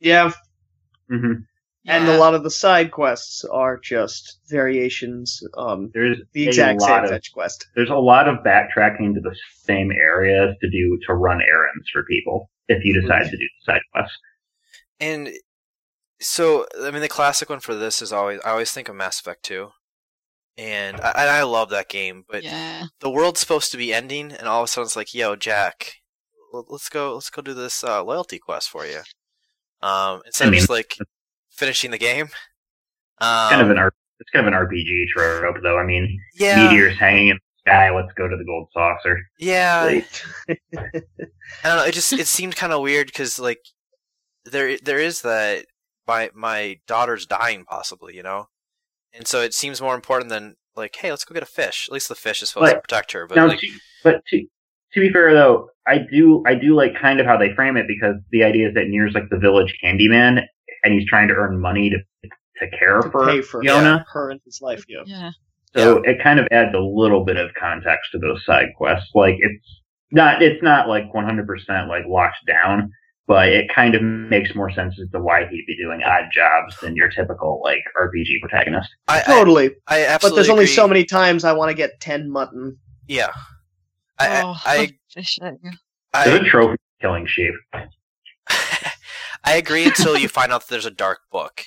Yeah, 0.00 0.32
hmm 1.08 1.32
and 1.86 2.06
Yeah. 2.06 2.16
a 2.16 2.18
lot 2.18 2.34
of 2.34 2.42
the 2.42 2.50
side 2.50 2.90
quests 2.90 3.44
are 3.44 3.78
just 3.78 4.40
variations 4.50 5.40
on 5.54 5.90
There's 5.94 6.18
the 6.32 6.44
a 6.44 6.48
exact 6.48 6.80
lot 6.80 6.88
same 6.88 7.04
of 7.04 7.10
fetch 7.10 7.32
quest. 7.32 7.66
there's 7.74 7.88
a 7.90 7.94
lot 7.94 8.28
of 8.28 8.44
backtracking 8.44 9.14
to 9.14 9.20
the 9.20 9.34
same 9.64 9.90
areas 9.92 10.54
to 10.60 10.68
do 10.70 10.98
to 11.06 11.14
run 11.14 11.40
errands 11.40 11.88
for 11.92 12.04
people 12.04 12.50
if 12.68 12.84
you 12.84 13.00
decide 13.00 13.24
to 13.24 13.30
do 13.30 13.38
the 13.38 13.72
side 13.72 13.80
quests. 13.92 14.18
And 15.00 15.30
so, 16.20 16.66
I 16.82 16.90
mean, 16.90 17.00
the 17.00 17.08
classic 17.08 17.48
one 17.48 17.60
for 17.60 17.74
this 17.74 18.02
is 18.02 18.12
always 18.12 18.40
I 18.44 18.50
always 18.50 18.72
think 18.72 18.88
of 18.88 18.96
Mass 18.96 19.20
Effect 19.20 19.42
2. 19.44 19.70
And 20.58 21.00
I, 21.00 21.38
I 21.38 21.42
love 21.44 21.70
that 21.70 21.88
game, 21.88 22.24
but 22.28 22.42
yeah. 22.42 22.86
the 22.98 23.10
world's 23.10 23.38
supposed 23.38 23.70
to 23.70 23.76
be 23.76 23.94
ending, 23.94 24.32
and 24.32 24.48
all 24.48 24.60
of 24.60 24.64
a 24.64 24.66
sudden 24.66 24.86
it's 24.86 24.96
like, 24.96 25.14
"Yo, 25.14 25.36
Jack, 25.36 25.98
let's 26.52 26.88
go, 26.88 27.14
let's 27.14 27.30
go 27.30 27.40
do 27.40 27.54
this 27.54 27.84
uh, 27.84 28.02
loyalty 28.02 28.40
quest 28.40 28.68
for 28.68 28.84
you." 28.84 29.02
Um, 29.80 30.20
instead 30.26 30.46
I 30.46 30.48
of 30.48 30.54
just 30.54 30.68
like 30.68 30.96
finishing 31.50 31.92
the 31.92 31.98
game. 31.98 32.26
Um, 33.20 33.50
kind 33.50 33.62
of 33.62 33.70
an 33.70 33.78
it's 34.20 34.30
kind 34.30 34.46
of 34.46 34.52
an 34.52 34.58
RPG 34.58 35.06
trope 35.16 35.56
though. 35.62 35.78
I 35.78 35.84
mean, 35.84 36.20
yeah, 36.34 36.64
meteors 36.68 36.98
hanging 36.98 37.28
in 37.28 37.36
the 37.36 37.70
sky. 37.70 37.94
Let's 37.94 38.12
go 38.14 38.26
to 38.26 38.36
the 38.36 38.44
gold 38.44 38.68
saucer. 38.72 39.20
yeah. 39.38 39.84
Right. 39.84 40.22
I 40.48 40.58
don't 41.62 41.76
know. 41.76 41.84
It 41.84 41.94
just 41.94 42.12
it 42.12 42.26
seemed 42.26 42.56
kind 42.56 42.72
of 42.72 42.82
weird 42.82 43.06
because 43.06 43.38
like 43.38 43.60
there 44.44 44.76
there 44.78 44.98
is 44.98 45.22
that 45.22 45.66
my 46.06 46.30
my 46.34 46.80
daughter's 46.88 47.26
dying 47.26 47.64
possibly, 47.64 48.16
you 48.16 48.24
know, 48.24 48.48
and 49.12 49.26
so 49.26 49.40
it 49.40 49.54
seems 49.54 49.80
more 49.80 49.94
important 49.94 50.30
than 50.30 50.56
like, 50.76 50.96
hey, 50.96 51.10
let's 51.10 51.24
go 51.24 51.34
get 51.34 51.42
a 51.42 51.46
fish. 51.46 51.88
At 51.88 51.92
least 51.92 52.08
the 52.08 52.14
fish 52.14 52.42
is 52.42 52.50
supposed 52.50 52.72
to 52.72 52.80
protect 52.80 53.12
her. 53.12 53.26
But 53.26 53.36
now, 53.36 53.48
like, 53.48 53.60
to, 53.60 53.68
but 54.04 54.22
to 54.28 54.46
to 54.94 55.00
be 55.00 55.10
fair 55.10 55.34
though, 55.34 55.68
I 55.86 55.98
do 55.98 56.42
I 56.46 56.54
do 56.54 56.74
like 56.74 56.92
kind 57.00 57.20
of 57.20 57.26
how 57.26 57.36
they 57.36 57.54
frame 57.54 57.76
it 57.76 57.86
because 57.88 58.16
the 58.30 58.44
idea 58.44 58.68
is 58.68 58.74
that 58.74 58.88
Nier's 58.88 59.14
like 59.14 59.28
the 59.30 59.38
village 59.38 59.76
handyman, 59.82 60.40
and 60.84 60.94
he's 60.94 61.06
trying 61.08 61.28
to 61.28 61.34
earn 61.34 61.60
money 61.60 61.90
to 61.90 61.98
to 62.60 62.70
care 62.76 63.00
to 63.00 63.10
for 63.10 63.26
pay 63.26 63.42
for 63.42 63.62
Yonah. 63.62 64.04
her 64.12 64.30
and 64.30 64.40
his 64.44 64.60
life. 64.60 64.84
Yeah. 64.88 65.02
Yeah. 65.06 65.30
So 65.76 65.98
it 66.02 66.22
kind 66.22 66.40
of 66.40 66.48
adds 66.50 66.74
a 66.74 66.80
little 66.80 67.24
bit 67.24 67.36
of 67.36 67.50
context 67.54 68.10
to 68.12 68.18
those 68.18 68.44
side 68.44 68.68
quests. 68.76 69.10
Like 69.14 69.36
it's 69.38 69.82
not 70.10 70.42
it's 70.42 70.62
not 70.62 70.88
like 70.88 71.04
100% 71.12 71.88
like 71.88 72.04
locked 72.08 72.46
down, 72.46 72.90
but 73.28 73.50
it 73.50 73.68
kind 73.72 73.94
of 73.94 74.02
makes 74.02 74.54
more 74.54 74.70
sense 74.70 74.98
as 74.98 75.08
to 75.10 75.20
why 75.20 75.46
he'd 75.46 75.66
be 75.66 75.76
doing 75.76 76.02
odd 76.02 76.30
jobs 76.32 76.74
than 76.80 76.96
your 76.96 77.10
typical 77.10 77.60
like 77.62 77.82
RPG 78.00 78.40
protagonist. 78.40 78.88
I, 79.06 79.20
I, 79.20 79.22
Totally. 79.22 79.70
I 79.86 80.06
absolutely. 80.06 80.30
But 80.30 80.34
there's 80.34 80.48
only 80.48 80.64
agree. 80.64 80.74
so 80.74 80.88
many 80.88 81.04
times 81.04 81.44
I 81.44 81.52
want 81.52 81.68
to 81.68 81.74
get 81.74 82.00
ten 82.00 82.30
mutton. 82.30 82.78
Yeah. 83.06 83.30
I 84.18 84.42
oh, 84.42 84.56
I 84.64 84.86
the 84.86 84.94
fishing. 85.10 85.58
I, 86.12 86.24
There's 86.24 86.40
a 86.40 86.44
I, 86.44 86.48
trophy 86.48 86.76
killing 87.00 87.26
sheep. 87.28 87.52
I 88.48 89.54
agree 89.56 89.84
until 89.84 90.18
you 90.18 90.26
find 90.28 90.50
out 90.50 90.62
that 90.62 90.70
there's 90.70 90.86
a 90.86 90.90
dark 90.90 91.20
book, 91.30 91.62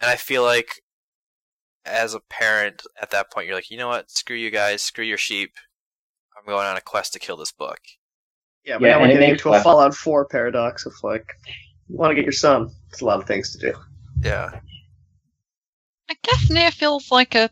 and 0.00 0.10
I 0.10 0.16
feel 0.16 0.42
like 0.42 0.80
as 1.84 2.14
a 2.14 2.20
parent 2.20 2.82
at 3.00 3.10
that 3.10 3.30
point 3.30 3.46
you're 3.46 3.54
like, 3.54 3.70
you 3.70 3.76
know 3.76 3.88
what? 3.88 4.10
Screw 4.10 4.36
you 4.36 4.50
guys. 4.50 4.82
Screw 4.82 5.04
your 5.04 5.18
sheep. 5.18 5.52
I'm 6.36 6.50
going 6.50 6.66
on 6.66 6.76
a 6.76 6.80
quest 6.80 7.12
to 7.12 7.18
kill 7.18 7.36
this 7.36 7.52
book. 7.52 7.80
Yeah, 8.68 8.76
but 8.78 8.86
Yeah, 8.86 8.96
now 8.96 9.00
we're 9.00 9.12
getting 9.14 9.30
into 9.30 9.50
a 9.52 9.62
Fallout 9.62 9.94
4 9.94 10.26
paradox 10.26 10.84
of 10.84 10.92
like, 11.02 11.26
you 11.88 11.96
want 11.96 12.10
to 12.10 12.14
get 12.14 12.24
your 12.24 12.32
son. 12.32 12.70
It's 12.90 13.00
a 13.00 13.04
lot 13.06 13.18
of 13.18 13.26
things 13.26 13.50
to 13.52 13.58
do. 13.58 13.72
Yeah. 14.22 14.60
I 16.10 16.16
guess 16.22 16.50
Nier 16.50 16.70
feels 16.70 17.10
like 17.10 17.34
a 17.34 17.48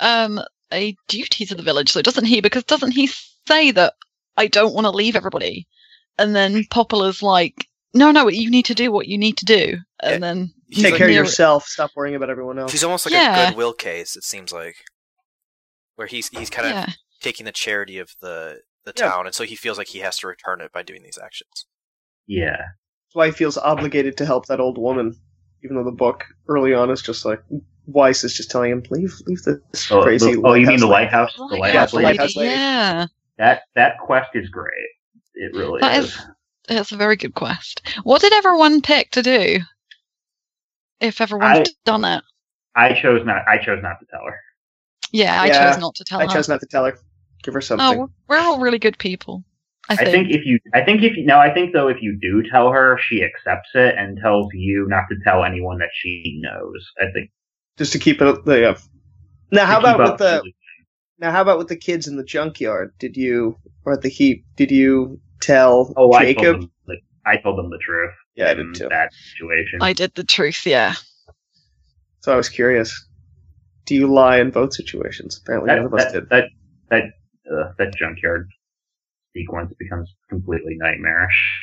um 0.00 0.40
a 0.72 0.96
duty 1.08 1.44
to 1.46 1.54
the 1.54 1.62
village, 1.62 1.92
though, 1.92 2.02
doesn't 2.02 2.24
he? 2.24 2.40
Because 2.40 2.64
doesn't 2.64 2.92
he 2.92 3.08
say 3.46 3.70
that 3.72 3.94
I 4.36 4.46
don't 4.48 4.74
want 4.74 4.84
to 4.86 4.90
leave 4.90 5.14
everybody, 5.16 5.66
and 6.18 6.34
then 6.34 6.64
Popola's 6.70 7.22
like, 7.22 7.66
no, 7.94 8.10
no, 8.12 8.28
you 8.28 8.50
need 8.50 8.64
to 8.66 8.74
do 8.74 8.90
what 8.92 9.06
you 9.08 9.18
need 9.18 9.36
to 9.38 9.44
do, 9.44 9.78
and 10.02 10.12
Yeah. 10.12 10.18
then 10.18 10.54
He's 10.72 10.84
Take 10.84 10.92
like 10.92 10.98
care 10.98 11.08
of 11.08 11.12
Nier- 11.12 11.22
yourself. 11.24 11.66
Stop 11.66 11.90
worrying 11.96 12.14
about 12.14 12.30
everyone 12.30 12.56
else. 12.58 12.70
He's 12.70 12.84
almost 12.84 13.04
like 13.04 13.12
Yeah. 13.14 13.46
a 13.46 13.50
goodwill 13.50 13.72
case. 13.72 14.14
It 14.16 14.22
seems 14.22 14.52
like, 14.52 14.76
where 15.96 16.06
he's 16.06 16.28
he's 16.28 16.48
kind 16.50 16.68
of 16.68 16.72
Yeah, 16.74 16.86
taking 17.20 17.44
the 17.46 17.52
charity 17.52 17.98
of 17.98 18.14
the 18.20 18.60
the 18.84 18.92
Yeah. 18.96 19.08
town, 19.10 19.26
and 19.26 19.34
so 19.34 19.44
he 19.44 19.56
feels 19.56 19.78
like 19.78 19.88
he 19.88 19.98
has 20.00 20.18
to 20.18 20.26
return 20.26 20.60
it 20.60 20.72
by 20.72 20.82
doing 20.82 21.02
these 21.02 21.18
actions. 21.22 21.66
Yeah. 22.26 22.56
That's 22.56 23.14
why 23.14 23.26
he 23.26 23.32
feels 23.32 23.58
obligated 23.58 24.16
to 24.18 24.26
help 24.26 24.46
that 24.46 24.60
old 24.60 24.78
woman, 24.78 25.16
even 25.64 25.76
though 25.76 25.84
the 25.84 25.90
book 25.90 26.24
early 26.48 26.72
on 26.74 26.90
is 26.90 27.02
just 27.02 27.24
like 27.24 27.42
Weiss 27.86 28.22
is 28.24 28.34
just 28.34 28.50
telling 28.50 28.70
him, 28.70 28.82
leave, 28.90 29.14
leave 29.26 29.42
this 29.42 29.90
Oh, 29.90 30.02
crazy. 30.02 30.34
the- 30.34 30.42
oh, 30.44 30.54
you 30.54 30.66
mean 30.66 30.78
the 30.80 30.86
lighthouse 30.86 31.36
lighthouse? 31.38 31.50
The 31.50 31.56
Lighthouse 31.58 31.92
lighthouse 31.92 32.34
the 32.34 32.40
lady? 32.40 32.48
lady, 32.50 32.50
lady. 32.50 32.60
yeah, 32.60 33.06
That 33.38 33.62
that 33.74 33.98
quest 33.98 34.30
is 34.34 34.48
great. 34.48 34.72
It 35.34 35.52
really 35.54 35.80
That 35.80 35.98
is. 35.98 36.14
is- 36.14 36.26
it's 36.68 36.92
a 36.92 36.96
very 36.96 37.16
good 37.16 37.34
quest. 37.34 37.82
What 38.04 38.20
did 38.20 38.32
everyone 38.32 38.80
pick 38.80 39.10
to 39.12 39.22
do? 39.22 39.58
If 41.00 41.20
everyone's 41.20 41.68
I- 41.68 41.72
done 41.84 42.04
it, 42.04 42.22
I 42.76 42.92
chose 43.00 43.24
not. 43.26 43.48
I 43.48 43.58
chose 43.58 43.82
not 43.82 43.98
to 44.00 44.06
tell 44.06 44.24
her. 44.24 44.38
yeah, 45.10 45.42
I 45.42 45.46
Yeah, 45.46 45.70
chose 45.72 45.80
not 45.80 45.94
to 45.96 46.04
tell 46.04 46.20
I 46.20 46.24
her. 46.26 46.30
I 46.30 46.32
chose 46.34 46.48
not 46.48 46.60
to 46.60 46.66
tell 46.66 46.84
her. 46.84 46.96
Give 47.42 47.54
her 47.54 47.58
oh, 47.58 47.60
something. 47.60 47.86
oh, 47.86 47.98
we're- 47.98 48.10
we're 48.28 48.38
all 48.38 48.60
really 48.60 48.78
good 48.78 48.98
people. 48.98 49.44
I 49.88 49.94
I 49.94 49.96
think. 49.96 50.10
think 50.10 50.30
if 50.30 50.46
you, 50.46 50.60
I 50.72 50.84
think 50.84 51.02
if 51.02 51.16
you, 51.16 51.24
now 51.26 51.40
I 51.40 51.52
think 51.52 51.72
though 51.72 51.88
if 51.88 52.00
you 52.00 52.16
do 52.20 52.48
tell 52.48 52.70
her, 52.70 52.98
she 53.08 53.24
accepts 53.24 53.70
it 53.74 53.96
and 53.98 54.18
tells 54.18 54.48
you 54.54 54.86
not 54.88 55.04
to 55.10 55.16
tell 55.24 55.42
anyone 55.42 55.78
that 55.78 55.88
she 55.92 56.38
knows. 56.42 56.86
I 57.00 57.10
think. 57.12 57.30
Just 57.76 57.92
to 57.92 57.98
keep 57.98 58.20
it. 58.22 58.44
The, 58.44 58.60
yeah. 58.60 58.78
Now, 59.50 59.66
how 59.66 59.80
about 59.80 59.98
with 59.98 60.18
the 60.18 60.42
with- 60.44 60.54
now? 61.18 61.32
How 61.32 61.42
about 61.42 61.58
with 61.58 61.68
the 61.68 61.76
kids 61.76 62.06
in 62.06 62.16
the 62.16 62.22
junkyard? 62.22 62.92
Did 63.00 63.16
you 63.16 63.56
or 63.84 63.94
at 63.94 64.02
the 64.02 64.08
heap? 64.10 64.44
Did 64.56 64.70
you 64.70 65.18
tell 65.40 65.92
Oh, 65.96 66.12
I 66.12 66.34
told 66.34 66.46
them. 66.46 66.70
The, 66.86 66.96
I 67.26 67.38
told 67.38 67.58
them 67.58 67.70
the 67.70 67.78
truth. 67.78 68.12
Yeah, 68.36 68.46
I 68.46 68.50
in 68.52 68.58
did 68.58 68.74
too. 68.74 68.88
That 68.90 69.12
situation. 69.12 69.78
I 69.82 69.92
did 69.92 70.14
the 70.14 70.24
truth. 70.24 70.64
Yeah. 70.66 70.94
So 72.20 72.32
I 72.32 72.36
was 72.36 72.48
curious. 72.48 73.06
Do 73.86 73.94
you 73.96 74.06
lie 74.06 74.38
in 74.38 74.50
both 74.50 74.72
situations? 74.74 75.40
Apparently, 75.42 75.68
that, 75.68 75.76
none 75.76 75.86
of 75.86 75.94
us 75.94 76.04
that, 76.04 76.12
did. 76.12 76.28
that, 76.28 76.44
that, 76.90 77.04
uh, 77.52 77.72
that 77.78 77.94
junkyard 77.96 78.48
sequence 79.36 79.72
becomes 79.78 80.12
completely 80.28 80.76
nightmarish. 80.78 81.60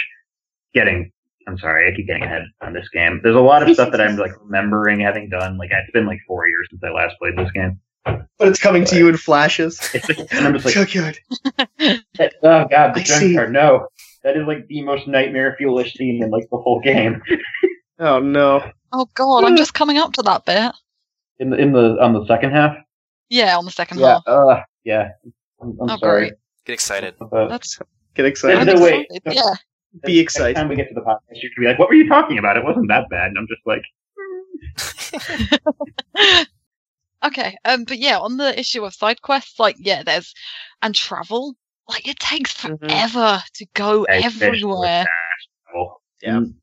Getting, 0.74 1.12
I'm 1.48 1.58
sorry, 1.58 1.92
I 1.92 1.96
keep 1.96 2.08
getting 2.08 2.24
ahead 2.24 2.44
on 2.62 2.74
this 2.74 2.88
game. 2.90 3.20
There's 3.24 3.36
a 3.36 3.40
lot 3.40 3.64
of 3.64 3.74
stuff 3.74 3.92
that 3.92 4.02
I'm 4.02 4.16
like 4.18 4.32
remembering 4.42 5.00
having 5.00 5.30
done. 5.30 5.58
Like 5.58 5.72
it's 5.72 5.92
been 5.92 6.06
like 6.06 6.20
four 6.28 6.48
years 6.48 6.68
since 6.70 6.82
I 6.84 6.90
last 6.90 7.16
played 7.20 7.38
this 7.38 7.52
game. 7.52 7.80
But 8.06 8.48
it's 8.48 8.60
coming 8.60 8.86
to 8.86 8.98
you 8.98 9.10
in 9.10 9.18
flashes. 9.18 9.80
It's 9.94 10.08
like, 10.08 10.20
and 10.32 10.46
I'm 10.48 10.54
just 10.54 10.66
like, 10.66 10.74
Junkyard. 10.76 11.20
oh 11.80 12.66
god, 12.70 12.94
the 12.96 13.00
I 13.00 13.04
see. 13.04 13.20
junkyard. 13.34 13.52
No, 13.52 13.88
that 14.24 14.38
is 14.38 14.46
like 14.48 14.68
the 14.68 14.82
most 14.84 15.08
nightmare 15.08 15.58
fuelish 15.60 15.94
scene 15.94 16.24
in 16.24 16.30
like 16.30 16.48
the 16.52 16.58
whole 16.58 16.80
game. 16.82 17.22
Oh 18.00 18.20
no. 18.20 18.62
Oh 18.94 19.10
god, 19.16 19.44
I'm 19.44 19.58
just 19.58 19.74
coming 19.74 19.98
up 19.98 20.14
to 20.14 20.22
that 20.22 20.46
bit. 20.46 20.72
In 21.40 21.50
the 21.50 21.58
in 21.58 21.74
the 21.74 21.98
on 22.00 22.14
the 22.14 22.28
second 22.28 22.52
half. 22.52 22.78
Yeah, 23.30 23.58
on 23.58 23.66
the 23.66 23.72
second 23.72 23.98
Yeah, 23.98 24.20
half. 24.24 24.28
uh, 24.28 24.62
yeah. 24.84 25.10
I'm, 25.62 25.70
I'm 25.82 25.90
Oh, 25.92 25.98
sorry. 25.98 26.20
great. 26.30 26.34
Get 26.66 26.74
excited. 26.74 27.16
Uh, 27.32 27.48
That's 27.48 27.80
Get 28.16 28.26
excited. 28.26 28.66
no, 28.66 28.82
wait. 28.82 29.08
excited. 29.12 29.36
Yeah. 29.38 29.54
Be 30.06 30.18
Next 30.18 30.36
excited. 30.36 30.56
time 30.56 30.68
we 30.70 30.76
get 30.76 30.88
to 30.90 30.94
the 30.96 31.02
podcast, 31.02 31.42
you 31.42 31.50
can 31.54 31.64
be 31.64 31.68
like, 31.68 31.80
"What 31.80 31.88
were 31.90 31.96
you 31.96 32.08
talking 32.08 32.38
about? 32.38 32.58
It 32.58 32.64
wasn't 32.64 32.88
that 32.90 33.10
bad." 33.10 33.28
And 33.32 33.38
I'm 33.38 33.48
just 33.48 33.66
like, 33.66 33.84
okay, 37.26 37.56
um, 37.66 37.84
but 37.86 37.98
yeah, 37.98 38.18
on 38.20 38.38
the 38.38 38.58
issue 38.60 38.84
of 38.86 38.94
side 38.94 39.22
quests, 39.22 39.60
like 39.60 39.76
yeah, 39.80 40.04
there's 40.04 40.34
and 40.82 40.94
travel. 40.94 41.56
Like 41.90 42.08
it 42.08 42.20
takes 42.20 42.54
Mhm. 42.54 42.80
forever 42.80 43.42
to 43.56 43.66
go 43.76 44.06
I 44.10 44.22
finished 44.24 44.36
with 44.36 44.44
everywhere. 44.44 45.06
Yeah. 46.22 46.32
mm, 46.40 46.54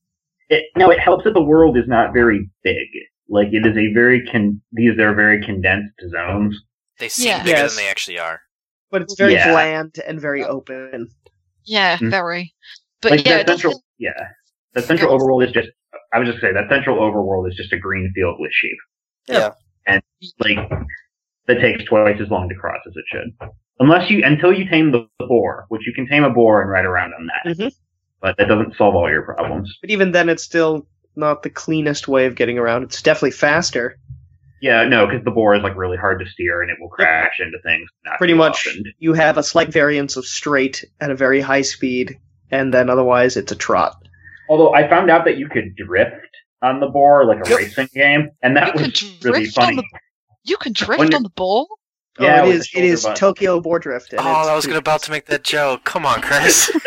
It, 0.50 0.64
no, 0.76 0.90
it 0.90 1.00
helps 1.00 1.24
that 1.24 1.32
the 1.34 1.42
world 1.42 1.76
is 1.78 1.88
not 1.88 2.12
very 2.12 2.50
big. 2.62 2.88
Like 3.28 3.48
it 3.52 3.64
is 3.64 3.76
a 3.76 3.92
very 3.94 4.26
con. 4.26 4.60
These 4.72 4.98
are 4.98 5.14
very 5.14 5.42
condensed 5.44 5.94
zones. 6.10 6.60
They 6.98 7.08
seem 7.08 7.28
Yeah. 7.28 7.42
bigger 7.42 7.56
Yes. 7.56 7.74
than 7.76 7.84
they 7.84 7.90
actually 7.90 8.18
are. 8.18 8.40
But 8.94 9.02
it's 9.02 9.16
very 9.18 9.32
Yeah. 9.32 9.50
bland 9.50 9.96
and 10.06 10.20
very 10.20 10.44
open. 10.44 11.08
Yeah, 11.64 11.96
Mm. 11.96 12.10
very. 12.12 12.54
But 13.02 13.10
like 13.10 13.26
yeah, 13.26 13.38
that 13.38 13.48
central. 13.48 13.72
feel- 13.72 13.82
Yeah, 13.98 14.12
that 14.74 14.84
central 14.84 15.10
Go. 15.10 15.18
overworld 15.18 15.44
is 15.48 15.52
just. 15.52 15.68
I 16.12 16.20
was 16.20 16.28
just 16.28 16.40
gonna 16.40 16.52
say 16.54 16.60
that 16.60 16.70
central 16.70 16.98
overworld 17.00 17.50
is 17.50 17.56
just 17.56 17.72
a 17.72 17.76
green 17.76 18.12
field 18.14 18.36
with 18.38 18.52
sheep. 18.52 18.76
Yeah. 19.26 19.50
And 19.88 20.00
like 20.38 20.58
that 21.48 21.58
takes 21.60 21.82
twice 21.86 22.20
as 22.20 22.28
long 22.30 22.48
to 22.48 22.54
cross 22.54 22.78
as 22.86 22.92
it 22.94 23.04
should. 23.10 23.48
Unless 23.80 24.12
you 24.12 24.22
until 24.24 24.52
you 24.52 24.64
tame 24.70 24.92
the 24.92 25.08
boar, 25.18 25.64
which 25.70 25.84
you 25.88 25.92
can 25.92 26.06
tame 26.06 26.22
a 26.22 26.30
boar 26.30 26.62
and 26.62 26.70
ride 26.70 26.84
around 26.84 27.14
on 27.14 27.26
that. 27.26 27.56
Mhm. 27.56 27.72
But 28.20 28.36
that 28.36 28.46
doesn't 28.46 28.76
solve 28.76 28.94
all 28.94 29.10
your 29.10 29.22
problems. 29.22 29.76
But 29.80 29.90
even 29.90 30.12
then, 30.12 30.28
it's 30.28 30.44
still 30.44 30.86
not 31.16 31.42
the 31.42 31.50
cleanest 31.50 32.06
way 32.06 32.26
of 32.26 32.36
getting 32.36 32.58
around. 32.60 32.84
It's 32.84 33.02
definitely 33.02 33.32
faster. 33.32 33.96
Yeah, 34.64 34.84
no, 34.88 35.06
because 35.06 35.22
the 35.24 35.30
boar 35.30 35.54
is 35.56 35.62
like 35.62 35.76
really 35.76 35.98
hard 35.98 36.20
to 36.20 36.26
steer 36.26 36.62
and 36.62 36.70
it 36.70 36.78
will 36.80 36.88
crash 36.88 37.34
into 37.38 37.58
things. 37.62 37.86
Not 38.06 38.16
Pretty 38.16 38.32
much, 38.32 38.66
often. 38.66 38.84
you 38.98 39.12
have 39.12 39.36
a 39.36 39.42
slight 39.42 39.70
variance 39.70 40.16
of 40.16 40.24
straight 40.24 40.82
at 41.02 41.10
a 41.10 41.14
very 41.14 41.42
high 41.42 41.60
speed, 41.60 42.18
and 42.50 42.72
then 42.72 42.88
otherwise 42.88 43.36
it's 43.36 43.52
a 43.52 43.56
trot. 43.56 43.94
Although 44.48 44.72
I 44.74 44.88
found 44.88 45.10
out 45.10 45.26
that 45.26 45.36
you 45.36 45.48
could 45.50 45.76
drift 45.76 46.16
on 46.62 46.80
the 46.80 46.86
boar 46.86 47.26
like 47.26 47.44
a 47.46 47.50
Yep. 47.50 47.58
racing 47.58 47.88
game, 47.94 48.30
and 48.42 48.56
that 48.56 48.74
You 48.74 48.84
was 48.84 49.22
really 49.22 49.44
funny. 49.46 49.76
the- 49.76 49.84
You 50.44 50.56
can 50.56 50.72
drift 50.72 50.98
When 50.98 51.12
on 51.14 51.22
the 51.24 51.28
ball. 51.30 51.68
Yeah, 52.18 52.40
oh, 52.42 52.46
with 52.46 52.54
it 52.54 52.54
the 52.54 52.58
is. 52.58 52.64
It 52.64 52.68
shoulder 52.70 52.86
is 52.86 53.02
button. 53.02 53.16
Tokyo 53.18 53.60
Boar 53.60 53.78
Drift. 53.80 54.12
and 54.12 54.20
Oh, 54.22 54.40
it's 54.40 54.48
I 54.48 54.54
was 54.54 54.66
gonna 54.66 54.78
about 54.78 55.02
to 55.02 55.10
make 55.10 55.26
that 55.26 55.42
joke. 55.44 55.84
Come 55.84 56.06
on, 56.06 56.22
Chris. 56.22 56.70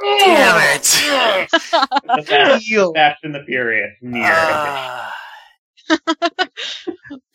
Damn 0.00 0.76
it. 0.76 0.84
The 1.52 2.22
Fast, 2.26 2.66
Deal. 2.66 2.94
Fast 2.94 3.24
and 3.24 3.34
the 3.34 3.42
Furious. 3.44 3.90
Near. 4.00 4.24
Ah. 4.32 5.12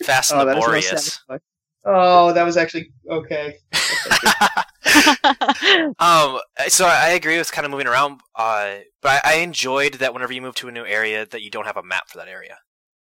Fast 0.04 0.32
Oh, 0.34 0.40
and 0.40 0.50
that 0.50 0.58
is 0.58 0.62
no 0.62 0.62
laborious. 0.62 0.90
satisfying. 0.90 1.40
Oh, 1.86 2.34
that 2.34 2.44
was 2.44 2.58
actually 2.58 2.92
okay. 3.10 3.56
um, 6.00 6.40
so 6.68 6.86
I 6.86 7.10
agree 7.16 7.38
with 7.38 7.52
kind 7.52 7.66
of 7.66 7.72
moving 7.72 7.88
around, 7.88 8.20
uh, 8.36 8.78
but 9.02 9.22
I, 9.24 9.36
I 9.36 9.36
enjoyed 9.36 9.96
that 9.96 10.14
whenever 10.14 10.34
you 10.34 10.42
move 10.42 10.56
to 10.56 10.68
a 10.68 10.72
new 10.72 10.86
area, 10.86 11.26
that 11.26 11.42
you 11.42 11.50
don't 11.50 11.66
have 11.66 11.78
a 11.78 11.84
map 11.84 12.10
for 12.10 12.18
that 12.18 12.28
area, 12.28 12.58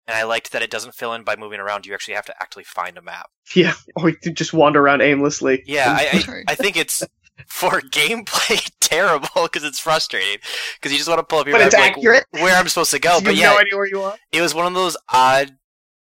and 0.06 0.16
I 0.16 0.22
liked 0.22 0.52
that 0.52 0.62
it 0.62 0.70
doesn't 0.70 0.94
fill 0.94 1.14
in 1.14 1.24
by 1.24 1.34
moving 1.36 1.58
around. 1.58 1.84
You 1.86 1.94
actually 1.94 2.14
have 2.14 2.26
to 2.26 2.34
actually 2.40 2.64
find 2.64 2.96
a 2.96 3.02
map. 3.02 3.28
Yeah, 3.56 3.74
or 3.96 4.10
you 4.10 4.32
just 4.32 4.52
wander 4.52 4.80
around 4.80 5.00
aimlessly. 5.00 5.64
Yeah, 5.66 5.90
I, 5.90 6.24
I, 6.28 6.44
I 6.48 6.54
think 6.54 6.76
it's 6.76 7.02
for 7.46 7.80
gameplay 7.90 8.70
terrible 8.80 9.28
because 9.44 9.64
it's 9.64 9.78
frustrating 9.80 10.38
because 10.74 10.92
you 10.92 10.98
just 10.98 11.08
want 11.08 11.18
to 11.18 11.24
pull 11.24 11.40
up 11.40 11.46
your 11.46 11.54
But 11.54 11.58
map 11.58 11.66
it's 11.66 11.74
like, 11.76 11.92
accurate. 11.98 12.24
where 12.30 12.56
I'm 12.56 12.68
supposed 12.68 12.90
to 12.92 12.98
go. 12.98 13.18
you 13.18 13.24
But 13.24 13.36
yeah, 13.36 13.50
no 13.52 13.58
idea 13.58 13.76
where 13.76 13.88
you 13.88 14.00
are. 14.02 14.16
it 14.32 14.40
was 14.40 14.54
one 14.54 14.66
of 14.66 14.74
those 14.74 14.96
odd 15.12 15.56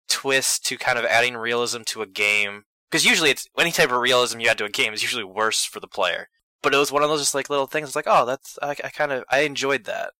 twists 0.10 0.60
to 0.60 0.78
kind 0.78 1.00
of 1.00 1.06
adding 1.06 1.36
realism 1.36 1.82
to 1.88 2.02
a 2.02 2.06
game 2.08 2.64
because 2.92 3.06
usually 3.06 3.30
it's 3.30 3.48
any 3.58 3.72
type 3.72 3.92
of 3.92 3.98
realism 4.00 4.40
you 4.40 4.50
add 4.50 4.58
to 4.58 4.66
a 4.66 4.70
game 4.70 4.94
is 4.94 5.02
usually 5.02 5.24
worse 5.24 5.64
for 5.66 5.80
the 5.80 5.88
player 5.88 6.28
but 6.62 6.74
it 6.74 6.78
was 6.78 6.92
one 6.92 7.02
of 7.04 7.10
those 7.10 7.22
just 7.22 7.34
like 7.34 7.50
little 7.50 7.66
things 7.68 7.88
it's 7.88 7.96
like 7.96 8.06
oh 8.08 8.26
that's 8.26 8.60
i, 8.62 8.72
I 8.72 8.90
kind 8.90 9.12
of 9.12 9.24
i 9.32 9.40
enjoyed 9.40 9.86
that 9.86 10.12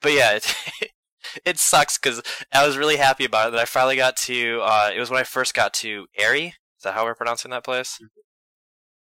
but 0.00 0.12
yeah 0.12 0.32
it, 0.36 0.54
it 1.44 1.58
sucks 1.58 1.98
because 1.98 2.22
i 2.52 2.64
was 2.64 2.76
really 2.76 2.96
happy 2.98 3.24
about 3.24 3.48
it 3.48 3.50
that 3.52 3.60
i 3.60 3.64
finally 3.64 3.96
got 3.96 4.16
to 4.18 4.60
uh, 4.62 4.90
it 4.94 5.00
was 5.00 5.10
when 5.10 5.18
i 5.20 5.24
first 5.24 5.54
got 5.54 5.72
to 5.74 6.06
Aerie. 6.16 6.48
is 6.48 6.82
that 6.84 6.94
how 6.94 7.04
we're 7.04 7.14
pronouncing 7.14 7.50
that 7.52 7.64
place 7.64 7.98
I 8.00 8.06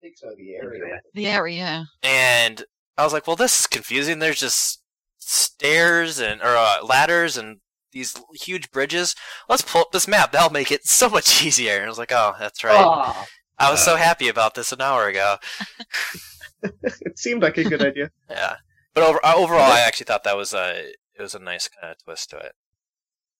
think 0.05 0.19
so. 0.19 0.29
The 0.37 0.55
area. 0.57 1.01
the 1.15 1.27
area. 1.27 1.87
and 2.03 2.65
I 2.97 3.05
was 3.05 3.13
like, 3.13 3.27
"Well, 3.27 3.37
this 3.37 3.61
is 3.61 3.67
confusing. 3.67 4.19
There's 4.19 4.41
just 4.41 4.83
stairs 5.19 6.21
and 6.21 6.41
or 6.43 6.55
uh, 6.57 6.85
ladders 6.85 7.37
and 7.37 7.59
these 7.93 8.15
huge 8.35 8.71
bridges. 8.71 9.15
Let's 9.49 9.63
pull 9.63 9.81
up 9.83 9.93
this 9.93 10.07
map. 10.09 10.33
That'll 10.33 10.51
make 10.51 10.71
it 10.71 10.85
so 11.01 11.09
much 11.09 11.45
easier." 11.45 11.77
And 11.77 11.87
I 11.87 11.89
was 11.89 11.99
like, 11.99 12.13
"Oh, 12.13 12.35
that's 12.39 12.63
right. 12.63 13.27
I 13.59 13.71
was 13.71 13.83
so 13.85 13.97
happy 13.97 14.29
about 14.29 14.55
this 14.55 14.73
an 14.73 14.81
hour 14.81 15.09
ago." 15.09 15.37
it 16.83 17.19
seemed 17.19 17.43
like 17.43 17.59
a 17.59 17.65
good 17.65 17.83
idea. 17.83 18.11
Yeah, 18.31 18.57
but 18.95 19.05
over, 19.05 19.21
uh, 19.25 19.35
overall, 19.35 19.61
I 19.73 19.81
actually 19.81 20.05
thought 20.07 20.25
that 20.25 20.37
was 20.37 20.55
a 20.55 20.91
it 21.15 21.23
was 21.23 21.35
a 21.35 21.39
nice 21.39 21.69
kind 21.69 21.93
of 21.93 22.03
twist 22.03 22.31
to 22.31 22.39
it. 22.39 22.53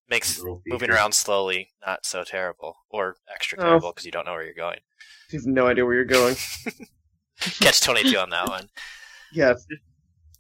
Makes 0.09 0.43
moving 0.67 0.91
around 0.91 1.15
slowly 1.15 1.71
not 1.87 2.05
so 2.05 2.25
terrible 2.25 2.77
or 2.91 3.17
extra 3.33 3.59
Oh. 3.59 3.65
terrible 3.65 3.93
because 3.93 4.05
you 4.05 4.13
don't 4.13 4.27
know 4.27 4.33
where 4.33 4.45
you're 4.45 4.53
going. 4.53 4.81
You 5.35 5.41
have 5.41 5.47
no 5.47 5.67
idea 5.67 5.85
where 5.85 5.95
you're 5.97 6.05
going. 6.05 6.37
Catch 7.41 7.81
twenty 7.81 8.09
two 8.09 8.17
on 8.19 8.31
that 8.31 8.47
one. 8.49 8.69
Yeah. 9.33 9.55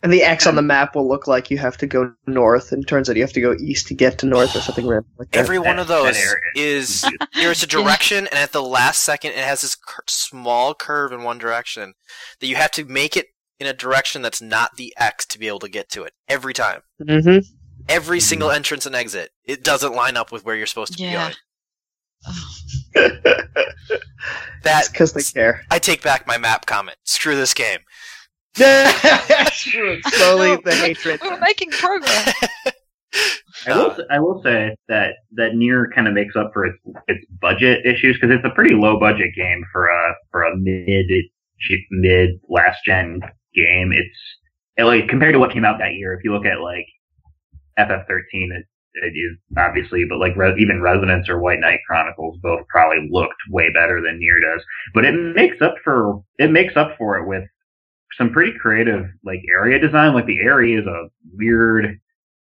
And 0.04 0.12
the 0.12 0.22
X 0.22 0.46
on 0.46 0.54
the 0.54 0.62
map 0.62 0.94
will 0.94 1.08
look 1.08 1.26
like 1.26 1.50
you 1.50 1.58
have 1.58 1.76
to 1.78 1.86
go 1.88 2.12
north, 2.28 2.70
and 2.70 2.86
turns 2.86 3.10
out 3.10 3.16
you 3.16 3.22
have 3.22 3.32
to 3.32 3.40
go 3.40 3.54
east 3.58 3.88
to 3.88 3.94
get 3.94 4.18
to 4.18 4.26
north 4.26 4.54
or 4.54 4.60
something 4.60 4.86
random 4.86 5.10
like 5.18 5.32
that. 5.32 5.40
Every 5.40 5.58
one 5.58 5.80
of 5.80 5.88
those 5.88 6.16
area 6.16 6.42
is 6.54 7.04
there's 7.34 7.64
a 7.64 7.66
direction, 7.66 8.28
and 8.28 8.34
at 8.38 8.52
the 8.52 8.62
last 8.62 9.00
second, 9.02 9.32
it 9.32 9.38
has 9.38 9.62
this 9.62 9.74
cur- 9.74 10.04
small 10.06 10.74
curve 10.74 11.10
in 11.10 11.24
one 11.24 11.38
direction 11.38 11.94
that 12.38 12.46
you 12.46 12.54
have 12.54 12.70
to 12.72 12.84
make 12.84 13.16
it 13.16 13.26
in 13.58 13.66
a 13.66 13.72
direction 13.72 14.22
that's 14.22 14.40
not 14.40 14.76
the 14.76 14.94
X 14.96 15.26
to 15.26 15.40
be 15.40 15.48
able 15.48 15.58
to 15.60 15.68
get 15.68 15.88
to 15.88 16.04
it 16.04 16.12
every 16.28 16.54
time. 16.54 16.82
Mm-hmm. 17.02 17.38
Every 17.88 18.20
single 18.20 18.50
entrance 18.50 18.86
and 18.86 18.94
exit, 18.94 19.30
it 19.44 19.64
doesn't 19.64 19.94
line 19.94 20.16
up 20.16 20.30
with 20.30 20.44
where 20.44 20.54
you're 20.54 20.66
supposed 20.66 20.96
to 20.98 21.02
Yeah. 21.02 21.10
be 21.10 21.14
going. 21.16 21.34
That 24.64 24.88
because 24.90 25.12
they 25.12 25.22
care. 25.22 25.62
I 25.70 25.78
take 25.78 26.02
back 26.02 26.26
my 26.26 26.38
map 26.38 26.66
comment. 26.66 26.96
Screw 27.04 27.36
this 27.36 27.54
game. 27.54 27.80
Sure, 28.56 30.00
Slowly, 30.08 30.56
the 30.64 30.74
hatred. 30.74 31.20
We 31.22 31.30
were 31.30 31.38
making 31.38 31.70
progress. 31.70 32.32
I 33.66 33.76
will, 33.76 33.96
I 34.10 34.18
will 34.18 34.42
say 34.42 34.74
that 34.88 35.14
that 35.32 35.54
Nier 35.54 35.90
kind 35.94 36.08
of 36.08 36.14
makes 36.14 36.34
up 36.34 36.50
for 36.52 36.66
its 36.66 36.78
its 37.08 37.24
budget 37.40 37.86
issues 37.86 38.16
because 38.16 38.34
it's 38.34 38.44
a 38.44 38.54
pretty 38.54 38.74
low 38.74 38.98
budget 38.98 39.34
game 39.36 39.64
for 39.70 39.86
a 39.86 40.14
for 40.30 40.42
a 40.44 40.56
mid 40.56 41.06
mid 41.90 42.40
last 42.48 42.78
gen 42.84 43.20
game. 43.54 43.92
It's 43.92 44.18
like 44.78 45.08
compared 45.08 45.34
to 45.34 45.38
what 45.38 45.52
came 45.52 45.64
out 45.64 45.78
that 45.78 45.94
year. 45.94 46.14
If 46.14 46.24
you 46.24 46.32
look 46.32 46.46
at 46.46 46.60
like 46.60 46.86
FF13, 47.78 48.08
it, 48.32 48.50
it 48.50 48.56
is 48.56 48.66
obviously, 49.56 50.04
but 50.08 50.18
like 50.18 50.36
Re- 50.36 50.54
even 50.58 50.80
Resonance 50.82 51.28
or 51.28 51.38
White 51.40 51.60
Knight 51.60 51.80
Chronicles 51.86 52.38
both 52.42 52.66
probably 52.68 53.08
looked 53.10 53.34
way 53.50 53.70
better 53.72 54.00
than 54.00 54.18
Nier 54.18 54.40
does. 54.40 54.64
But 54.94 55.04
it 55.04 55.12
makes 55.34 55.60
up 55.60 55.74
for 55.84 56.22
it 56.38 56.50
makes 56.50 56.76
up 56.76 56.96
for 56.98 57.16
it 57.18 57.26
with 57.26 57.44
some 58.16 58.30
pretty 58.30 58.52
creative 58.60 59.06
like 59.24 59.40
area 59.52 59.78
design. 59.78 60.14
Like 60.14 60.26
the 60.26 60.40
area 60.40 60.80
is 60.80 60.86
a 60.86 61.08
weird 61.34 61.98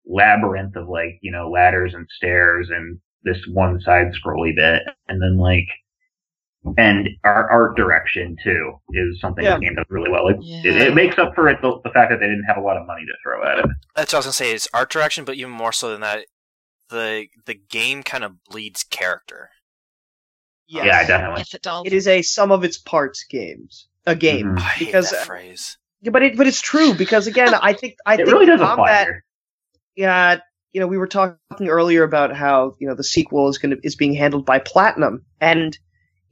labyrinth 0.06 0.76
of 0.76 0.88
like 0.88 1.18
you 1.22 1.32
know 1.32 1.48
ladders 1.50 1.94
and 1.94 2.06
stairs 2.16 2.68
and 2.70 2.98
this 3.22 3.38
one 3.52 3.80
side 3.80 4.12
scrolly 4.12 4.54
bit 4.54 4.82
and 5.08 5.22
then 5.22 5.38
like 5.38 5.66
and 6.78 7.08
our 7.24 7.50
art 7.50 7.76
direction 7.76 8.36
too 8.42 8.72
is 8.92 9.20
something 9.20 9.44
Yeah. 9.44 9.54
the 9.56 9.60
game 9.64 9.74
does 9.74 9.84
really 9.90 10.10
well. 10.10 10.28
It, 10.28 10.36
Yeah. 10.40 10.60
it, 10.64 10.76
it 10.88 10.94
makes 10.94 11.18
up 11.18 11.34
for 11.34 11.48
it 11.48 11.60
the, 11.60 11.78
the 11.84 11.90
fact 11.90 12.10
that 12.10 12.20
they 12.20 12.26
didn't 12.26 12.44
have 12.44 12.56
a 12.56 12.60
lot 12.62 12.76
of 12.78 12.86
money 12.86 13.04
to 13.04 13.12
throw 13.22 13.42
at 13.50 13.58
it. 13.58 13.66
That's 13.96 14.12
what 14.12 14.16
I 14.16 14.18
was 14.20 14.26
gonna 14.26 14.32
say. 14.32 14.52
Is 14.54 14.68
art 14.72 14.90
direction, 14.90 15.24
but 15.26 15.36
even 15.36 15.52
more 15.52 15.72
so 15.72 15.90
than 15.90 16.00
that, 16.02 16.24
the 16.90 17.26
the 17.46 17.54
game 17.54 18.02
kind 18.02 18.24
of 18.24 18.32
bleeds 18.44 18.84
character. 18.84 19.50
Yes. 20.66 20.84
Yeah, 20.86 21.06
definitely. 21.06 21.40
yes, 21.40 21.54
it 21.54 21.62
does. 21.62 21.82
It 21.86 21.92
is 21.92 22.08
a 22.08 22.22
sum 22.22 22.50
of 22.50 22.64
its 22.64 22.78
parts 22.78 23.24
games. 23.28 23.88
A 24.06 24.14
game. 24.14 24.54
Mhm. 24.54 24.58
I 24.58 24.62
hate 24.62 24.86
Because, 24.86 25.10
that 25.10 25.22
uh, 25.22 25.24
phrase. 25.24 25.78
Yeah, 26.02 26.10
but 26.10 26.22
it 26.22 26.36
but 26.36 26.46
it's 26.46 26.60
true 26.60 26.94
because 26.94 27.26
again, 27.26 27.54
I 27.54 27.72
think 27.72 27.96
I 28.04 28.14
It 28.14 28.16
think 28.18 28.28
really 28.28 28.46
combat. 28.58 29.08
Yeah, 29.96 30.38
you 30.72 30.80
know, 30.80 30.86
we 30.86 30.98
were 30.98 31.06
talking 31.06 31.38
earlier 31.68 32.02
about 32.02 32.34
how 32.36 32.74
you 32.78 32.86
know 32.88 32.94
the 32.94 33.04
sequel 33.04 33.48
is 33.48 33.58
going 33.58 33.70
to 33.76 33.78
is 33.82 33.96
being 33.96 34.12
handled 34.14 34.44
by 34.44 34.58
Platinum, 34.58 35.24
and 35.40 35.76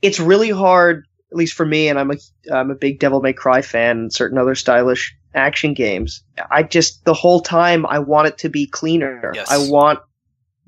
it's 0.03 0.21
really 0.21 0.51
hard. 0.51 1.05
at 1.31 1.37
least 1.37 1.55
for 1.55 1.65
me, 1.65 1.89
and 1.89 1.99
I'm 1.99 2.11
a 2.11 2.17
I'm 2.53 2.71
a 2.71 2.75
big 2.75 3.01
Devil 3.01 3.21
May 3.23 3.33
Cry 3.33 3.63
fan 3.63 3.99
and 3.99 4.13
certain 4.13 4.37
other 4.37 4.55
stylish 4.55 5.17
action 5.35 5.73
games. 5.73 6.23
I 6.51 6.63
just 6.63 7.05
the 7.07 7.15
whole 7.15 7.41
time 7.41 7.87
I 7.87 8.01
want 8.01 8.29
it 8.29 8.39
to 8.39 8.51
be 8.51 8.67
cleaner. 8.67 9.33
Yes. 9.35 9.51
I 9.51 9.57
want 9.71 10.01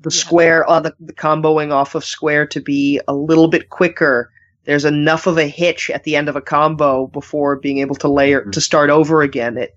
the 0.01 0.09
Yeah. 0.11 0.19
square 0.19 0.69
uh, 0.69 0.79
the, 0.79 0.93
the 0.99 1.13
comboing 1.13 1.71
off 1.71 1.95
of 1.95 2.03
square 2.05 2.45
to 2.47 2.59
be 2.61 2.99
a 3.07 3.13
little 3.15 3.47
bit 3.47 3.69
quicker. 3.69 4.31
There's 4.65 4.85
enough 4.85 5.27
of 5.27 5.37
a 5.37 5.47
hitch 5.47 5.89
at 5.91 6.03
the 6.03 6.15
end 6.15 6.27
of 6.27 6.35
a 6.35 6.41
combo 6.41 7.07
before 7.07 7.55
being 7.57 7.77
able 7.79 7.95
to 7.97 8.07
layer 8.07 8.43
to 8.51 8.61
start 8.61 8.89
over 8.89 9.21
again. 9.21 9.57
It 9.57 9.75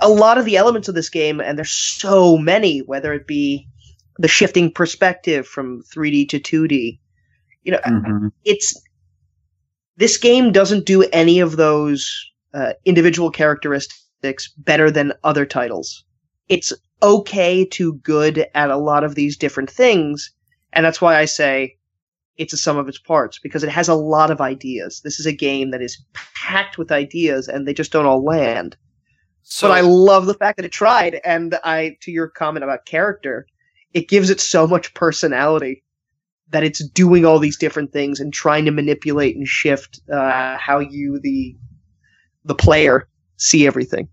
a 0.00 0.08
lot 0.08 0.38
of 0.38 0.44
the 0.44 0.56
elements 0.56 0.88
of 0.88 0.94
this 0.94 1.08
game, 1.08 1.40
and 1.40 1.56
there's 1.58 1.72
so 1.72 2.36
many, 2.36 2.80
whether 2.80 3.12
it 3.14 3.26
be 3.26 3.66
the 4.18 4.28
shifting 4.28 4.70
perspective 4.70 5.46
from 5.46 5.82
3D 5.94 6.28
to 6.28 6.38
2D. 6.38 7.00
You 7.64 7.72
know, 7.72 7.78
Mhm. 7.86 8.30
it's 8.44 8.80
this 9.96 10.16
game 10.18 10.52
doesn't 10.52 10.86
do 10.86 11.02
any 11.12 11.40
of 11.40 11.56
those 11.56 12.26
uh, 12.52 12.72
individual 12.84 13.30
characteristics 13.30 14.48
better 14.58 14.90
than 14.90 15.12
other 15.24 15.46
titles. 15.46 16.04
It's 16.50 16.72
okay 17.00 17.64
to 17.64 17.94
good 17.94 18.44
at 18.54 18.70
a 18.70 18.76
lot 18.76 19.04
of 19.04 19.14
these 19.14 19.36
different 19.36 19.70
things, 19.70 20.32
and 20.72 20.84
that's 20.84 21.00
why 21.00 21.16
I 21.16 21.24
say 21.24 21.76
it's 22.36 22.52
a 22.52 22.56
sum 22.56 22.76
of 22.76 22.88
its 22.88 22.98
parts 22.98 23.38
because 23.38 23.62
it 23.62 23.70
has 23.70 23.88
a 23.88 23.94
lot 23.94 24.30
of 24.30 24.40
ideas. 24.40 25.00
This 25.04 25.20
is 25.20 25.26
a 25.26 25.32
game 25.32 25.70
that 25.70 25.80
is 25.80 26.02
packed 26.12 26.76
with 26.76 26.90
ideas, 26.90 27.46
and 27.46 27.68
they 27.68 27.72
just 27.72 27.92
don't 27.92 28.04
all 28.04 28.24
land. 28.24 28.76
So 29.42 29.68
but 29.68 29.74
I 29.74 29.80
love 29.80 30.26
the 30.26 30.34
fact 30.34 30.56
that 30.56 30.66
it 30.66 30.72
tried, 30.72 31.20
and 31.24 31.56
I, 31.62 31.96
to 32.02 32.10
your 32.10 32.28
comment 32.28 32.64
about 32.64 32.84
character, 32.84 33.46
it 33.94 34.08
gives 34.08 34.28
it 34.28 34.40
so 34.40 34.66
much 34.66 34.92
personality 34.92 35.84
that 36.50 36.64
it's 36.64 36.84
doing 36.90 37.24
all 37.24 37.38
these 37.38 37.58
different 37.58 37.92
things 37.92 38.18
and 38.18 38.32
trying 38.32 38.64
to 38.64 38.72
manipulate 38.72 39.36
and 39.36 39.46
shift 39.46 40.00
uh, 40.12 40.56
how 40.58 40.80
you, 40.80 41.20
the 41.22 41.56
the 42.44 42.56
player, 42.56 43.08
see 43.36 43.68
everything 43.68 44.08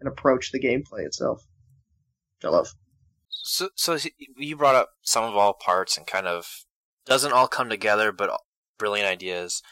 and 0.00 0.08
approach 0.08 0.50
the 0.50 0.60
gameplay 0.60 1.06
itself. 1.06 1.46
I 2.44 2.48
love. 2.48 2.68
So, 3.28 3.70
so 3.74 3.98
you 4.36 4.56
brought 4.56 4.74
up 4.74 4.90
some 5.02 5.24
of 5.24 5.36
all 5.36 5.54
parts 5.54 5.96
and 5.96 6.06
kind 6.06 6.26
of 6.26 6.64
doesn't 7.06 7.32
all 7.32 7.48
come 7.48 7.68
together, 7.68 8.12
but 8.12 8.30
brilliant 8.78 9.08
ideas. 9.08 9.62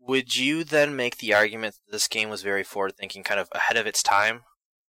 Would 0.00 0.36
you 0.36 0.64
then 0.64 0.96
make 0.96 1.18
the 1.18 1.34
argument 1.34 1.74
that 1.74 1.92
this 1.92 2.08
game 2.08 2.30
was 2.30 2.42
very 2.42 2.62
forward 2.62 2.96
thinking, 2.96 3.24
kind 3.24 3.40
of 3.40 3.48
ahead 3.52 3.76
of 3.76 3.86
its 3.86 4.02
time, 4.02 4.42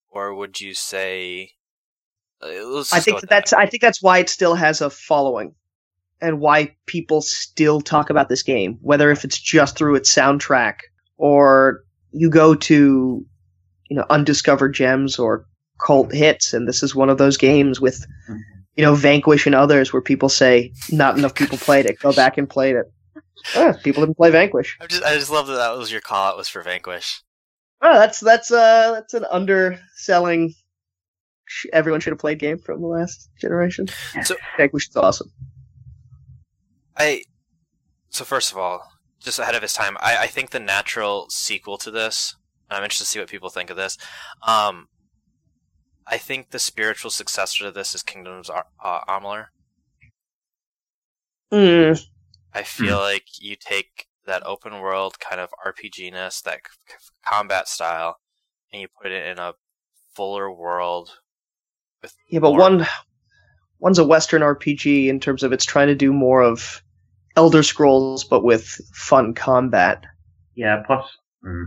or 0.10 0.34
would 0.34 0.62
you 0.62 0.74
say? 0.74 1.52
uh, 2.42 2.84
I 2.92 3.00
think 3.00 3.22
that 3.22 3.30
that's 3.30 3.54
I 3.54 3.66
think 3.66 3.82
that's 3.82 4.02
why 4.02 4.20
it 4.20 4.30
still 4.30 4.56
has 4.56 4.82
a 4.82 4.90
following, 4.90 5.56
and 6.22 6.40
why 6.40 6.76
people 6.86 7.22
still 7.22 7.82
talk 7.82 8.10
about 8.10 8.30
this 8.30 8.44
game, 8.44 8.78
whether 8.82 9.12
if 9.12 9.26
it's 9.26 9.40
just 9.40 9.78
through 9.78 9.96
its 9.96 10.14
soundtrack 10.14 10.76
or 11.18 11.84
you 12.12 12.30
go 12.30 12.56
to 12.56 13.26
you 13.90 13.96
know 13.96 14.06
undiscovered 14.10 14.74
gems 14.74 15.20
or 15.20 15.46
cult 15.80 16.14
hits, 16.14 16.54
and 16.54 16.68
this 16.68 16.84
is 16.84 16.94
one 16.96 17.10
of 17.10 17.18
those 17.18 17.38
games 17.38 17.80
with 17.82 18.06
you 18.76 18.84
know 18.86 18.96
Vanquish 18.96 19.46
and 19.46 19.56
others 19.56 19.92
where 19.92 20.02
people 20.02 20.30
say 20.30 20.72
not 20.92 21.18
enough 21.18 21.36
people 21.36 21.58
played 21.58 21.86
it. 21.86 22.00
Go 22.00 22.14
back 22.14 22.38
and 22.38 22.50
played 22.50 22.76
it. 22.76 22.86
Ah, 23.56 23.74
people 23.84 24.04
didn't 24.04 24.18
play 24.18 24.30
Vanquish. 24.32 24.78
I 24.82 24.88
just, 24.88 25.04
I 25.04 25.16
just 25.16 25.32
love 25.32 25.48
that 25.48 25.56
that 25.56 25.78
was 25.78 25.92
your 25.92 26.02
call 26.02 26.32
It 26.32 26.38
was 26.38 26.50
for 26.50 26.62
Vanquish. 26.62 27.22
Oh, 27.82 27.98
that's 27.98 28.20
that's 28.20 28.52
uh 28.52 28.92
that's 28.94 29.14
an 29.14 29.26
underselling. 29.32 30.54
Everyone 31.74 32.00
should 32.02 32.12
have 32.12 32.20
played 32.20 32.38
game 32.40 32.60
from 32.60 32.82
the 32.82 32.88
last 32.88 33.30
generation. 33.40 33.88
So- 34.24 34.36
Vanquish 34.58 34.90
is 34.90 34.96
awesome. 34.96 35.32
I 36.98 37.24
so 38.10 38.26
first 38.26 38.52
of 38.52 38.58
all, 38.58 38.82
just 39.20 39.40
ahead 39.40 39.56
of 39.56 39.62
his 39.62 39.74
time, 39.74 39.98
I, 40.02 40.18
I 40.24 40.28
think 40.28 40.50
the 40.50 40.60
natural 40.60 41.28
sequel 41.30 41.78
to 41.80 41.92
this. 41.92 42.36
and 42.70 42.78
I'm 42.78 42.84
interested 42.84 43.06
to 43.06 43.10
see 43.10 43.20
what 43.20 43.30
people 43.30 43.50
think 43.50 43.70
of 43.70 43.78
this. 43.78 43.98
Um, 44.46 44.88
I 46.12 46.18
think 46.18 46.50
the 46.50 46.60
spiritual 46.60 47.12
successor 47.12 47.66
to 47.66 47.72
this 47.72 47.94
is 47.94 48.02
Kingdoms 48.04 48.50
Ar- 48.50 48.66
uh, 48.84 49.02
Amalur. 49.08 49.46
Mm, 51.54 52.00
I 52.54 52.64
feel 52.64 52.98
like 52.98 53.26
you 53.40 53.56
take 53.56 54.08
that 54.26 54.46
open 54.46 54.80
world 54.80 55.20
kind 55.20 55.40
of 55.42 55.50
RPG 55.66 56.12
ness, 56.12 56.42
that 56.42 56.58
c- 56.68 56.74
c- 56.90 56.96
combat 57.26 57.68
style, 57.68 58.18
and 58.72 58.82
you 58.82 58.88
put 59.02 59.12
it 59.12 59.28
in 59.28 59.40
a 59.40 59.54
fuller 60.16 60.52
world. 60.52 61.10
With 62.02 62.14
yeah, 62.30 62.40
but 62.40 62.52
more- 62.52 62.60
one 62.60 62.88
one's 63.80 64.00
a 64.00 64.06
Western 64.06 64.42
RPG 64.42 65.08
in 65.10 65.20
terms 65.20 65.42
of 65.44 65.52
it's 65.54 65.66
trying 65.66 65.88
to 65.88 65.96
do 65.96 66.12
more 66.14 66.42
of 66.42 66.84
Elder 67.36 67.64
Scrolls, 67.64 68.24
but 68.24 68.44
with 68.44 68.66
fun 68.94 69.34
combat. 69.34 70.04
Yeah. 70.56 70.84
Plus, 70.86 71.06
mm, 71.44 71.66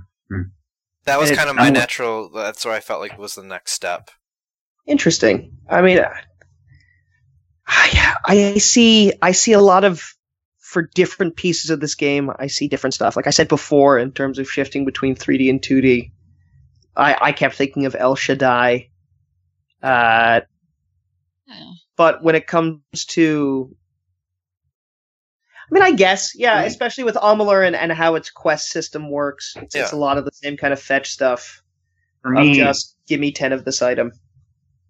that 1.05 1.18
was 1.18 1.30
and 1.30 1.38
kind 1.38 1.51
of 1.51 1.57
my 1.57 1.64
I'm- 1.64 1.72
natural. 1.72 2.28
That's 2.28 2.64
what 2.64 2.74
I 2.74 2.80
felt 2.80 3.01
like 3.01 3.18
was 3.18 3.34
the 3.34 3.43
next 3.43 3.72
step. 3.72 4.11
Interesting. 4.87 5.59
I 5.68 5.83
mean, 5.83 6.01
I, 7.66 8.20
I 8.24 8.59
see 8.59 9.12
I 9.22 9.33
see 9.33 9.53
a 9.53 9.61
lot 9.61 9.85
of 9.85 10.03
for 10.59 10.83
different 10.95 11.37
pieces 11.37 11.70
of 11.70 11.80
this 11.80 11.95
game. 11.95 12.30
I 12.37 12.47
see 12.49 12.68
different 12.68 12.95
stuff. 12.95 13.16
Like 13.16 13.26
I 13.26 13.30
said 13.30 13.49
before, 13.49 13.99
in 13.99 14.12
terms 14.12 14.39
of 14.39 14.51
shifting 14.51 14.85
between 14.85 15.14
3D 15.14 15.51
and 15.51 15.61
2D, 15.61 16.12
I, 16.97 17.16
I 17.20 17.33
kept 17.33 17.55
thinking 17.55 17.87
of 17.87 17.95
El 17.99 18.16
Shaddai. 18.16 18.89
Uh, 19.83 20.41
Yeah. 21.47 21.72
but 21.97 22.22
when 22.22 22.35
it 22.35 22.47
comes 22.47 22.80
to 23.09 23.76
I 25.70 25.74
mean, 25.74 25.83
I 25.83 25.93
guess, 25.93 26.35
yeah, 26.35 26.62
Mhm. 26.62 26.66
especially 26.66 27.05
with 27.05 27.14
Amalur 27.14 27.66
and, 27.66 27.74
and 27.74 27.91
how 27.93 28.14
its 28.16 28.30
quest 28.30 28.68
system 28.68 29.11
works. 29.11 29.55
It's, 29.57 29.74
it's 29.74 29.93
a 29.93 29.97
lot 29.97 30.18
of 30.18 30.24
the 30.24 30.30
same 30.33 30.57
kind 30.59 30.72
of 30.72 30.80
fetch 30.80 31.11
stuff 31.11 31.62
for 32.20 32.35
of 32.35 32.47
me, 32.47 32.55
just 32.55 32.97
give 33.07 33.20
me 33.20 33.33
10 33.33 33.53
of 33.53 33.64
this 33.64 33.80
item. 33.80 34.12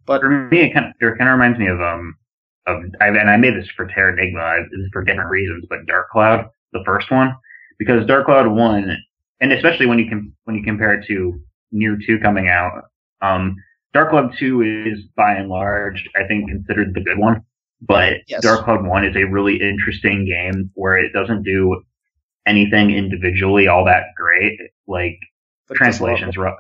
But 0.06 0.20
for 0.20 0.28
me, 0.50 0.60
it 0.60 0.74
kind 0.74 0.86
of, 0.86 0.92
it 1.00 1.18
kind 1.18 1.28
of 1.30 1.34
reminds 1.38 1.58
me 1.58 1.66
of 1.68 1.80
um 1.80 2.16
of 2.66 2.82
I, 3.00 3.08
and 3.08 3.30
I 3.30 3.36
made 3.36 3.54
this 3.56 3.68
for 3.76 3.86
Terranigma 3.86 4.40
I- 4.40 4.62
this 4.70 4.80
is 4.80 4.90
for 4.92 5.02
different 5.04 5.30
reasons, 5.30 5.64
but 5.68 5.86
Dark 5.86 6.10
Cloud, 6.10 6.48
the 6.72 6.82
first 6.84 7.10
one, 7.10 7.34
because 7.78 8.06
Dark 8.06 8.26
Cloud 8.26 8.48
one, 8.48 8.96
and 9.40 9.52
especially 9.52 9.86
when 9.86 9.98
you 9.98 10.08
can 10.08 10.32
when 10.44 10.56
you 10.56 10.62
compare 10.62 10.94
it 10.94 11.06
to 11.06 11.40
Nier 11.72 11.98
two 12.04 12.18
coming 12.20 12.48
out, 12.48 12.84
um, 13.20 13.56
Dark 13.94 14.10
Cloud 14.10 14.34
two 14.38 14.62
is 14.62 15.00
by 15.16 15.34
and 15.34 15.48
large 15.48 16.08
I 16.16 16.24
think 16.26 16.48
considered 16.48 16.94
the 16.94 17.00
good 17.00 17.18
one, 17.18 17.42
but 17.80 18.18
Yes. 18.26 18.42
Dark 18.42 18.64
Cloud 18.64 18.86
one 18.86 19.04
is 19.04 19.16
a 19.16 19.24
really 19.24 19.60
interesting 19.60 20.24
game 20.26 20.70
where 20.74 20.96
it 20.96 21.12
doesn't 21.12 21.42
do 21.42 21.82
anything 22.46 22.90
individually 22.90 23.68
all 23.68 23.84
that 23.84 24.06
great, 24.16 24.58
like 24.86 25.18
but 25.68 25.76
translation's 25.76 26.36
rough. 26.36 26.58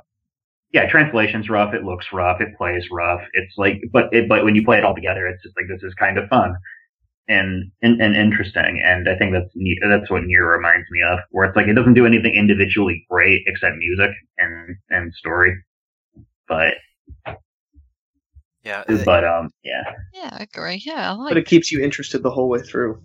Yeah, 0.72 0.88
translation's 0.90 1.50
rough. 1.50 1.74
It 1.74 1.84
looks 1.84 2.06
rough. 2.12 2.40
It 2.40 2.56
plays 2.56 2.84
rough. 2.90 3.20
It's 3.34 3.52
like, 3.58 3.80
but 3.92 4.04
it, 4.12 4.28
but 4.28 4.44
when 4.44 4.54
you 4.54 4.64
play 4.64 4.78
it 4.78 4.84
all 4.84 4.94
together, 4.94 5.26
it's 5.26 5.42
just 5.42 5.56
like 5.56 5.66
this 5.68 5.82
is 5.82 5.94
kind 5.94 6.16
of 6.18 6.28
fun 6.28 6.54
and 7.28 7.70
and, 7.82 8.00
and 8.00 8.16
interesting. 8.16 8.82
And 8.84 9.08
I 9.08 9.16
think 9.16 9.32
that's 9.32 9.50
ne- 9.54 9.78
that's 9.86 10.10
what 10.10 10.24
Nier 10.24 10.46
reminds 10.50 10.86
me 10.90 11.00
of, 11.02 11.18
where 11.30 11.46
it's 11.46 11.56
like 11.56 11.66
it 11.68 11.74
doesn't 11.74 11.94
do 11.94 12.06
anything 12.06 12.34
individually 12.34 13.04
great 13.10 13.42
except 13.46 13.76
music 13.76 14.10
and 14.38 14.76
and 14.90 15.12
story. 15.14 15.54
But 16.48 16.74
Yeah, 18.64 18.84
but 19.04 19.24
um 19.24 19.50
yeah 19.64 19.82
Yeah, 20.14 20.30
I 20.32 20.42
agree. 20.44 20.82
Yeah, 20.84 21.10
I 21.10 21.14
like. 21.14 21.30
but 21.30 21.36
it 21.38 21.46
keeps 21.46 21.70
you 21.72 21.82
interested 21.82 22.22
the 22.22 22.30
whole 22.30 22.48
way 22.48 22.60
through. 22.60 23.00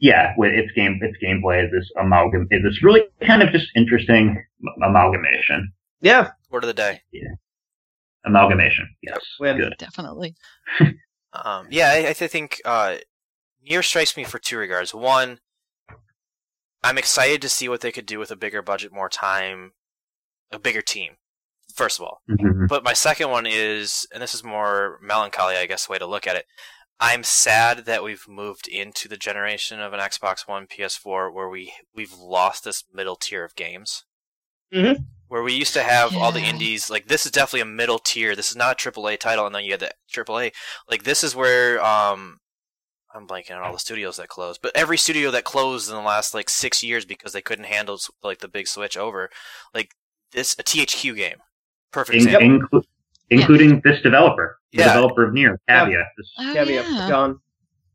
yeah 0.00 0.32
with 0.36 0.52
its 0.52 0.72
game 0.72 0.98
its 1.02 1.16
gameplay 1.22 1.64
is 1.64 1.70
this 1.70 1.88
amalgam 2.00 2.46
is 2.50 2.62
this 2.64 2.82
really 2.82 3.02
kind 3.26 3.42
of 3.42 3.50
just 3.50 3.68
interesting 3.76 4.42
amalgamation 4.82 5.72
Yeah, 6.02 6.32
word 6.50 6.64
of 6.64 6.68
the 6.68 6.74
day. 6.74 7.00
Yeah. 7.12 7.30
amalgamation 8.24 8.88
yes 9.02 9.18
Win. 9.40 9.56
good 9.56 9.74
definitely. 9.78 10.34
Um, 11.34 11.68
yeah, 11.70 11.88
I, 11.92 12.08
I 12.08 12.12
think 12.12 12.60
uh, 12.66 12.96
Nier 13.66 13.82
strikes 13.82 14.18
me 14.18 14.24
for 14.24 14.38
two 14.38 14.58
regards. 14.58 14.94
One, 14.94 15.38
I'm 16.84 16.98
excited 16.98 17.40
to 17.40 17.48
see 17.48 17.70
what 17.70 17.80
they 17.80 17.90
could 17.90 18.04
do 18.04 18.18
with 18.18 18.30
a 18.30 18.36
bigger 18.36 18.60
budget, 18.60 18.92
more 18.92 19.08
time, 19.08 19.72
a 20.50 20.58
bigger 20.58 20.82
team. 20.82 21.12
First 21.74 21.98
of 21.98 22.04
all, 22.04 22.20
Mhm. 22.28 22.68
but 22.68 22.84
my 22.84 22.92
second 22.92 23.30
one 23.30 23.46
is, 23.46 24.06
and 24.12 24.22
this 24.22 24.34
is 24.34 24.44
more 24.44 24.98
melancholy, 25.00 25.56
I 25.56 25.64
guess, 25.64 25.88
way 25.88 25.96
to 25.96 26.04
look 26.04 26.26
at 26.26 26.36
it. 26.36 26.44
I'm 27.00 27.22
sad 27.24 27.86
that 27.86 28.04
we've 28.04 28.28
moved 28.28 28.68
into 28.68 29.08
the 29.08 29.16
generation 29.16 29.80
of 29.80 29.94
an 29.94 30.00
Xbox 30.00 30.46
One, 30.46 30.66
PS4, 30.66 31.32
where 31.32 31.48
we 31.48 31.72
we've 31.94 32.12
lost 32.12 32.64
this 32.64 32.84
middle 32.92 33.16
tier 33.16 33.42
of 33.42 33.54
games. 33.56 34.04
Mhm. 34.74 35.06
Where 35.32 35.42
we 35.42 35.54
used 35.54 35.72
to 35.72 35.82
have 35.82 36.14
all 36.14 36.30
the 36.30 36.42
indies, 36.42 36.90
like 36.90 37.06
this 37.06 37.24
is 37.24 37.32
definitely 37.32 37.62
a 37.62 37.74
middle 37.74 37.98
tier. 37.98 38.36
This 38.36 38.50
is 38.50 38.56
not 38.56 38.84
a 38.84 38.90
AAA 38.90 39.18
title, 39.18 39.46
and 39.46 39.54
then 39.54 39.64
you 39.64 39.70
had 39.70 39.80
the 39.80 39.90
AAA. 40.14 40.52
Like 40.90 41.04
this 41.04 41.24
is 41.24 41.34
where 41.34 41.82
um, 41.82 42.40
I'm 43.14 43.26
blanking 43.26 43.56
on 43.56 43.62
all 43.62 43.72
the 43.72 43.78
studios 43.78 44.18
that 44.18 44.28
closed, 44.28 44.60
but 44.62 44.72
every 44.76 44.98
studio 44.98 45.30
that 45.30 45.44
closed 45.44 45.88
in 45.88 45.96
the 45.96 46.02
last 46.02 46.34
like 46.34 46.50
six 46.50 46.82
years 46.82 47.06
because 47.06 47.32
they 47.32 47.40
couldn't 47.40 47.64
handle 47.64 47.98
like 48.22 48.40
the 48.40 48.46
big 48.48 48.68
switch 48.68 48.94
over, 48.98 49.30
like 49.74 49.92
this 50.32 50.52
a 50.58 50.62
THQ 50.62 51.16
game, 51.16 51.38
perfect 51.92 52.20
In- 52.20 52.28
example. 52.28 52.68
inclu- 52.80 52.84
including 53.30 53.80
this 53.84 54.02
developer, 54.02 54.58
the 54.72 54.80
Yeah. 54.80 54.88
developer 54.88 55.24
of 55.26 55.32
Nier, 55.32 55.58
Cavia. 55.66 56.04
This- 56.18 56.30
Oh, 56.40 56.52
Cavia 56.54 56.82
yeah. 56.82 57.08
gone. 57.08 57.40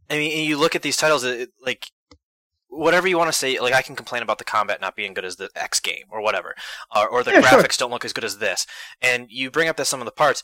I 0.09 0.15
mean, 0.17 0.47
you 0.49 0.57
look 0.57 0.75
at 0.75 0.81
these 0.81 0.97
titles, 0.97 1.23
it, 1.23 1.39
it- 1.41 1.49
like 1.61 1.85
whatever 2.69 3.07
you 3.07 3.17
want 3.17 3.29
to 3.31 3.37
say, 3.37 3.59
like 3.59 3.73
I 3.73 3.81
can 3.81 3.95
complain 3.95 4.21
about 4.23 4.37
the 4.37 4.43
combat 4.43 4.81
not 4.81 4.95
being 4.95 5.13
good 5.13 5.25
as 5.25 5.37
the 5.37 5.49
X 5.55 5.79
game 5.79 6.05
or 6.09 6.21
whatever, 6.21 6.55
or, 6.95 7.07
or 7.07 7.23
the 7.23 7.31
Yeah, 7.31 7.41
sure. 7.41 7.59
graphics 7.61 7.77
don't 7.77 7.91
look 7.91 8.05
as 8.05 8.13
good 8.13 8.23
as 8.23 8.37
this. 8.39 8.65
And 9.01 9.27
you 9.29 9.49
bring 9.51 9.67
up 9.67 9.77
that 9.77 9.85
some 9.85 10.01
of 10.01 10.05
the 10.05 10.11
parts. 10.11 10.43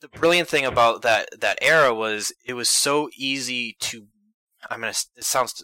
The 0.00 0.08
brilliant 0.08 0.48
thing 0.48 0.64
about 0.64 1.02
that 1.02 1.28
that 1.40 1.58
era 1.62 1.94
was 1.94 2.32
it 2.44 2.54
was 2.54 2.68
so 2.68 3.08
easy 3.16 3.76
to. 3.80 4.06
I'm 4.68 4.80
gonna. 4.80 4.94
It 5.16 5.24
sounds. 5.24 5.62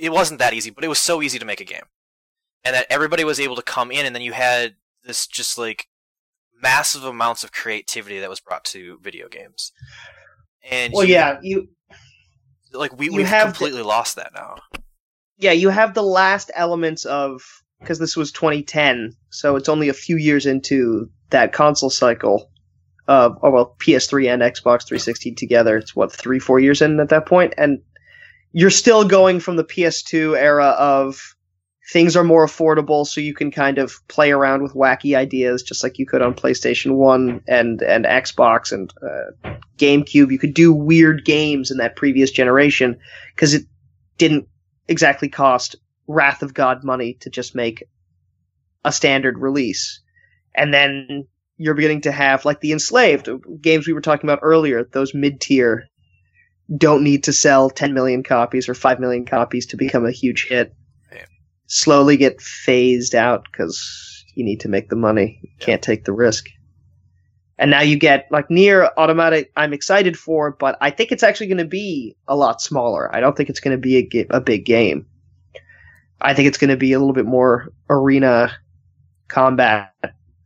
It 0.00 0.12
wasn't 0.12 0.38
that 0.38 0.54
easy, 0.54 0.70
but 0.70 0.84
it 0.84 0.88
was 0.88 0.98
so 1.00 1.20
easy 1.20 1.38
to 1.40 1.44
make 1.44 1.60
a 1.60 1.64
game, 1.64 1.82
and 2.64 2.74
that 2.76 2.86
everybody 2.90 3.24
was 3.24 3.40
able 3.40 3.56
to 3.56 3.62
come 3.62 3.90
in, 3.90 4.06
and 4.06 4.14
then 4.14 4.22
you 4.22 4.32
had 4.32 4.76
this 5.04 5.26
just 5.26 5.58
like 5.58 5.88
massive 6.62 7.02
amounts 7.04 7.42
of 7.42 7.50
creativity 7.50 8.20
that 8.20 8.30
was 8.30 8.38
brought 8.38 8.64
to 8.66 8.98
video 9.02 9.28
games. 9.28 9.72
And 10.70 10.92
Well, 10.92 11.04
you- 11.04 11.14
yeah, 11.14 11.38
you 11.42 11.68
like 12.72 12.96
we 12.96 13.10
we've 13.10 13.26
have 13.26 13.46
completely 13.48 13.82
lost 13.82 14.14
that 14.14 14.32
now. 14.32 14.56
Yeah, 15.42 15.52
you 15.52 15.70
have 15.70 15.94
the 15.94 16.02
last 16.02 16.50
elements 16.54 17.04
of 17.04 17.42
because 17.80 17.98
this 17.98 18.16
was 18.16 18.30
2010, 18.30 19.16
so 19.30 19.56
it's 19.56 19.68
only 19.68 19.88
a 19.88 19.94
few 19.94 20.16
years 20.16 20.46
into 20.46 21.10
that 21.30 21.52
console 21.52 21.90
cycle 21.90 22.48
of 23.08 23.36
oh 23.42 23.50
well, 23.50 23.76
PS3 23.80 24.32
and 24.32 24.42
Xbox 24.42 24.86
360 24.86 25.34
together. 25.34 25.76
It's 25.76 25.96
what 25.96 26.12
three, 26.12 26.38
four 26.38 26.60
years 26.60 26.80
in 26.80 27.00
at 27.00 27.08
that 27.08 27.26
point, 27.26 27.54
and 27.58 27.80
you're 28.52 28.70
still 28.70 29.04
going 29.04 29.40
from 29.40 29.56
the 29.56 29.64
PS2 29.64 30.38
era 30.38 30.68
of 30.78 31.34
things 31.90 32.14
are 32.14 32.22
more 32.22 32.46
affordable, 32.46 33.04
so 33.04 33.20
you 33.20 33.34
can 33.34 33.50
kind 33.50 33.78
of 33.78 33.96
play 34.06 34.30
around 34.30 34.62
with 34.62 34.74
wacky 34.74 35.16
ideas, 35.16 35.64
just 35.64 35.82
like 35.82 35.98
you 35.98 36.06
could 36.06 36.22
on 36.22 36.34
PlayStation 36.34 36.92
One 36.92 37.42
and 37.48 37.82
and 37.82 38.04
Xbox 38.04 38.70
and 38.70 38.92
uh, 39.02 39.56
GameCube. 39.76 40.30
You 40.30 40.38
could 40.38 40.54
do 40.54 40.72
weird 40.72 41.24
games 41.24 41.72
in 41.72 41.78
that 41.78 41.96
previous 41.96 42.30
generation 42.30 42.96
because 43.34 43.54
it 43.54 43.64
didn't 44.18 44.46
exactly 44.88 45.28
cost 45.28 45.76
Wrath 46.06 46.42
of 46.42 46.54
God 46.54 46.84
money 46.84 47.14
to 47.20 47.30
just 47.30 47.54
make 47.54 47.84
a 48.84 48.92
standard 48.92 49.38
release. 49.38 50.00
And 50.54 50.72
then 50.74 51.26
you're 51.56 51.74
beginning 51.74 52.02
to 52.02 52.12
have 52.12 52.44
like 52.44 52.60
the 52.60 52.72
enslaved 52.72 53.28
uh, 53.28 53.38
games 53.60 53.86
we 53.86 53.92
were 53.92 54.00
talking 54.00 54.28
about 54.28 54.40
earlier, 54.42 54.84
those 54.84 55.14
mid 55.14 55.40
tier 55.40 55.84
don't 56.74 57.04
need 57.04 57.24
to 57.24 57.32
sell 57.32 57.70
10 57.70 57.92
million 57.94 58.22
copies 58.22 58.68
or 58.68 58.74
5 58.74 59.00
million 59.00 59.26
copies 59.26 59.66
to 59.66 59.76
become 59.76 60.06
a 60.06 60.10
huge 60.12 60.46
hit. 60.48 60.74
Yeah. 61.12 61.26
Slowly 61.66 62.16
get 62.16 62.40
phased 62.40 63.14
out 63.14 63.46
because 63.50 64.24
you 64.34 64.44
need 64.44 64.60
to 64.60 64.68
make 64.68 64.88
the 64.88 64.96
money. 64.96 65.40
You 65.42 65.50
Yeah. 65.58 65.66
can't 65.66 65.82
take 65.82 66.04
the 66.04 66.12
risk. 66.12 66.46
And 67.62 67.70
now 67.70 67.80
you 67.80 67.96
get 67.96 68.26
like 68.32 68.50
Nier 68.50 68.90
Automata. 68.96 69.46
I'm 69.56 69.72
excited 69.72 70.18
for, 70.18 70.50
but 70.50 70.76
I 70.80 70.90
think 70.90 71.12
it's 71.12 71.22
actually 71.22 71.46
going 71.46 71.58
to 71.58 71.64
be 71.64 72.16
a 72.26 72.34
lot 72.34 72.60
smaller. 72.60 73.14
I 73.14 73.20
don't 73.20 73.36
think 73.36 73.50
it's 73.50 73.60
going 73.60 73.76
to 73.76 73.80
be 73.80 73.98
a, 73.98 74.02
ga- 74.02 74.26
a 74.30 74.40
big 74.40 74.64
game. 74.64 75.06
I 76.20 76.34
think 76.34 76.48
it's 76.48 76.58
going 76.58 76.70
to 76.70 76.76
be 76.76 76.92
a 76.92 76.98
little 76.98 77.14
bit 77.14 77.24
more 77.24 77.72
arena 77.88 78.50
combat, 79.28 79.94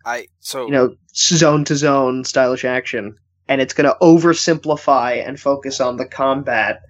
I 0.05 0.27
so 0.41 0.67
you 0.67 0.73
know, 0.73 0.97
zone 1.15 1.65
to 1.65 1.77
zone 1.77 2.23
stylish 2.25 2.67
action, 2.67 3.17
and 3.49 3.63
it's 3.63 3.73
going 3.73 3.89
to 3.91 3.97
oversimplify 4.03 5.27
and 5.27 5.41
focus 5.41 5.81
on 5.81 5.97
the 5.97 6.05
combat. 6.05 6.83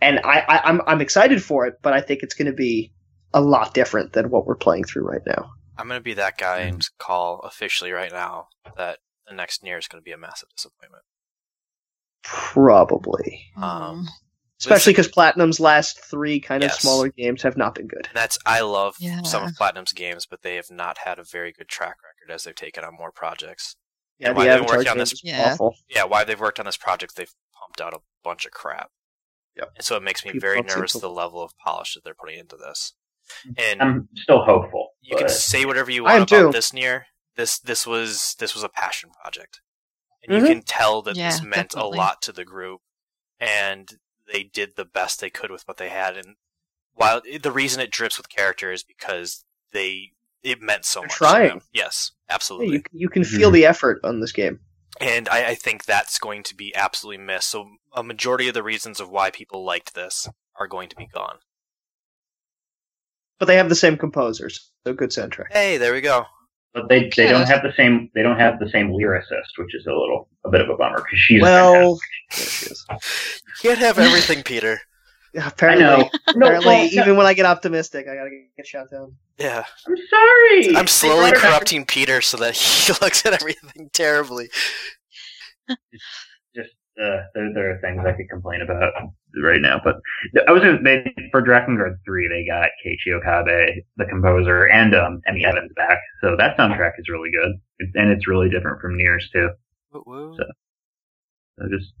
And 0.00 0.20
I, 0.20 0.38
I, 0.38 0.68
I'm 0.68 0.82
I'm 0.86 1.00
excited 1.00 1.42
for 1.42 1.66
it, 1.66 1.80
but 1.82 1.92
I 1.92 2.00
think 2.00 2.22
it's 2.22 2.34
going 2.34 2.46
to 2.46 2.56
be 2.56 2.92
a 3.32 3.40
lot 3.40 3.74
different 3.74 4.12
than 4.12 4.30
what 4.30 4.46
we're 4.46 4.54
playing 4.54 4.84
through 4.84 5.02
right 5.02 5.26
now. 5.26 5.50
I'm 5.76 5.88
gonna 5.88 6.00
be 6.00 6.14
that 6.14 6.38
guy 6.38 6.60
and 6.60 6.88
call 6.98 7.40
officially 7.40 7.90
right 7.90 8.12
now 8.12 8.48
that 8.76 8.98
the 9.26 9.34
next 9.34 9.62
Nier 9.62 9.78
is 9.78 9.88
gonna 9.88 10.02
be 10.02 10.12
a 10.12 10.18
massive 10.18 10.48
disappointment. 10.56 11.04
Probably, 12.22 13.46
Um, 13.56 13.62
Um, 13.62 14.08
especially 14.60 14.92
because 14.92 15.08
Platinum's 15.08 15.60
last 15.60 16.02
three 16.04 16.40
kind 16.40 16.64
of 16.64 16.72
smaller 16.72 17.08
games 17.10 17.42
have 17.42 17.56
not 17.56 17.74
been 17.74 17.86
good. 17.86 18.06
And 18.06 18.16
that's 18.16 18.38
I 18.46 18.60
love 18.60 18.96
Yeah. 18.98 19.22
some 19.22 19.44
of 19.44 19.54
Platinum's 19.56 19.92
games, 19.92 20.24
but 20.26 20.42
they 20.42 20.56
have 20.56 20.70
not 20.70 20.98
had 20.98 21.18
a 21.18 21.24
very 21.24 21.52
good 21.52 21.68
track 21.68 21.96
record 22.02 22.32
as 22.32 22.44
they've 22.44 22.54
taken 22.54 22.82
on 22.84 22.94
more 22.94 23.12
projects. 23.12 23.76
Yeah, 24.18 24.28
And 24.28 24.36
why 24.36 24.44
they've 24.44 24.60
been 24.60 24.70
Avatar 24.74 24.92
on 24.92 24.98
this- 24.98 25.22
Yeah. 25.24 25.52
awful. 25.52 25.76
Yeah, 25.88 26.04
why 26.04 26.24
they've 26.24 26.40
worked 26.40 26.60
on 26.60 26.66
this 26.66 26.76
project, 26.76 27.16
they've 27.16 27.34
pumped 27.52 27.80
out 27.80 27.92
a 27.94 28.00
bunch 28.22 28.46
of 28.46 28.52
crap. 28.52 28.90
Yep. 29.56 29.72
And 29.76 29.84
so 29.84 29.96
it 29.96 30.02
makes 30.02 30.24
me 30.24 30.32
People 30.32 30.48
very 30.48 30.62
nervous 30.62 30.92
to- 30.92 30.98
the 31.00 31.10
level 31.10 31.42
of 31.42 31.52
polish 31.58 31.94
that 31.94 32.04
they're 32.04 32.14
putting 32.14 32.38
into 32.38 32.56
this. 32.56 32.94
And 33.58 33.82
I'm 33.82 34.08
still 34.16 34.44
hopeful. 34.44 34.90
you 35.00 35.16
can 35.16 35.28
say 35.28 35.64
whatever 35.66 35.90
you 35.90 36.04
want 36.04 36.16
about 36.16 36.28
too. 36.28 36.50
this 36.52 36.72
Nier. 36.72 37.06
This 37.36 37.58
this 37.58 37.86
was 37.86 38.36
this 38.38 38.54
was 38.54 38.62
a 38.64 38.68
passion 38.68 39.10
project, 39.20 39.60
and 40.22 40.32
Mhm. 40.36 40.40
you 40.40 40.46
can 40.54 40.62
tell 40.62 41.02
that 41.02 41.16
Yeah, 41.16 41.30
this 41.30 41.42
meant 41.42 41.70
definitely. 41.70 41.98
a 41.98 42.00
lot 42.00 42.22
to 42.22 42.32
the 42.32 42.44
group, 42.44 42.80
and 43.40 43.98
they 44.32 44.42
did 44.44 44.76
the 44.76 44.84
best 44.84 45.20
they 45.20 45.30
could 45.30 45.50
with 45.50 45.66
what 45.66 45.76
they 45.76 45.88
had. 45.88 46.16
And 46.16 46.36
while 46.92 47.20
the 47.40 47.50
reason 47.52 47.80
it 47.80 47.90
drips 47.90 48.16
with 48.16 48.28
character 48.28 48.70
is 48.72 48.82
because 48.84 49.44
they 49.72 50.12
it 50.42 50.60
meant 50.60 50.84
so 50.84 51.00
They're 51.00 51.06
much. 51.08 51.16
trying. 51.16 51.48
To 51.48 51.54
them. 51.56 51.62
Yes, 51.72 52.12
Yeah, 52.28 52.34
absolutely. 52.34 52.76
you 52.76 52.82
you 52.92 53.08
can 53.08 53.24
feel 53.24 53.50
the 53.50 53.66
effort 53.66 54.00
on 54.04 54.20
this 54.20 54.32
game. 54.32 54.60
and 55.00 55.28
I, 55.28 55.48
I 55.48 55.54
think 55.56 55.86
that's 55.86 56.18
going 56.18 56.44
to 56.44 56.54
be 56.54 56.72
absolutely 56.76 57.24
missed. 57.24 57.48
So 57.50 57.68
a 57.92 58.04
majority 58.04 58.46
of 58.46 58.54
the 58.54 58.62
reasons 58.62 59.00
of 59.00 59.10
why 59.10 59.30
people 59.32 59.64
liked 59.64 59.94
this 59.94 60.28
are 60.54 60.68
going 60.68 60.88
to 60.90 60.94
be 60.96 61.08
gone. 61.08 61.38
But 63.40 63.46
they 63.46 63.56
have 63.56 63.68
the 63.68 63.74
same 63.74 63.96
composers, 63.98 64.70
so 64.86 64.92
good 64.94 65.10
soundtrack. 65.10 65.50
Hey, 65.50 65.76
there 65.78 65.92
we 65.92 66.00
go. 66.00 66.26
But 66.74 66.88
they, 66.88 67.08
they 67.16 67.28
don't 67.28 67.46
have 67.46 67.62
the 67.62 67.72
same 67.76 68.10
they 68.14 68.22
don't 68.22 68.38
have 68.38 68.58
the 68.58 68.68
same 68.68 68.90
lyricist, 68.90 69.56
which 69.58 69.74
is 69.76 69.86
a 69.86 69.92
little 69.92 70.28
a 70.44 70.50
bit 70.50 70.60
of 70.60 70.68
a 70.68 70.76
bummer 70.76 70.96
because 70.96 71.18
she's 71.20 71.40
well, 71.40 71.98
she 72.32 72.40
is. 72.40 72.84
You 72.90 72.98
can't 73.62 73.78
have 73.78 73.98
everything, 73.98 74.42
Peter. 74.42 74.80
Yeah, 75.34 75.48
fantastic. 75.48 75.64
I 75.64 75.74
apparently, 75.74 76.04
know. 76.04 76.10
No, 76.36 76.46
apparently, 76.46 76.66
well, 76.66 76.90
no, 76.94 77.02
even 77.02 77.16
when 77.16 77.26
I 77.26 77.34
get 77.34 77.44
optimistic, 77.44 78.06
I 78.06 78.14
gotta 78.14 78.30
get 78.56 78.66
shot 78.68 78.88
down. 78.88 79.16
Yeah. 79.36 79.64
I'm 79.84 79.96
sorry. 80.08 80.76
I'm 80.76 80.86
slowly 80.86 81.24
They 81.24 81.30
brought 81.30 81.42
corrupting 81.42 81.86
Peter 81.86 82.20
so 82.20 82.36
that 82.36 82.54
he 82.54 82.92
looks 83.02 83.26
at 83.26 83.32
everything 83.32 83.90
terribly. 83.92 84.48
Just 86.54 86.70
uh, 87.02 87.22
there, 87.34 87.52
there 87.52 87.70
are 87.72 87.80
things 87.80 88.04
I 88.06 88.12
could 88.12 88.30
complain 88.30 88.60
about 88.60 88.92
right 89.42 89.60
now, 89.60 89.80
but 89.82 89.96
I 90.46 90.52
was 90.52 90.62
gonna, 90.62 90.82
they, 90.82 91.12
for 91.30 91.42
Drakengard 91.42 91.96
three. 92.04 92.28
They 92.28 92.46
got 92.46 92.70
Keiichi 92.84 93.12
Okabe, 93.14 93.82
the 93.96 94.04
composer, 94.06 94.64
and 94.66 94.94
um, 94.94 95.20
Emi 95.30 95.44
Evans 95.44 95.72
back, 95.76 95.98
so 96.20 96.36
that 96.38 96.56
soundtrack 96.56 96.92
is 96.98 97.08
really 97.08 97.30
good, 97.30 97.52
It- 97.78 97.90
and 97.94 98.10
it's 98.10 98.26
really 98.28 98.48
different 98.50 98.80
from 98.80 98.96
Nier's 98.96 99.28
too. 99.32 99.50
Woo-woo. 99.92 100.36
So- 100.36 100.44
So 101.58 101.68
just 101.70 101.92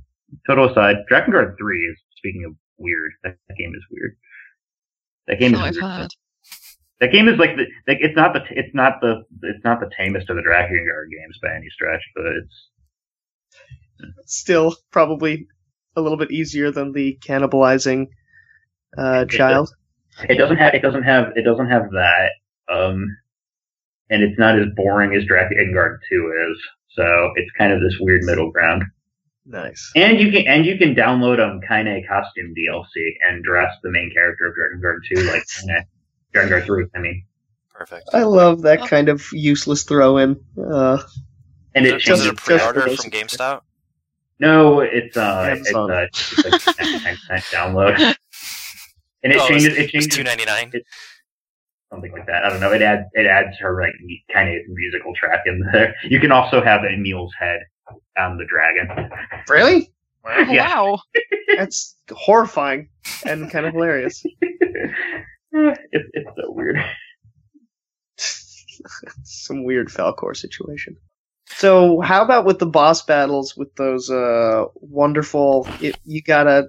total 0.46 0.70
aside, 0.70 0.96
Drakengard 1.10 1.56
three 1.58 1.80
is 1.86 1.98
speaking 2.16 2.44
of 2.44 2.54
weird. 2.78 3.12
That, 3.22 3.36
that 3.48 3.56
game 3.56 3.72
is 3.74 3.84
weird. 3.90 4.16
That 5.28 5.38
game 5.38 5.54
so 5.54 5.64
is 5.64 5.78
I've 5.78 5.82
weird. 5.98 6.10
That 7.00 7.12
game 7.12 7.28
is 7.28 7.38
like 7.38 7.56
the 7.56 7.66
like 7.86 7.98
it's 8.00 8.16
not 8.16 8.32
the 8.34 8.40
it's 8.50 8.74
not 8.74 9.00
the 9.00 9.22
it's 9.42 9.64
not 9.64 9.80
the 9.80 9.90
tamest 9.96 10.30
of 10.30 10.36
the 10.36 10.42
Drakengard 10.42 11.10
games 11.10 11.38
by 11.42 11.54
any 11.54 11.68
stretch, 11.70 12.02
but 12.16 12.26
it's 12.26 12.70
Still, 14.26 14.74
probably 14.90 15.46
a 15.96 16.00
little 16.00 16.18
bit 16.18 16.30
easier 16.30 16.70
than 16.70 16.92
the 16.92 17.18
cannibalizing 17.26 18.08
uh, 18.98 19.20
It 19.22 19.28
does- 19.30 19.36
child. 19.36 19.68
it 20.28 20.36
doesn't 20.36 20.56
have 20.58 20.74
it 20.74 20.82
doesn't 20.82 21.02
have 21.02 21.32
it 21.36 21.42
doesn't 21.42 21.68
have 21.70 21.90
that 21.90 22.30
um 22.72 23.16
and 24.10 24.22
it's 24.22 24.38
not 24.38 24.58
as 24.58 24.66
boring 24.76 25.12
as 25.14 25.24
Drakengard 25.24 25.98
2 26.08 26.50
is 26.52 26.58
so 26.90 27.32
it's 27.36 27.50
kind 27.58 27.72
of 27.72 27.80
this 27.80 27.96
weird 28.00 28.22
middle 28.22 28.50
ground 28.52 28.84
Nice. 29.46 29.90
and 29.96 30.20
you 30.20 30.30
can 30.30 30.46
and 30.46 30.64
you 30.64 30.78
can 30.78 30.94
download 30.94 31.40
um 31.40 31.60
Kaine 31.68 32.04
costume 32.08 32.54
DLC 32.56 33.14
and 33.28 33.42
dress 33.44 33.72
the 33.82 33.90
main 33.90 34.12
character 34.14 34.46
of 34.46 34.54
Drakengard 34.54 34.98
2 35.12 35.22
like 35.32 35.42
Kaine 35.66 35.84
Drakengard 36.34 36.64
3 36.66 36.86
I 36.94 36.98
mean 37.00 37.24
Perfect. 37.70 38.08
I 38.12 38.22
love 38.22 38.62
that 38.62 38.82
Oh. 38.82 38.86
kind 38.86 39.08
of 39.08 39.26
useless 39.32 39.82
throw 39.82 40.18
in. 40.18 40.36
Uh, 40.56 41.02
and 41.74 41.84
it 41.84 41.96
Is 41.96 42.02
changes 42.04 42.26
it 42.26 42.28
a 42.28 42.32
just- 42.34 42.46
just 42.48 42.62
pre-order 42.62 42.80
from 42.82 42.88
those- 42.90 43.04
GameStop? 43.06 43.62
No 44.40 44.80
it's 44.80 45.16
uh 45.16 45.54
it's, 45.56 45.74
uh, 45.74 46.06
it's 46.12 46.66
like 47.30 47.42
download 47.52 47.98
and 49.22 49.32
it 49.32 49.38
Oh, 49.40 49.48
changes 49.48 49.66
it's- 49.72 49.84
it 49.84 49.90
changes 49.90 50.08
two 50.16 50.22
ninety 50.24 50.44
nine. 50.44 50.72
something 51.90 52.12
like 52.12 52.26
that. 52.26 52.44
I 52.44 52.50
don't 52.50 52.60
know. 52.60 52.72
It 52.72 52.82
adds 52.82 53.04
it 53.12 53.26
adds 53.26 53.56
her 53.60 53.80
like 53.80 53.92
kind 54.32 54.48
of 54.48 54.62
musical 54.68 55.14
track 55.14 55.40
in 55.46 55.60
there. 55.72 55.94
You 56.04 56.18
can 56.20 56.32
also 56.32 56.62
have 56.62 56.80
Emil's 56.84 57.32
head 57.38 57.60
on 58.18 58.36
the 58.38 58.44
dragon. 58.46 58.88
really? 59.48 59.90
Oh, 60.26 60.40
Yeah. 60.50 60.80
Wow. 60.80 60.98
That's 61.56 61.94
horrifying 62.10 62.88
and 63.26 63.50
kind 63.50 63.66
of 63.66 63.74
hilarious. 63.74 64.24
it's 65.52 66.10
it's 66.12 66.30
so 66.36 66.50
weird. 66.50 66.76
Some 69.24 69.64
weird 69.64 69.88
Falkor 69.88 70.36
situation. 70.36 70.96
So, 71.46 72.00
how 72.00 72.24
about 72.24 72.44
with 72.46 72.58
the 72.58 72.66
boss 72.66 73.02
battles 73.04 73.56
with 73.56 73.74
those 73.76 74.10
uh, 74.10 74.64
wonderful? 74.76 75.68
It, 75.80 75.96
you 76.04 76.22
gotta 76.22 76.68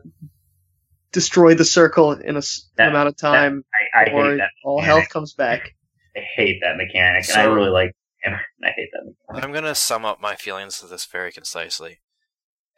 destroy 1.11 1.55
the 1.55 1.65
circle 1.65 2.11
in 2.11 2.35
a 2.37 2.41
That- 2.77 2.89
amount 2.89 3.07
of 3.09 3.17
time, 3.17 3.63
I, 3.93 4.01
I 4.01 4.11
or 4.11 4.31
hate 4.31 4.37
that. 4.37 4.49
all 4.63 4.81
health 4.81 5.09
comes 5.09 5.33
back. 5.33 5.71
I 6.15 6.19
hate 6.35 6.59
that 6.61 6.77
mechanic, 6.77 7.27
and 7.29 7.37
I 7.41 7.45
really 7.45 7.69
like. 7.69 7.91
And 8.23 8.35
I 8.63 8.69
hate 8.75 8.89
that. 8.93 9.05
Mechanic. 9.29 9.45
I'm 9.45 9.53
gonna 9.53 9.75
sum 9.75 10.05
up 10.05 10.21
my 10.21 10.35
feelings 10.35 10.81
of 10.83 10.89
this 10.89 11.05
very 11.05 11.31
concisely. 11.31 11.99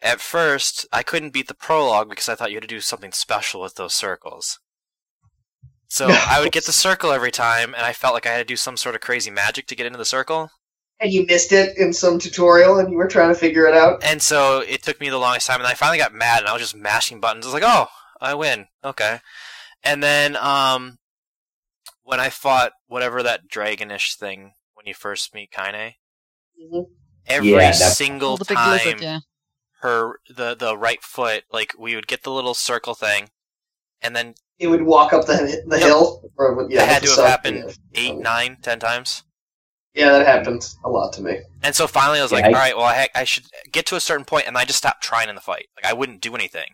At 0.02 0.22
first, 0.22 0.86
I 0.94 1.02
couldn't 1.02 1.34
beat 1.34 1.48
the 1.48 1.56
prologue 1.56 2.10
because 2.10 2.30
I 2.30 2.36
thought 2.36 2.52
you 2.52 2.58
had 2.58 2.62
to 2.62 2.68
do 2.68 2.80
something 2.82 3.12
special 3.12 3.62
with 3.62 3.76
those 3.76 3.96
circles. 3.96 4.60
So 5.88 6.08
No. 6.10 6.20
I 6.28 6.40
would 6.42 6.52
get 6.52 6.66
the 6.66 6.72
circle 6.72 7.12
every 7.12 7.32
time, 7.32 7.74
and 7.74 7.84
I 7.84 7.94
felt 7.94 8.14
like 8.14 8.28
I 8.28 8.32
had 8.34 8.38
to 8.40 8.44
do 8.46 8.56
some 8.56 8.78
sort 8.78 8.94
of 8.94 9.02
crazy 9.02 9.32
magic 9.32 9.66
to 9.68 9.76
get 9.76 9.88
into 9.88 9.98
the 9.98 10.06
circle. 10.06 10.52
And 11.00 11.12
you 11.12 11.26
missed 11.26 11.52
it 11.52 11.78
in 11.78 11.94
some 11.94 12.18
tutorial, 12.20 12.80
and 12.80 12.92
you 12.92 12.98
were 12.98 13.08
trying 13.08 13.30
to 13.34 13.40
figure 13.40 13.68
it 13.68 13.76
out. 13.76 14.04
And 14.04 14.22
so 14.22 14.60
it 14.60 14.84
took 14.84 15.00
me 15.00 15.10
the 15.10 15.18
longest 15.18 15.48
time, 15.48 15.60
and 15.60 15.68
I 15.68 15.74
finally 15.76 15.98
got 16.00 16.14
mad, 16.14 16.40
and 16.40 16.48
I 16.48 16.54
was 16.54 16.62
just 16.62 16.76
mashing 16.76 17.20
buttons. 17.20 17.46
I 17.46 17.50
was 17.50 17.54
like, 17.54 17.64
"Oh, 17.66 17.88
I 18.20 18.34
win, 18.34 18.68
okay." 18.84 19.20
And 19.84 20.02
then, 20.04 20.36
um, 20.38 20.98
when 22.04 22.20
I 22.20 22.30
fought 22.30 22.72
whatever 22.88 23.22
that 23.24 23.48
dragonish 23.50 24.16
thing 24.16 24.54
when 24.74 24.86
you 24.88 24.94
first 24.94 25.34
meet 25.36 25.52
Kaine, 25.52 25.96
Mhm. 26.60 26.86
every 27.28 27.50
Yeah, 27.50 27.72
single 27.74 28.38
the 28.38 28.46
time 28.46 28.72
lizard, 28.72 29.02
yeah. 29.02 29.20
her 29.82 30.20
the 30.30 30.56
the 30.56 30.78
right 30.78 31.04
foot, 31.04 31.44
like 31.52 31.74
we 31.78 31.96
would 31.96 32.08
get 32.08 32.24
the 32.24 32.32
little 32.32 32.54
circle 32.56 32.96
thing, 32.96 33.30
and 34.02 34.16
then 34.16 34.36
It 34.60 34.68
would 34.68 34.82
walk 34.84 35.14
up 35.14 35.26
the 35.28 35.64
the 35.68 35.78
Yep. 35.78 35.88
hill. 35.88 36.32
Or, 36.38 36.68
yeah, 36.70 36.84
it 36.84 36.90
had 36.90 37.04
to 37.04 37.10
have 37.10 37.20
happened 37.28 37.58
yeah. 37.68 38.02
eight, 38.02 38.16
nine, 38.16 38.58
ten 38.62 38.80
times. 38.80 39.24
Yeah, 39.98 40.12
that 40.12 40.28
happens 40.28 40.78
a 40.86 40.90
lot 40.90 41.12
to 41.14 41.22
me. 41.22 41.40
And 41.64 41.76
so 41.76 41.88
finally, 41.88 42.20
I 42.20 42.24
was 42.24 42.32
Yeah, 42.32 42.38
like, 42.38 42.46
I- 42.46 42.48
"All 42.50 42.54
right, 42.54 42.78
well, 42.78 42.86
I, 42.86 43.10
I 43.16 43.24
should 43.24 43.46
get 43.72 43.86
to 43.88 43.96
a 43.96 44.00
certain 44.00 44.26
and 44.48 44.58
I 44.58 44.64
just 44.64 44.78
stopped 44.78 45.04
trying 45.04 45.28
in 45.30 45.36
the 45.36 45.42
fight. 45.42 45.68
Like 45.76 45.92
I 45.92 45.94
wouldn't 45.94 46.22
do 46.22 46.36
anything. 46.36 46.70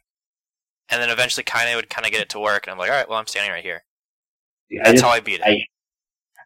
And 0.89 1.01
then 1.01 1.09
eventually, 1.09 1.43
kind 1.43 1.69
of 1.69 1.75
would 1.77 1.89
kind 1.89 2.05
of 2.05 2.11
get 2.11 2.21
it 2.21 2.29
to 2.29 2.39
work, 2.39 2.67
and 2.67 2.71
I'm 2.71 2.77
like, 2.77 2.89
"All 2.91 2.95
right, 2.97 3.07
well, 3.09 3.17
I'm 3.17 3.27
standing 3.27 3.51
right 3.51 3.63
here." 3.63 3.83
I 4.71 4.77
That's 4.77 4.91
just- 4.91 5.03
how 5.03 5.09
I 5.09 5.19
beat 5.21 5.39
it. 5.39 5.45
I- 5.45 5.65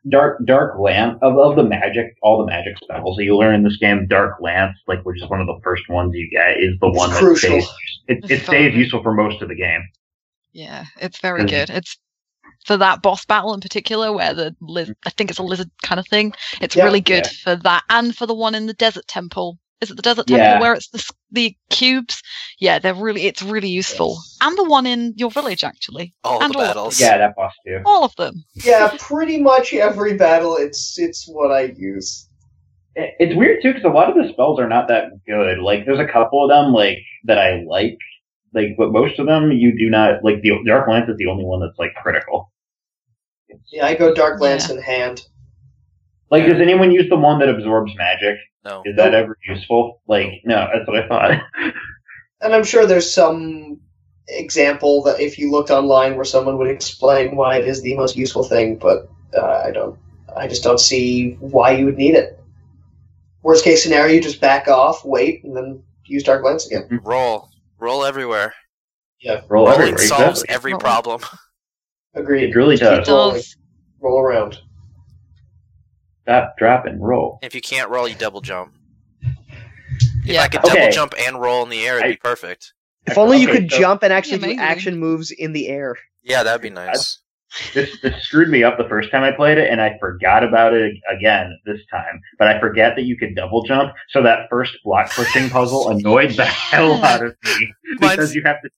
Dark 0.10 0.46
Dark 0.46 0.80
Lance 0.80 1.18
of, 1.22 1.38
of 1.38 1.56
the 1.58 1.64
magic, 1.64 2.16
all 2.22 2.38
the 2.38 2.46
magic 2.46 2.78
spells 2.78 3.18
that 3.18 3.24
you 3.26 3.36
learn 3.36 3.56
in 3.56 3.64
this 3.64 3.78
game. 3.78 4.08
Dark 4.08 4.36
Lance, 4.40 4.78
like 4.88 5.02
which 5.04 5.22
is 5.22 5.28
one 5.30 5.42
of 5.42 5.48
the 5.48 5.60
first 5.64 5.90
ones 5.90 6.12
you 6.14 6.30
get, 6.30 6.58
is 6.62 6.80
the 6.80 6.88
It's 6.88 6.98
one 6.98 7.10
that 7.10 7.18
crucial. 7.20 7.60
stays. 7.62 7.70
It, 8.08 8.32
it 8.32 8.44
stays 8.44 8.74
useful 8.76 9.02
for 9.04 9.14
most 9.14 9.42
of 9.42 9.50
the 9.50 9.56
game. 9.56 9.82
Yeah, 10.54 10.86
it's 11.02 11.20
very 11.20 11.44
good. 11.46 11.70
It's 11.70 11.98
for 12.68 12.78
that 12.78 13.02
boss 13.02 13.26
battle 13.26 13.54
in 13.54 13.62
particular, 13.62 14.12
where 14.12 14.34
the 14.34 14.56
liz- 14.62 14.90
mm. 14.90 14.96
I 15.06 15.10
think 15.12 15.30
it's 15.30 15.40
a 15.40 15.44
lizard 15.44 15.72
kind 15.84 16.00
of 16.00 16.08
thing. 16.08 16.34
It's 16.62 16.76
Yeah. 16.76 16.84
really 16.84 17.02
good 17.02 17.26
Yeah. 17.26 17.32
for 17.44 17.56
that, 17.64 17.84
and 17.90 18.16
for 18.16 18.26
the 18.28 18.34
one 18.36 18.54
in 18.56 18.68
the 18.68 18.74
desert 18.74 19.08
temple. 19.08 19.58
Is 19.80 19.92
it 19.92 19.96
the 19.96 20.02
desert 20.02 20.26
temple 20.28 20.44
Yeah. 20.46 20.60
where 20.60 20.74
it's 20.74 20.90
the 20.90 21.04
the 21.32 21.56
cubes? 21.70 22.22
Yeah, 22.60 22.80
they're 22.80 22.96
really 22.96 23.24
it's 23.28 23.42
really 23.44 23.70
useful, 23.70 24.12
Yes. 24.18 24.38
and 24.42 24.58
the 24.58 24.64
one 24.64 24.86
in 24.88 25.14
your 25.18 25.30
village 25.32 25.64
actually. 25.64 26.14
all 26.24 26.42
and 26.44 26.54
the 26.54 26.58
all 26.58 26.64
of 26.64 26.70
battles. 26.70 27.00
Yeah, 27.00 27.18
that 27.20 27.36
boss 27.36 27.54
too. 27.66 27.80
All 27.86 28.04
of 28.04 28.16
them. 28.18 28.44
Yeah, 28.66 28.92
pretty 29.00 29.40
much 29.42 29.74
every 29.74 30.16
battle. 30.18 30.58
It's 30.58 30.98
it's 31.00 31.26
what 31.28 31.52
I 31.52 31.74
use. 31.78 32.28
It- 32.96 33.14
It's 33.20 33.36
weird 33.36 33.62
too 33.62 33.74
because 33.74 33.86
a 33.86 33.94
lot 33.94 34.10
of 34.10 34.16
the 34.16 34.28
spells 34.34 34.60
are 34.60 34.68
not 34.68 34.88
that 34.90 35.06
good. 35.28 35.60
Like, 35.60 35.86
there's 35.86 36.00
a 36.00 36.08
couple 36.12 36.44
of 36.44 36.50
them 36.50 36.74
like 36.74 36.98
that 37.26 37.38
I 37.38 37.62
like, 37.68 37.98
like, 38.56 38.70
but 38.78 38.92
most 38.92 39.20
of 39.20 39.28
them 39.28 39.52
you 39.52 39.78
do 39.78 39.90
not 39.92 40.24
like. 40.24 40.42
The 40.42 40.54
Dark 40.66 40.88
Lance 40.90 41.08
is 41.08 41.18
the 41.18 41.28
only 41.28 41.46
one 41.46 41.60
that's 41.60 41.78
like 41.78 41.94
critical. 42.02 42.52
Yeah, 43.72 43.86
I 43.86 43.96
go 43.96 44.14
Dark 44.14 44.40
Lance 44.42 44.70
in 44.70 44.82
hand. 44.82 45.24
Like, 46.30 46.46
does 46.46 46.60
anyone 46.60 46.92
use 46.92 47.10
the 47.10 47.16
one 47.18 47.40
that 47.40 47.50
absorbs 47.50 47.94
magic? 47.96 48.38
No. 48.66 48.82
Is 48.86 48.96
that 48.98 49.14
ever 49.14 49.38
useful? 49.48 50.02
Like, 50.08 50.42
no, 50.44 50.68
that's 50.74 50.88
what 50.88 51.04
I 51.04 51.08
thought. 51.08 51.42
And 52.40 52.54
I'm 52.54 52.64
sure 52.64 52.86
there's 52.86 53.12
some 53.12 53.80
example 54.28 55.02
that 55.04 55.20
if 55.20 55.40
you 55.40 55.50
looked 55.50 55.72
online 55.72 56.16
where 56.16 56.24
someone 56.24 56.60
would 56.60 56.70
explain 56.70 57.36
why 57.36 57.58
it 57.58 57.68
is 57.68 57.82
the 57.82 57.96
most 57.96 58.16
useful 58.16 58.44
thing, 58.44 58.76
but 58.78 59.10
uh, 59.36 59.64
I 59.66 59.72
don't. 59.72 59.98
I 60.36 60.48
just 60.48 60.62
don't 60.64 60.80
see 60.80 61.32
why 61.40 61.72
you 61.72 61.86
would 61.86 61.98
need 61.98 62.14
it. 62.14 62.40
Worst 63.42 63.64
case 63.64 63.82
scenario, 63.82 64.14
you 64.14 64.22
just 64.22 64.40
back 64.40 64.68
off, 64.68 65.04
wait, 65.04 65.44
and 65.46 65.56
then 65.58 65.82
use 66.06 66.22
Dark 66.22 66.44
Lance 66.44 66.68
again. 66.68 67.00
Roll, 67.04 67.50
roll 67.80 68.06
everywhere. 68.06 68.54
Yeah, 69.20 69.42
roll 69.50 69.66
Rolling 69.66 69.80
everywhere. 69.82 69.98
solves 70.08 70.44
Exactly. 70.44 70.54
every 70.56 70.72
Roll. 70.74 70.80
problem. 70.80 71.22
Agreed. 72.18 72.50
It 72.50 72.56
really 72.56 72.76
does. 72.78 73.08
rolling. 73.08 73.36
does. 73.36 73.56
Roll 74.02 74.20
around. 74.20 74.58
Stop, 76.24 76.58
drop, 76.58 76.86
and 76.86 77.02
roll. 77.02 77.40
If 77.42 77.56
you 77.56 77.62
can't 77.62 77.90
roll, 77.90 78.08
you 78.08 78.16
double 78.16 78.42
jump. 78.42 78.74
If 79.22 79.34
Yeah. 80.26 80.42
I 80.42 80.48
could 80.50 80.66
Okay. 80.66 80.76
double 80.80 80.92
jump 80.92 81.14
and 81.18 81.40
roll 81.42 81.64
in 81.64 81.70
the 81.70 81.86
air, 81.88 82.00
it'd 82.00 82.12
be 82.12 82.18
perfect. 82.18 82.74
If 83.06 83.18
only 83.18 83.38
you 83.38 83.50
Okay, 83.50 83.62
could 83.62 83.72
so- 83.72 83.80
jump 83.80 84.04
and 84.04 84.12
actually 84.12 84.40
do 84.56 84.60
action 84.62 85.00
moves 85.00 85.32
in 85.32 85.54
the 85.54 85.70
air. 85.70 85.96
Yeah, 86.24 86.44
that'd 86.44 86.62
be 86.62 86.70
nice. 86.70 87.20
This 87.74 87.98
this 88.02 88.14
screwed 88.26 88.50
me 88.50 88.62
up 88.66 88.78
the 88.78 88.90
first 88.90 89.10
time 89.10 89.24
I 89.24 89.32
played 89.32 89.58
it, 89.58 89.70
and 89.72 89.80
I 89.82 89.98
forgot 90.02 90.44
about 90.44 90.74
it 90.74 90.94
again 91.10 91.58
this 91.66 91.80
time. 91.90 92.20
But 92.38 92.50
I 92.50 92.60
forget 92.60 92.98
that 92.98 93.04
you 93.04 93.16
could 93.18 93.36
double 93.36 93.64
jump, 93.64 93.94
so 94.10 94.22
that 94.24 94.50
first 94.50 94.74
block 94.84 95.10
pushing 95.16 95.50
puzzle 95.50 95.90
annoyed 95.92 96.32
the 96.32 96.44
hell 96.46 97.02
out 97.06 97.24
of 97.26 97.36
me 97.46 97.74
Mine's- 98.02 98.12
because 98.16 98.36
you 98.36 98.44
have 98.44 98.62
to 98.64 98.70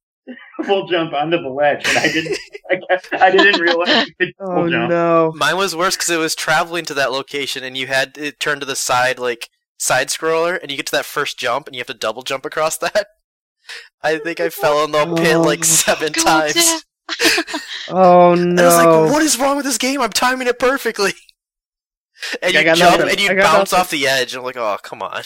double 0.62 0.88
jump 0.88 1.14
onto 1.14 1.42
the 1.42 1.50
ledge, 1.50 1.88
and 1.88 1.98
I 1.98 2.12
didn't 2.12 2.38
I, 2.72 2.76
guess- 2.90 3.08
I 3.14 3.32
didn't 3.32 3.60
realize 3.62 4.08
you 4.08 4.14
could 4.20 4.34
Oh 4.40 4.70
jump. 4.70 4.90
no! 4.90 5.32
Mine 5.36 5.58
was 5.58 5.76
worse 5.76 5.96
because 5.96 6.10
it 6.10 6.18
was 6.18 6.36
traveling 6.36 6.86
to 6.86 6.94
that 6.96 7.12
location, 7.12 7.64
and 7.64 7.78
you 7.78 7.88
had 7.88 8.18
it 8.18 8.40
turn 8.40 8.60
to 8.60 8.66
the 8.66 8.76
side 8.76 9.20
like 9.20 9.50
side 9.78 10.10
scroller, 10.10 10.60
and 10.62 10.70
you 10.72 10.78
get 10.78 10.86
to 10.88 10.92
that 10.94 11.06
first 11.06 11.38
jump, 11.40 11.68
and 11.68 11.76
you 11.76 11.80
have 11.80 11.88
to 11.88 11.94
double 11.94 12.22
jump 12.22 12.46
across 12.46 12.78
that. 12.80 13.08
I 14.02 14.18
think 14.18 14.40
I 14.40 14.50
fell 14.50 14.84
in 14.84 14.92
the 14.92 15.06
pit 15.16 15.36
Oh. 15.36 15.42
like 15.42 15.64
seven 15.64 16.12
God, 16.14 16.24
times. 16.54 16.56
yeah. 16.56 16.80
Oh 17.92 18.34
And 18.34 18.60
I 18.60 18.66
was 18.66 18.76
like, 18.76 19.12
"What 19.12 19.24
is 19.24 19.40
wrong 19.40 19.56
with 19.58 19.66
this 19.66 19.78
game? 19.80 20.00
I'm 20.02 20.12
timing 20.12 20.48
it 20.48 20.60
perfectly." 20.60 21.14
And 22.42 22.56
I 22.56 22.60
you 22.62 22.76
jump 22.76 23.00
nothing. 23.00 23.10
and 23.12 23.20
you 23.22 23.30
bounce 23.30 23.72
nothing. 23.72 23.80
off 23.80 23.90
the 23.92 24.06
edge. 24.08 24.34
and 24.34 24.40
I'm 24.40 24.46
like, 24.46 24.58
"Oh, 24.58 24.78
come 24.84 25.02
on!" 25.02 25.24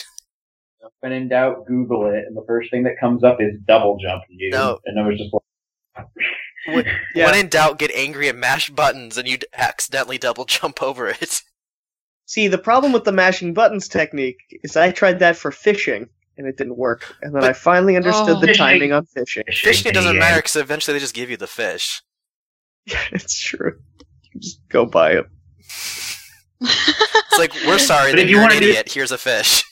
When 1.00 1.12
in 1.12 1.30
doubt, 1.30 1.66
Google 1.66 2.08
it, 2.08 2.24
and 2.28 2.36
the 2.36 2.44
first 2.48 2.70
thing 2.72 2.84
that 2.84 3.00
comes 3.00 3.24
up 3.24 3.38
is 3.42 3.54
double 3.68 3.98
jump, 4.02 4.24
dude. 4.38 4.52
No. 4.52 4.80
And 4.86 5.00
I 5.00 5.08
was 5.08 5.18
just 5.18 5.34
like, 5.34 6.06
When, 6.68 6.86
Yeah. 7.16 7.26
when 7.32 7.40
in 7.40 7.48
doubt, 7.50 7.80
get 7.80 7.92
angry 7.92 8.28
and 8.30 8.40
mash 8.40 8.70
buttons, 8.70 9.18
and 9.18 9.28
you 9.28 9.34
would 9.34 9.46
accidentally 9.54 10.18
double 10.18 10.46
jump 10.46 10.82
over 10.84 11.08
it. 11.08 11.42
See, 12.26 12.48
the 12.48 12.58
problem 12.58 12.94
with 12.94 13.04
the 13.04 13.12
mashing 13.12 13.54
buttons 13.54 13.88
technique 13.88 14.38
is 14.64 14.78
I 14.78 14.92
tried 14.92 15.20
that 15.20 15.36
for 15.36 15.52
fishing 15.52 16.08
and 16.38 16.48
it 16.48 16.58
didn't 16.58 16.78
work, 16.78 17.16
and 17.22 17.34
then 17.36 17.42
But- 17.42 17.50
I 17.50 17.54
finally 17.54 17.96
understood 17.96 18.38
Oh. 18.38 18.40
the 18.40 18.48
Fishing. 18.48 18.66
timing 18.66 18.92
on 18.94 19.06
fishing. 19.14 19.44
Fishing 19.52 19.90
it 19.92 19.94
doesn't 19.94 20.18
matter 20.18 20.38
because 20.38 20.56
eventually 20.56 20.94
they 20.94 21.00
just 21.00 21.14
give 21.14 21.30
you 21.30 21.38
the 21.38 21.48
fish. 21.48 22.02
Yeah, 22.86 23.00
it's 23.12 23.40
true. 23.40 23.80
You 24.34 24.40
just 24.42 24.60
go 24.70 24.86
buy 24.86 25.12
it. 25.14 25.26
It's 26.62 27.38
like 27.40 27.54
we're 27.68 27.78
sorry 27.78 28.12
But 28.12 28.18
that 28.18 28.24
if 28.24 28.30
you 28.30 28.36
you're 28.38 28.42
an 28.44 28.50
wanna 28.50 28.60
do- 28.62 28.70
idiot. 28.70 28.92
Here's 28.92 29.12
a 29.12 29.18
fish. 29.18 29.64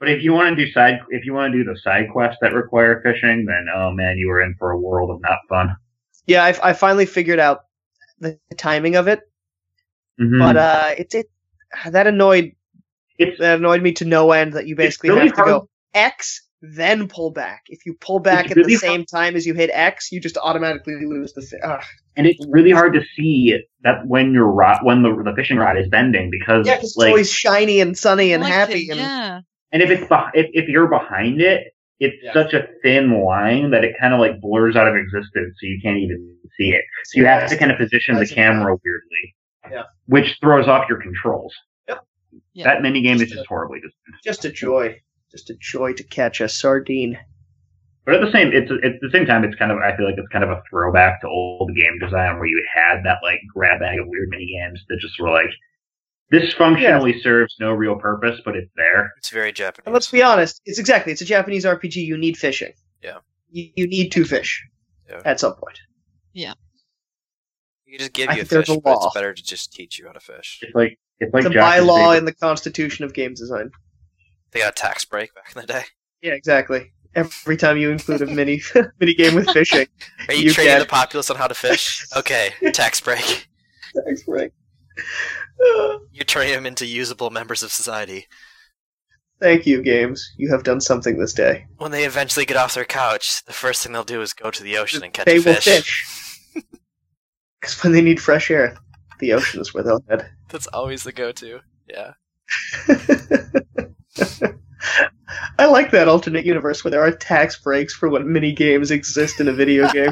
But 0.00 0.08
if 0.08 0.22
you 0.22 0.32
want 0.32 0.56
to 0.56 0.64
do 0.64 0.72
side, 0.72 0.98
if 1.10 1.26
you 1.26 1.34
want 1.34 1.52
to 1.52 1.58
do 1.58 1.64
the 1.70 1.78
side 1.78 2.08
quests 2.10 2.38
that 2.40 2.54
require 2.54 3.02
fishing, 3.02 3.44
then 3.46 3.66
oh 3.74 3.92
man, 3.92 4.16
you 4.16 4.30
are 4.30 4.40
in 4.40 4.54
for 4.58 4.70
a 4.70 4.78
world 4.78 5.10
of 5.10 5.20
not 5.20 5.38
fun. 5.48 5.76
Yeah, 6.26 6.42
I, 6.42 6.70
I 6.70 6.72
finally 6.72 7.06
figured 7.06 7.38
out 7.38 7.60
the 8.18 8.38
timing 8.56 8.96
of 8.96 9.08
it, 9.08 9.20
Mhm. 10.18 10.38
but 10.38 10.56
uh, 10.56 10.94
it 10.98 11.14
it 11.14 11.26
that 11.90 12.06
annoyed 12.06 12.52
it's 13.18 13.38
that 13.38 13.58
annoyed 13.58 13.82
me 13.82 13.92
to 13.92 14.04
no 14.06 14.32
end. 14.32 14.54
That 14.54 14.66
you 14.66 14.74
basically 14.74 15.10
really 15.10 15.26
have 15.28 15.36
to 15.36 15.42
hard- 15.42 15.48
go 15.48 15.68
X 15.94 16.46
then 16.62 17.08
pull 17.08 17.30
back. 17.30 17.62
If 17.68 17.86
you 17.86 17.94
pull 17.94 18.18
back 18.20 18.44
It's 18.46 18.52
at 18.52 18.56
really 18.58 18.74
the 18.74 18.78
same 18.78 19.04
time 19.06 19.34
as 19.34 19.46
you 19.46 19.54
hit 19.54 19.70
X, 19.72 20.12
you 20.12 20.20
just 20.20 20.36
automatically 20.36 20.94
lose 21.06 21.32
the. 21.32 21.40
Fi- 21.42 21.56
Ugh. 21.62 21.82
and 22.16 22.26
it's 22.26 22.44
really 22.50 22.70
hard 22.70 22.92
to 22.94 23.00
see 23.16 23.58
that 23.82 24.06
when 24.06 24.32
your 24.34 24.46
rod, 24.46 24.78
when 24.82 25.02
the 25.02 25.10
the 25.24 25.34
fishing 25.34 25.56
rod 25.58 25.78
is 25.78 25.88
bending 25.88 26.30
because 26.30 26.66
Yeah, 26.66 26.76
because 26.76 26.96
like, 26.96 27.06
it's 27.06 27.10
always 27.12 27.32
shiny 27.32 27.80
and 27.80 27.96
sunny 27.96 28.32
and 28.32 28.42
like 28.42 28.52
happy, 28.52 28.80
it, 28.86 28.90
and 28.90 29.00
yeah. 29.00 29.36
and 29.36 29.44
if 29.72 29.90
it's 29.90 30.04
beh- 30.10 30.30
if 30.34 30.46
if 30.52 30.68
you're 30.68 30.88
behind 30.88 31.40
it, 31.40 31.72
it's 32.00 32.16
Yeah. 32.22 32.32
such 32.32 32.54
a 32.54 32.66
thin 32.82 33.20
line 33.22 33.70
that 33.70 33.84
it 33.84 33.94
kind 34.00 34.12
of 34.14 34.20
like 34.20 34.40
blurs 34.40 34.74
out 34.76 34.88
of 34.88 34.96
existence, 34.96 35.56
so 35.60 35.66
you 35.66 35.78
can't 35.82 35.98
even 35.98 36.36
see 36.56 36.70
it. 36.70 36.82
So 37.04 37.20
you 37.20 37.26
have 37.26 37.48
to 37.50 37.56
kind 37.56 37.70
of 37.70 37.78
position 37.78 38.14
the 38.14 38.20
Nice 38.22 38.30
and 38.30 38.36
camera 38.36 38.76
weirdly, 38.84 39.36
Yeah. 39.70 39.82
which 40.06 40.38
throws 40.40 40.66
off 40.66 40.88
your 40.88 41.00
controls. 41.00 41.54
Yep. 41.88 42.00
Yeah. 42.54 42.64
That 42.64 42.82
mini 42.82 43.02
game 43.02 43.16
is 43.16 43.20
Just 43.22 43.32
just 43.34 43.44
a- 43.44 43.48
horribly 43.48 43.80
designed. 43.80 44.20
just 44.24 44.44
a 44.44 44.50
joy, 44.50 45.00
just 45.30 45.50
a 45.50 45.54
joy 45.60 45.92
to 45.92 46.02
catch 46.04 46.40
a 46.40 46.48
sardine. 46.48 47.18
But 48.06 48.14
at 48.14 48.22
the 48.22 48.32
same, 48.32 48.50
it's 48.52 48.70
at 48.72 48.98
the 49.00 49.10
same 49.12 49.26
time, 49.26 49.44
it's 49.44 49.54
kind 49.56 49.70
of 49.70 49.78
I 49.78 49.94
feel 49.96 50.06
like 50.06 50.16
it's 50.18 50.28
kind 50.28 50.42
of 50.42 50.50
a 50.50 50.62
throwback 50.68 51.20
to 51.20 51.28
old 51.28 51.76
game 51.76 51.98
design 52.00 52.38
where 52.38 52.46
you 52.46 52.64
had 52.74 53.04
that 53.04 53.18
like 53.22 53.40
grab 53.54 53.80
bag 53.80 54.00
of 54.00 54.08
weird 54.08 54.30
mini 54.30 54.46
games 54.46 54.82
that 54.88 54.98
just 55.00 55.20
were 55.20 55.30
like, 55.30 55.50
this 56.30 56.52
functionally 56.54 57.20
serves 57.20 57.54
no 57.60 57.72
real 57.72 57.96
purpose, 57.96 58.40
but 58.44 58.56
it's 58.56 58.70
there. 58.76 59.12
It's 59.18 59.30
very 59.30 59.52
Japanese. 59.52 59.84
And 59.86 59.92
let's 59.94 60.10
be 60.10 60.22
honest, 60.22 60.60
it's 60.64 60.78
exactly 60.78 61.12
it's 61.12 61.22
a 61.22 61.24
Japanese 61.26 61.64
RPG. 61.64 61.96
You 61.96 62.16
need 62.16 62.36
fishing. 62.36 62.72
Yeah. 63.02 63.18
You, 63.50 63.70
you 63.76 63.86
need 63.88 64.10
to 64.12 64.24
fish 64.24 64.64
Yeah. 65.08 65.22
at 65.24 65.40
some 65.40 65.54
point. 65.54 65.78
Yeah. 66.32 66.54
You 67.86 67.98
just 67.98 68.12
give 68.12 68.28
I 68.28 68.34
you 68.36 68.42
a 68.42 68.44
think 68.44 68.48
there's 68.50 68.66
fish, 68.68 68.76
a 68.76 68.80
but 68.80 68.90
law. 68.98 69.06
it's 69.06 69.14
better 69.14 69.34
to 69.34 69.42
just 69.42 69.72
teach 69.72 69.98
you 69.98 70.06
how 70.06 70.12
to 70.12 70.20
fish. 70.20 70.60
It's 70.62 70.74
like 70.74 70.98
it's 71.18 71.34
like 71.34 71.44
It's 71.44 71.50
a 71.50 71.54
Josh's 71.54 71.84
bylaw 71.84 71.96
favorite- 71.98 72.18
in 72.18 72.24
the 72.26 72.34
Constitution 72.34 73.04
of 73.04 73.12
game 73.14 73.34
design. 73.34 73.70
They 74.52 74.60
got 74.60 74.70
a 74.70 74.80
tax 74.80 75.04
break 75.04 75.34
back 75.34 75.52
in 75.54 75.60
the 75.60 75.66
day. 75.66 75.82
Yeah, 76.22 76.32
exactly. 76.34 76.92
Every 77.14 77.56
time 77.56 77.76
you 77.76 77.90
include 77.90 78.22
a 78.22 78.26
mini 78.26 78.62
mini 79.00 79.14
game 79.14 79.34
with 79.34 79.50
fishing, 79.50 79.86
Are 80.28 80.34
you, 80.34 80.44
You 80.44 80.52
training 80.52 80.74
get- 80.74 80.78
the 80.80 80.86
populace 80.86 81.28
on 81.30 81.36
how 81.36 81.48
to 81.48 81.54
fish? 81.54 82.06
Okay, 82.16 82.52
tax 82.72 83.00
break. 83.00 83.48
tax 84.06 84.22
break. 84.22 84.52
You're 86.12 86.24
turning 86.26 86.52
them 86.54 86.66
into 86.66 86.86
usable 86.86 87.30
members 87.30 87.62
of 87.62 87.72
society. 87.72 88.26
Thank 89.40 89.66
you, 89.66 89.82
games. 89.82 90.32
You 90.36 90.50
have 90.50 90.64
done 90.64 90.80
something 90.80 91.18
this 91.18 91.32
day. 91.32 91.66
When 91.78 91.92
they 91.92 92.04
eventually 92.04 92.44
get 92.44 92.58
off 92.58 92.74
their 92.74 92.84
couch, 92.84 93.42
the 93.44 93.52
first 93.54 93.82
thing 93.82 93.92
they'll 93.92 94.04
do 94.04 94.20
is 94.20 94.34
go 94.34 94.50
to 94.50 94.62
the 94.62 94.76
ocean 94.76 95.02
and 95.02 95.12
catch 95.12 95.24
they 95.26 95.36
a 95.36 95.40
will 95.42 95.54
fish. 95.54 95.64
fish. 95.64 96.06
Because 97.60 97.82
when 97.84 97.92
they 97.92 98.00
need 98.00 98.18
fresh 98.18 98.50
air, 98.50 98.74
the 99.18 99.34
ocean 99.34 99.60
is 99.60 99.74
where 99.74 99.82
they'll 99.82 100.02
head. 100.08 100.30
That's 100.48 100.66
always 100.68 101.04
the 101.04 101.12
go-to. 101.12 101.60
Yeah. 101.86 102.12
I 105.58 105.66
like 105.66 105.90
that 105.90 106.08
alternate 106.08 106.46
universe 106.46 106.82
where 106.82 106.90
there 106.90 107.02
are 107.02 107.10
tax 107.12 107.58
breaks 107.60 107.92
for 107.94 108.08
what 108.08 108.24
mini 108.24 108.52
games 108.52 108.90
exist 108.90 109.40
in 109.40 109.48
a 109.48 109.52
video 109.52 109.90
game. 109.92 110.10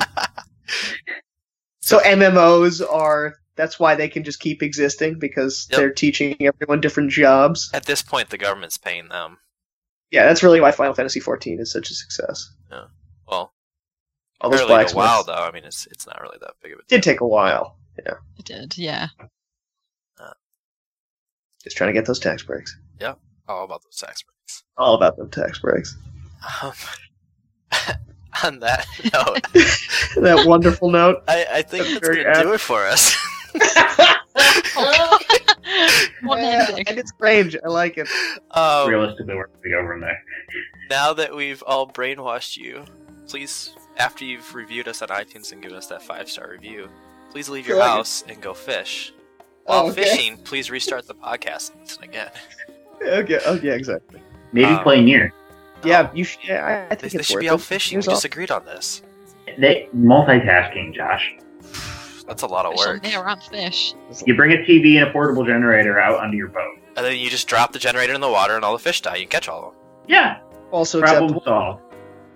so 1.80 2.01
MMOs 2.01 2.82
are 2.86 3.36
that's 3.59 3.78
why 3.78 3.94
they 3.94 4.09
can 4.09 4.24
just 4.24 4.40
keep 4.40 4.62
existing 4.62 5.18
because 5.18 5.66
Yep. 5.70 5.76
they're 5.78 5.92
teaching 5.92 6.34
everyone 6.40 6.80
different 6.80 7.11
jobs. 7.11 7.68
At 7.74 7.84
this 7.84 8.00
point, 8.00 8.30
the 8.30 8.38
government's 8.38 8.78
paying 8.78 9.09
them. 9.09 9.36
Yeah, 10.11 10.24
that's 10.24 10.42
really 10.42 10.61
why 10.62 10.70
Final 10.70 10.94
Fantasy 10.94 11.20
XIV 11.20 11.61
is 11.61 11.70
such 11.70 11.90
a 11.90 11.94
success. 11.94 12.50
Yeah. 12.70 12.84
Well, 13.30 13.52
All 14.40 14.48
those 14.48 14.61
barely 14.64 14.84
a 14.84 14.94
while 14.94 15.22
though. 15.24 15.34
I 15.34 15.50
mean, 15.52 15.64
it's 15.64 15.86
it's 15.88 16.06
not 16.06 16.22
really 16.22 16.38
that 16.40 16.52
big 16.62 16.72
of 16.72 16.78
a 16.78 16.82
Did 16.88 17.02
deal. 17.02 17.12
take 17.12 17.20
a 17.20 17.26
while. 17.26 17.76
Yeah. 17.98 18.14
It 18.38 18.46
did, 18.46 18.78
yeah. 18.78 19.09
Just 21.64 21.76
trying 21.76 21.88
to 21.88 21.92
get 21.92 22.06
those 22.06 22.20
tax 22.20 22.42
breaks. 22.44 22.78
Yeah. 23.00 23.14
All 23.48 23.64
about 23.64 23.82
those 23.82 23.96
tax 23.96 24.22
breaks. 24.22 24.62
All 24.76 24.94
about 24.94 25.16
them 25.16 25.28
tax 25.28 25.59
breaks. 25.59 25.96
Um, 26.62 26.72
on 28.44 28.61
that 28.61 28.86
note, 29.12 29.42
that 30.22 30.44
wonderful 30.46 30.88
note. 30.90 31.24
I, 31.26 31.46
I 31.54 31.62
think 31.62 31.84
That's 31.86 32.00
that's 32.00 32.16
gonna 32.16 32.42
do 32.44 32.52
it 32.52 32.61
for 32.61 32.86
us. 32.86 33.16
What 36.22 36.38
an 36.40 36.84
and 36.86 36.98
it's 36.98 37.11
strange. 37.11 37.56
I 37.64 37.68
like 37.68 37.98
it. 37.98 38.09
Um, 38.50 38.88
Realistically, 38.88 39.34
where 39.34 39.46
do 39.46 39.52
we 39.64 39.70
go 39.70 39.86
from 39.86 40.00
there? 40.00 40.22
now 40.90 41.12
that 41.12 41.34
we've 41.34 41.62
all 41.66 41.86
brainwashed 41.86 42.56
you, 42.56 42.84
please, 43.26 43.74
after 43.98 44.24
you've 44.24 44.54
reviewed 44.54 44.88
us 44.88 45.02
on 45.02 45.09
iTunes 45.09 45.52
and 45.52 45.62
given 45.62 45.76
us 45.76 45.86
that 45.88 46.02
five 46.02 46.28
star 46.28 46.50
review, 46.50 46.88
please 47.30 47.48
leave 47.48 47.66
your 47.68 47.76
I 47.76 47.80
like 47.80 47.88
it. 47.88 47.96
house 47.96 48.24
and 48.28 48.40
go 48.40 48.54
fish. 48.54 49.12
While 49.64 49.86
Oh, 49.86 49.90
okay. 49.90 50.02
fishing, 50.04 50.36
please 50.38 50.70
restart 50.70 51.06
the 51.06 51.14
podcast 51.14 51.72
and 51.72 51.80
listen 51.82 52.02
again. 52.04 52.30
Okay. 53.02 53.38
Oh, 53.46 53.54
yeah, 53.62 53.72
exactly. 53.74 54.20
Maybe 54.52 54.66
Um, 54.66 54.82
play 54.82 55.02
Nier. 55.02 55.32
Yeah, 55.84 56.11
you 56.14 56.24
should. 56.24 56.42
Yeah, 56.44 56.64
I, 56.64 56.86
I 56.86 56.88
They, 56.88 56.96
think 56.96 57.12
they 57.12 57.18
it's 57.20 57.28
should 57.28 57.34
worth 57.34 57.42
be 57.42 57.48
out 57.50 57.61
it. 57.61 57.62
fishing. 57.62 57.96
We 57.98 58.02
Here's 58.02 58.06
just 58.06 58.24
agreed 58.24 58.50
on 58.50 58.64
this. 58.64 59.02
They 59.59 59.88
multitasking, 59.94 60.94
Josh. 60.94 61.36
That's 62.29 62.43
a 62.43 62.47
lot 62.47 62.66
of 62.66 62.72
Fish 62.74 62.87
on 62.87 62.93
work. 62.95 63.03
there 63.03 63.24
aren't 63.24 63.43
fish. 63.43 63.95
You 64.26 64.37
bring 64.37 64.53
a 64.53 64.57
TV 64.59 65.01
and 65.01 65.09
a 65.09 65.12
portable 65.12 65.45
generator 65.45 65.99
out 65.99 66.20
onto 66.20 66.37
your 66.37 66.49
boat. 66.49 66.76
And 66.97 67.05
then 67.05 67.16
you 67.18 67.31
just 67.31 67.49
drop 67.49 67.72
the 67.72 67.79
generator 67.79 68.12
in 68.14 68.20
the 68.20 68.29
water 68.31 68.55
and 68.55 68.64
all 68.64 68.72
the 68.74 68.79
fish 68.79 69.01
die. 69.01 69.16
You 69.16 69.26
catch 69.26 69.49
all 69.49 69.59
of 69.68 69.72
them. 69.72 69.81
Yeah, 70.09 70.39
Also 70.70 71.01
problem 71.01 71.24
acceptable. 71.37 71.43
solved. 71.45 71.83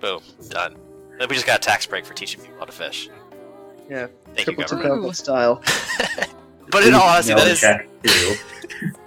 Boom. 0.00 0.48
Done. 0.48 0.76
Then 1.18 1.28
we 1.28 1.34
just 1.34 1.46
got 1.46 1.58
a 1.58 1.60
tax 1.60 1.84
break 1.86 2.04
for 2.06 2.14
teaching 2.14 2.40
people 2.40 2.56
how 2.58 2.64
to 2.64 2.72
fish. 2.72 3.08
Yeah. 3.90 4.06
Thank 4.34 4.38
you, 4.48 4.54
Triple 4.54 4.64
government. 4.64 4.82
tobacco 4.82 5.08
Ooh. 5.08 5.12
style. 5.12 5.62
But 6.70 6.84
in 6.86 6.94
all 6.94 7.02
honesty, 7.02 7.34
that 7.34 7.40
Email 7.42 7.52
is 7.52 7.60
check 7.60 7.86
too. 8.02 8.34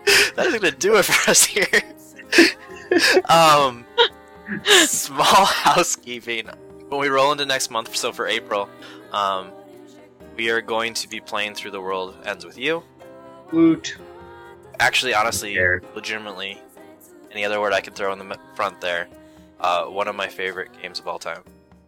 that 0.36 0.46
is 0.46 0.52
going 0.60 0.72
to 0.72 0.78
do 0.78 0.98
it 0.98 1.04
for 1.06 1.32
us 1.32 1.44
here. 1.44 1.66
um, 3.30 3.86
small 4.84 5.46
housekeeping. 5.46 6.48
When 6.90 7.00
we 7.00 7.08
roll 7.08 7.32
into 7.32 7.46
next 7.46 7.72
month, 7.72 7.96
so 7.96 8.12
for 8.12 8.28
April, 8.28 8.70
um, 9.12 9.52
we 10.36 10.50
are 10.50 10.62
going 10.62 10.94
to 10.96 11.08
be 11.08 11.20
playing 11.20 11.56
through 11.56 11.72
the 11.72 11.82
world 11.82 12.18
ends 12.26 12.46
with 12.46 12.58
you. 12.58 12.84
Woot. 13.52 13.98
Actually, 14.80 15.14
honestly, 15.14 15.58
legitimately, 15.96 16.62
any 17.32 17.46
other 17.46 17.62
word 17.62 17.74
I 17.74 17.82
could 17.82 17.96
throw 17.96 18.12
in 18.12 18.20
the 18.20 18.38
front 18.56 18.82
there. 18.82 19.08
Uh, 19.60 19.86
one 19.86 20.08
of 20.08 20.16
my 20.16 20.28
favorite 20.28 20.70
games 20.82 21.00
of 21.00 21.08
all 21.08 21.20
time. 21.20 21.44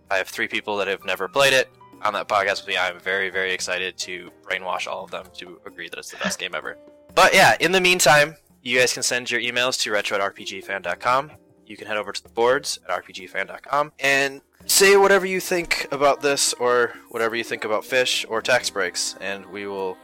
I 0.09 0.17
have 0.17 0.29
three 0.29 0.47
people 0.47 0.77
that 0.77 0.87
have 0.87 1.03
never 1.03 1.27
played 1.27 1.53
it 1.53 1.69
on 2.01 2.13
that 2.13 2.27
podcast 2.29 2.61
with 2.61 2.67
me. 2.67 2.77
I'm 2.77 2.99
very, 2.99 3.29
very 3.29 3.51
excited 3.51 3.97
to 3.99 4.31
brainwash 4.43 4.87
all 4.87 5.03
of 5.03 5.11
them 5.11 5.25
to 5.35 5.59
agree 5.65 5.89
that 5.89 5.99
it's 5.99 6.11
the 6.11 6.17
best 6.17 6.39
game 6.39 6.55
ever. 6.55 6.77
But 7.13 7.33
yeah, 7.33 7.57
in 7.59 7.71
the 7.71 7.81
meantime, 7.81 8.35
you 8.61 8.79
guys 8.79 8.93
can 8.93 9.03
send 9.03 9.29
your 9.29 9.41
emails 9.41 9.79
to 9.81 9.91
retro 9.91 10.17
at 10.17 10.35
rpgfan.com. 10.35 11.31
You 11.65 11.75
can 11.75 11.87
head 11.87 11.97
over 11.97 12.13
to 12.13 12.23
the 12.23 12.29
boards 12.29 12.79
at 12.87 13.03
rpgfan.com 13.03 13.91
and 13.99 14.41
say 14.67 14.97
whatever 14.97 15.25
you 15.25 15.39
think 15.39 15.87
about 15.91 16.21
this 16.21 16.53
or 16.53 16.93
whatever 17.09 17.35
you 17.35 17.43
think 17.43 17.63
about 17.65 17.83
fish 17.85 18.25
or 18.29 18.41
tax 18.41 18.69
breaks, 18.69 19.15
and 19.19 19.45
we 19.47 19.65
will 19.65 19.97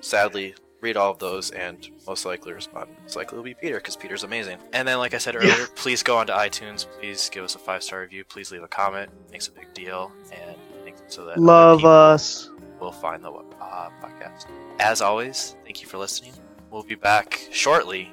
sadly 0.00 0.54
read 0.80 0.96
all 0.96 1.10
of 1.10 1.18
those 1.18 1.50
and 1.50 1.88
most 2.06 2.24
likely 2.24 2.52
respond. 2.52 2.88
Most 3.02 3.16
likely 3.16 3.36
will 3.36 3.44
be 3.44 3.54
Peter 3.54 3.76
because 3.76 3.96
Peter's 3.96 4.22
amazing. 4.22 4.58
And 4.72 4.86
then, 4.86 4.98
like 4.98 5.14
I 5.14 5.18
said 5.18 5.34
earlier, 5.34 5.66
please 5.74 6.02
go 6.02 6.18
onto 6.18 6.32
iTunes. 6.32 6.86
Please 7.00 7.28
give 7.30 7.44
us 7.44 7.54
a 7.54 7.58
five 7.58 7.82
star 7.82 8.00
review. 8.00 8.24
Please 8.24 8.52
leave 8.52 8.62
a 8.62 8.68
comment. 8.68 9.10
It 9.26 9.32
makes 9.32 9.48
a 9.48 9.52
big 9.52 9.72
deal 9.74 10.12
and 10.32 10.56
makes 10.84 11.00
it 11.00 11.12
so 11.12 11.24
that 11.24 11.38
Love 11.38 11.84
us. 11.84 12.50
We'll 12.80 12.92
find 12.92 13.24
the 13.24 13.30
uh, 13.32 13.90
podcast. 14.00 14.46
As 14.78 15.00
always, 15.00 15.56
thank 15.64 15.82
you 15.82 15.88
for 15.88 15.98
listening. 15.98 16.32
We'll 16.70 16.84
be 16.84 16.94
back 16.94 17.48
shortly 17.50 18.12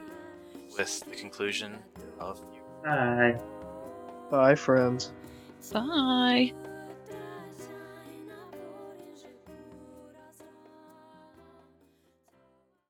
with 0.75 1.01
the 1.01 1.15
conclusion 1.15 1.77
of 2.19 2.39
you. 2.53 2.61
Bye. 2.83 3.39
Bye, 4.31 4.55
friends. 4.55 5.11
Bye. 5.71 6.53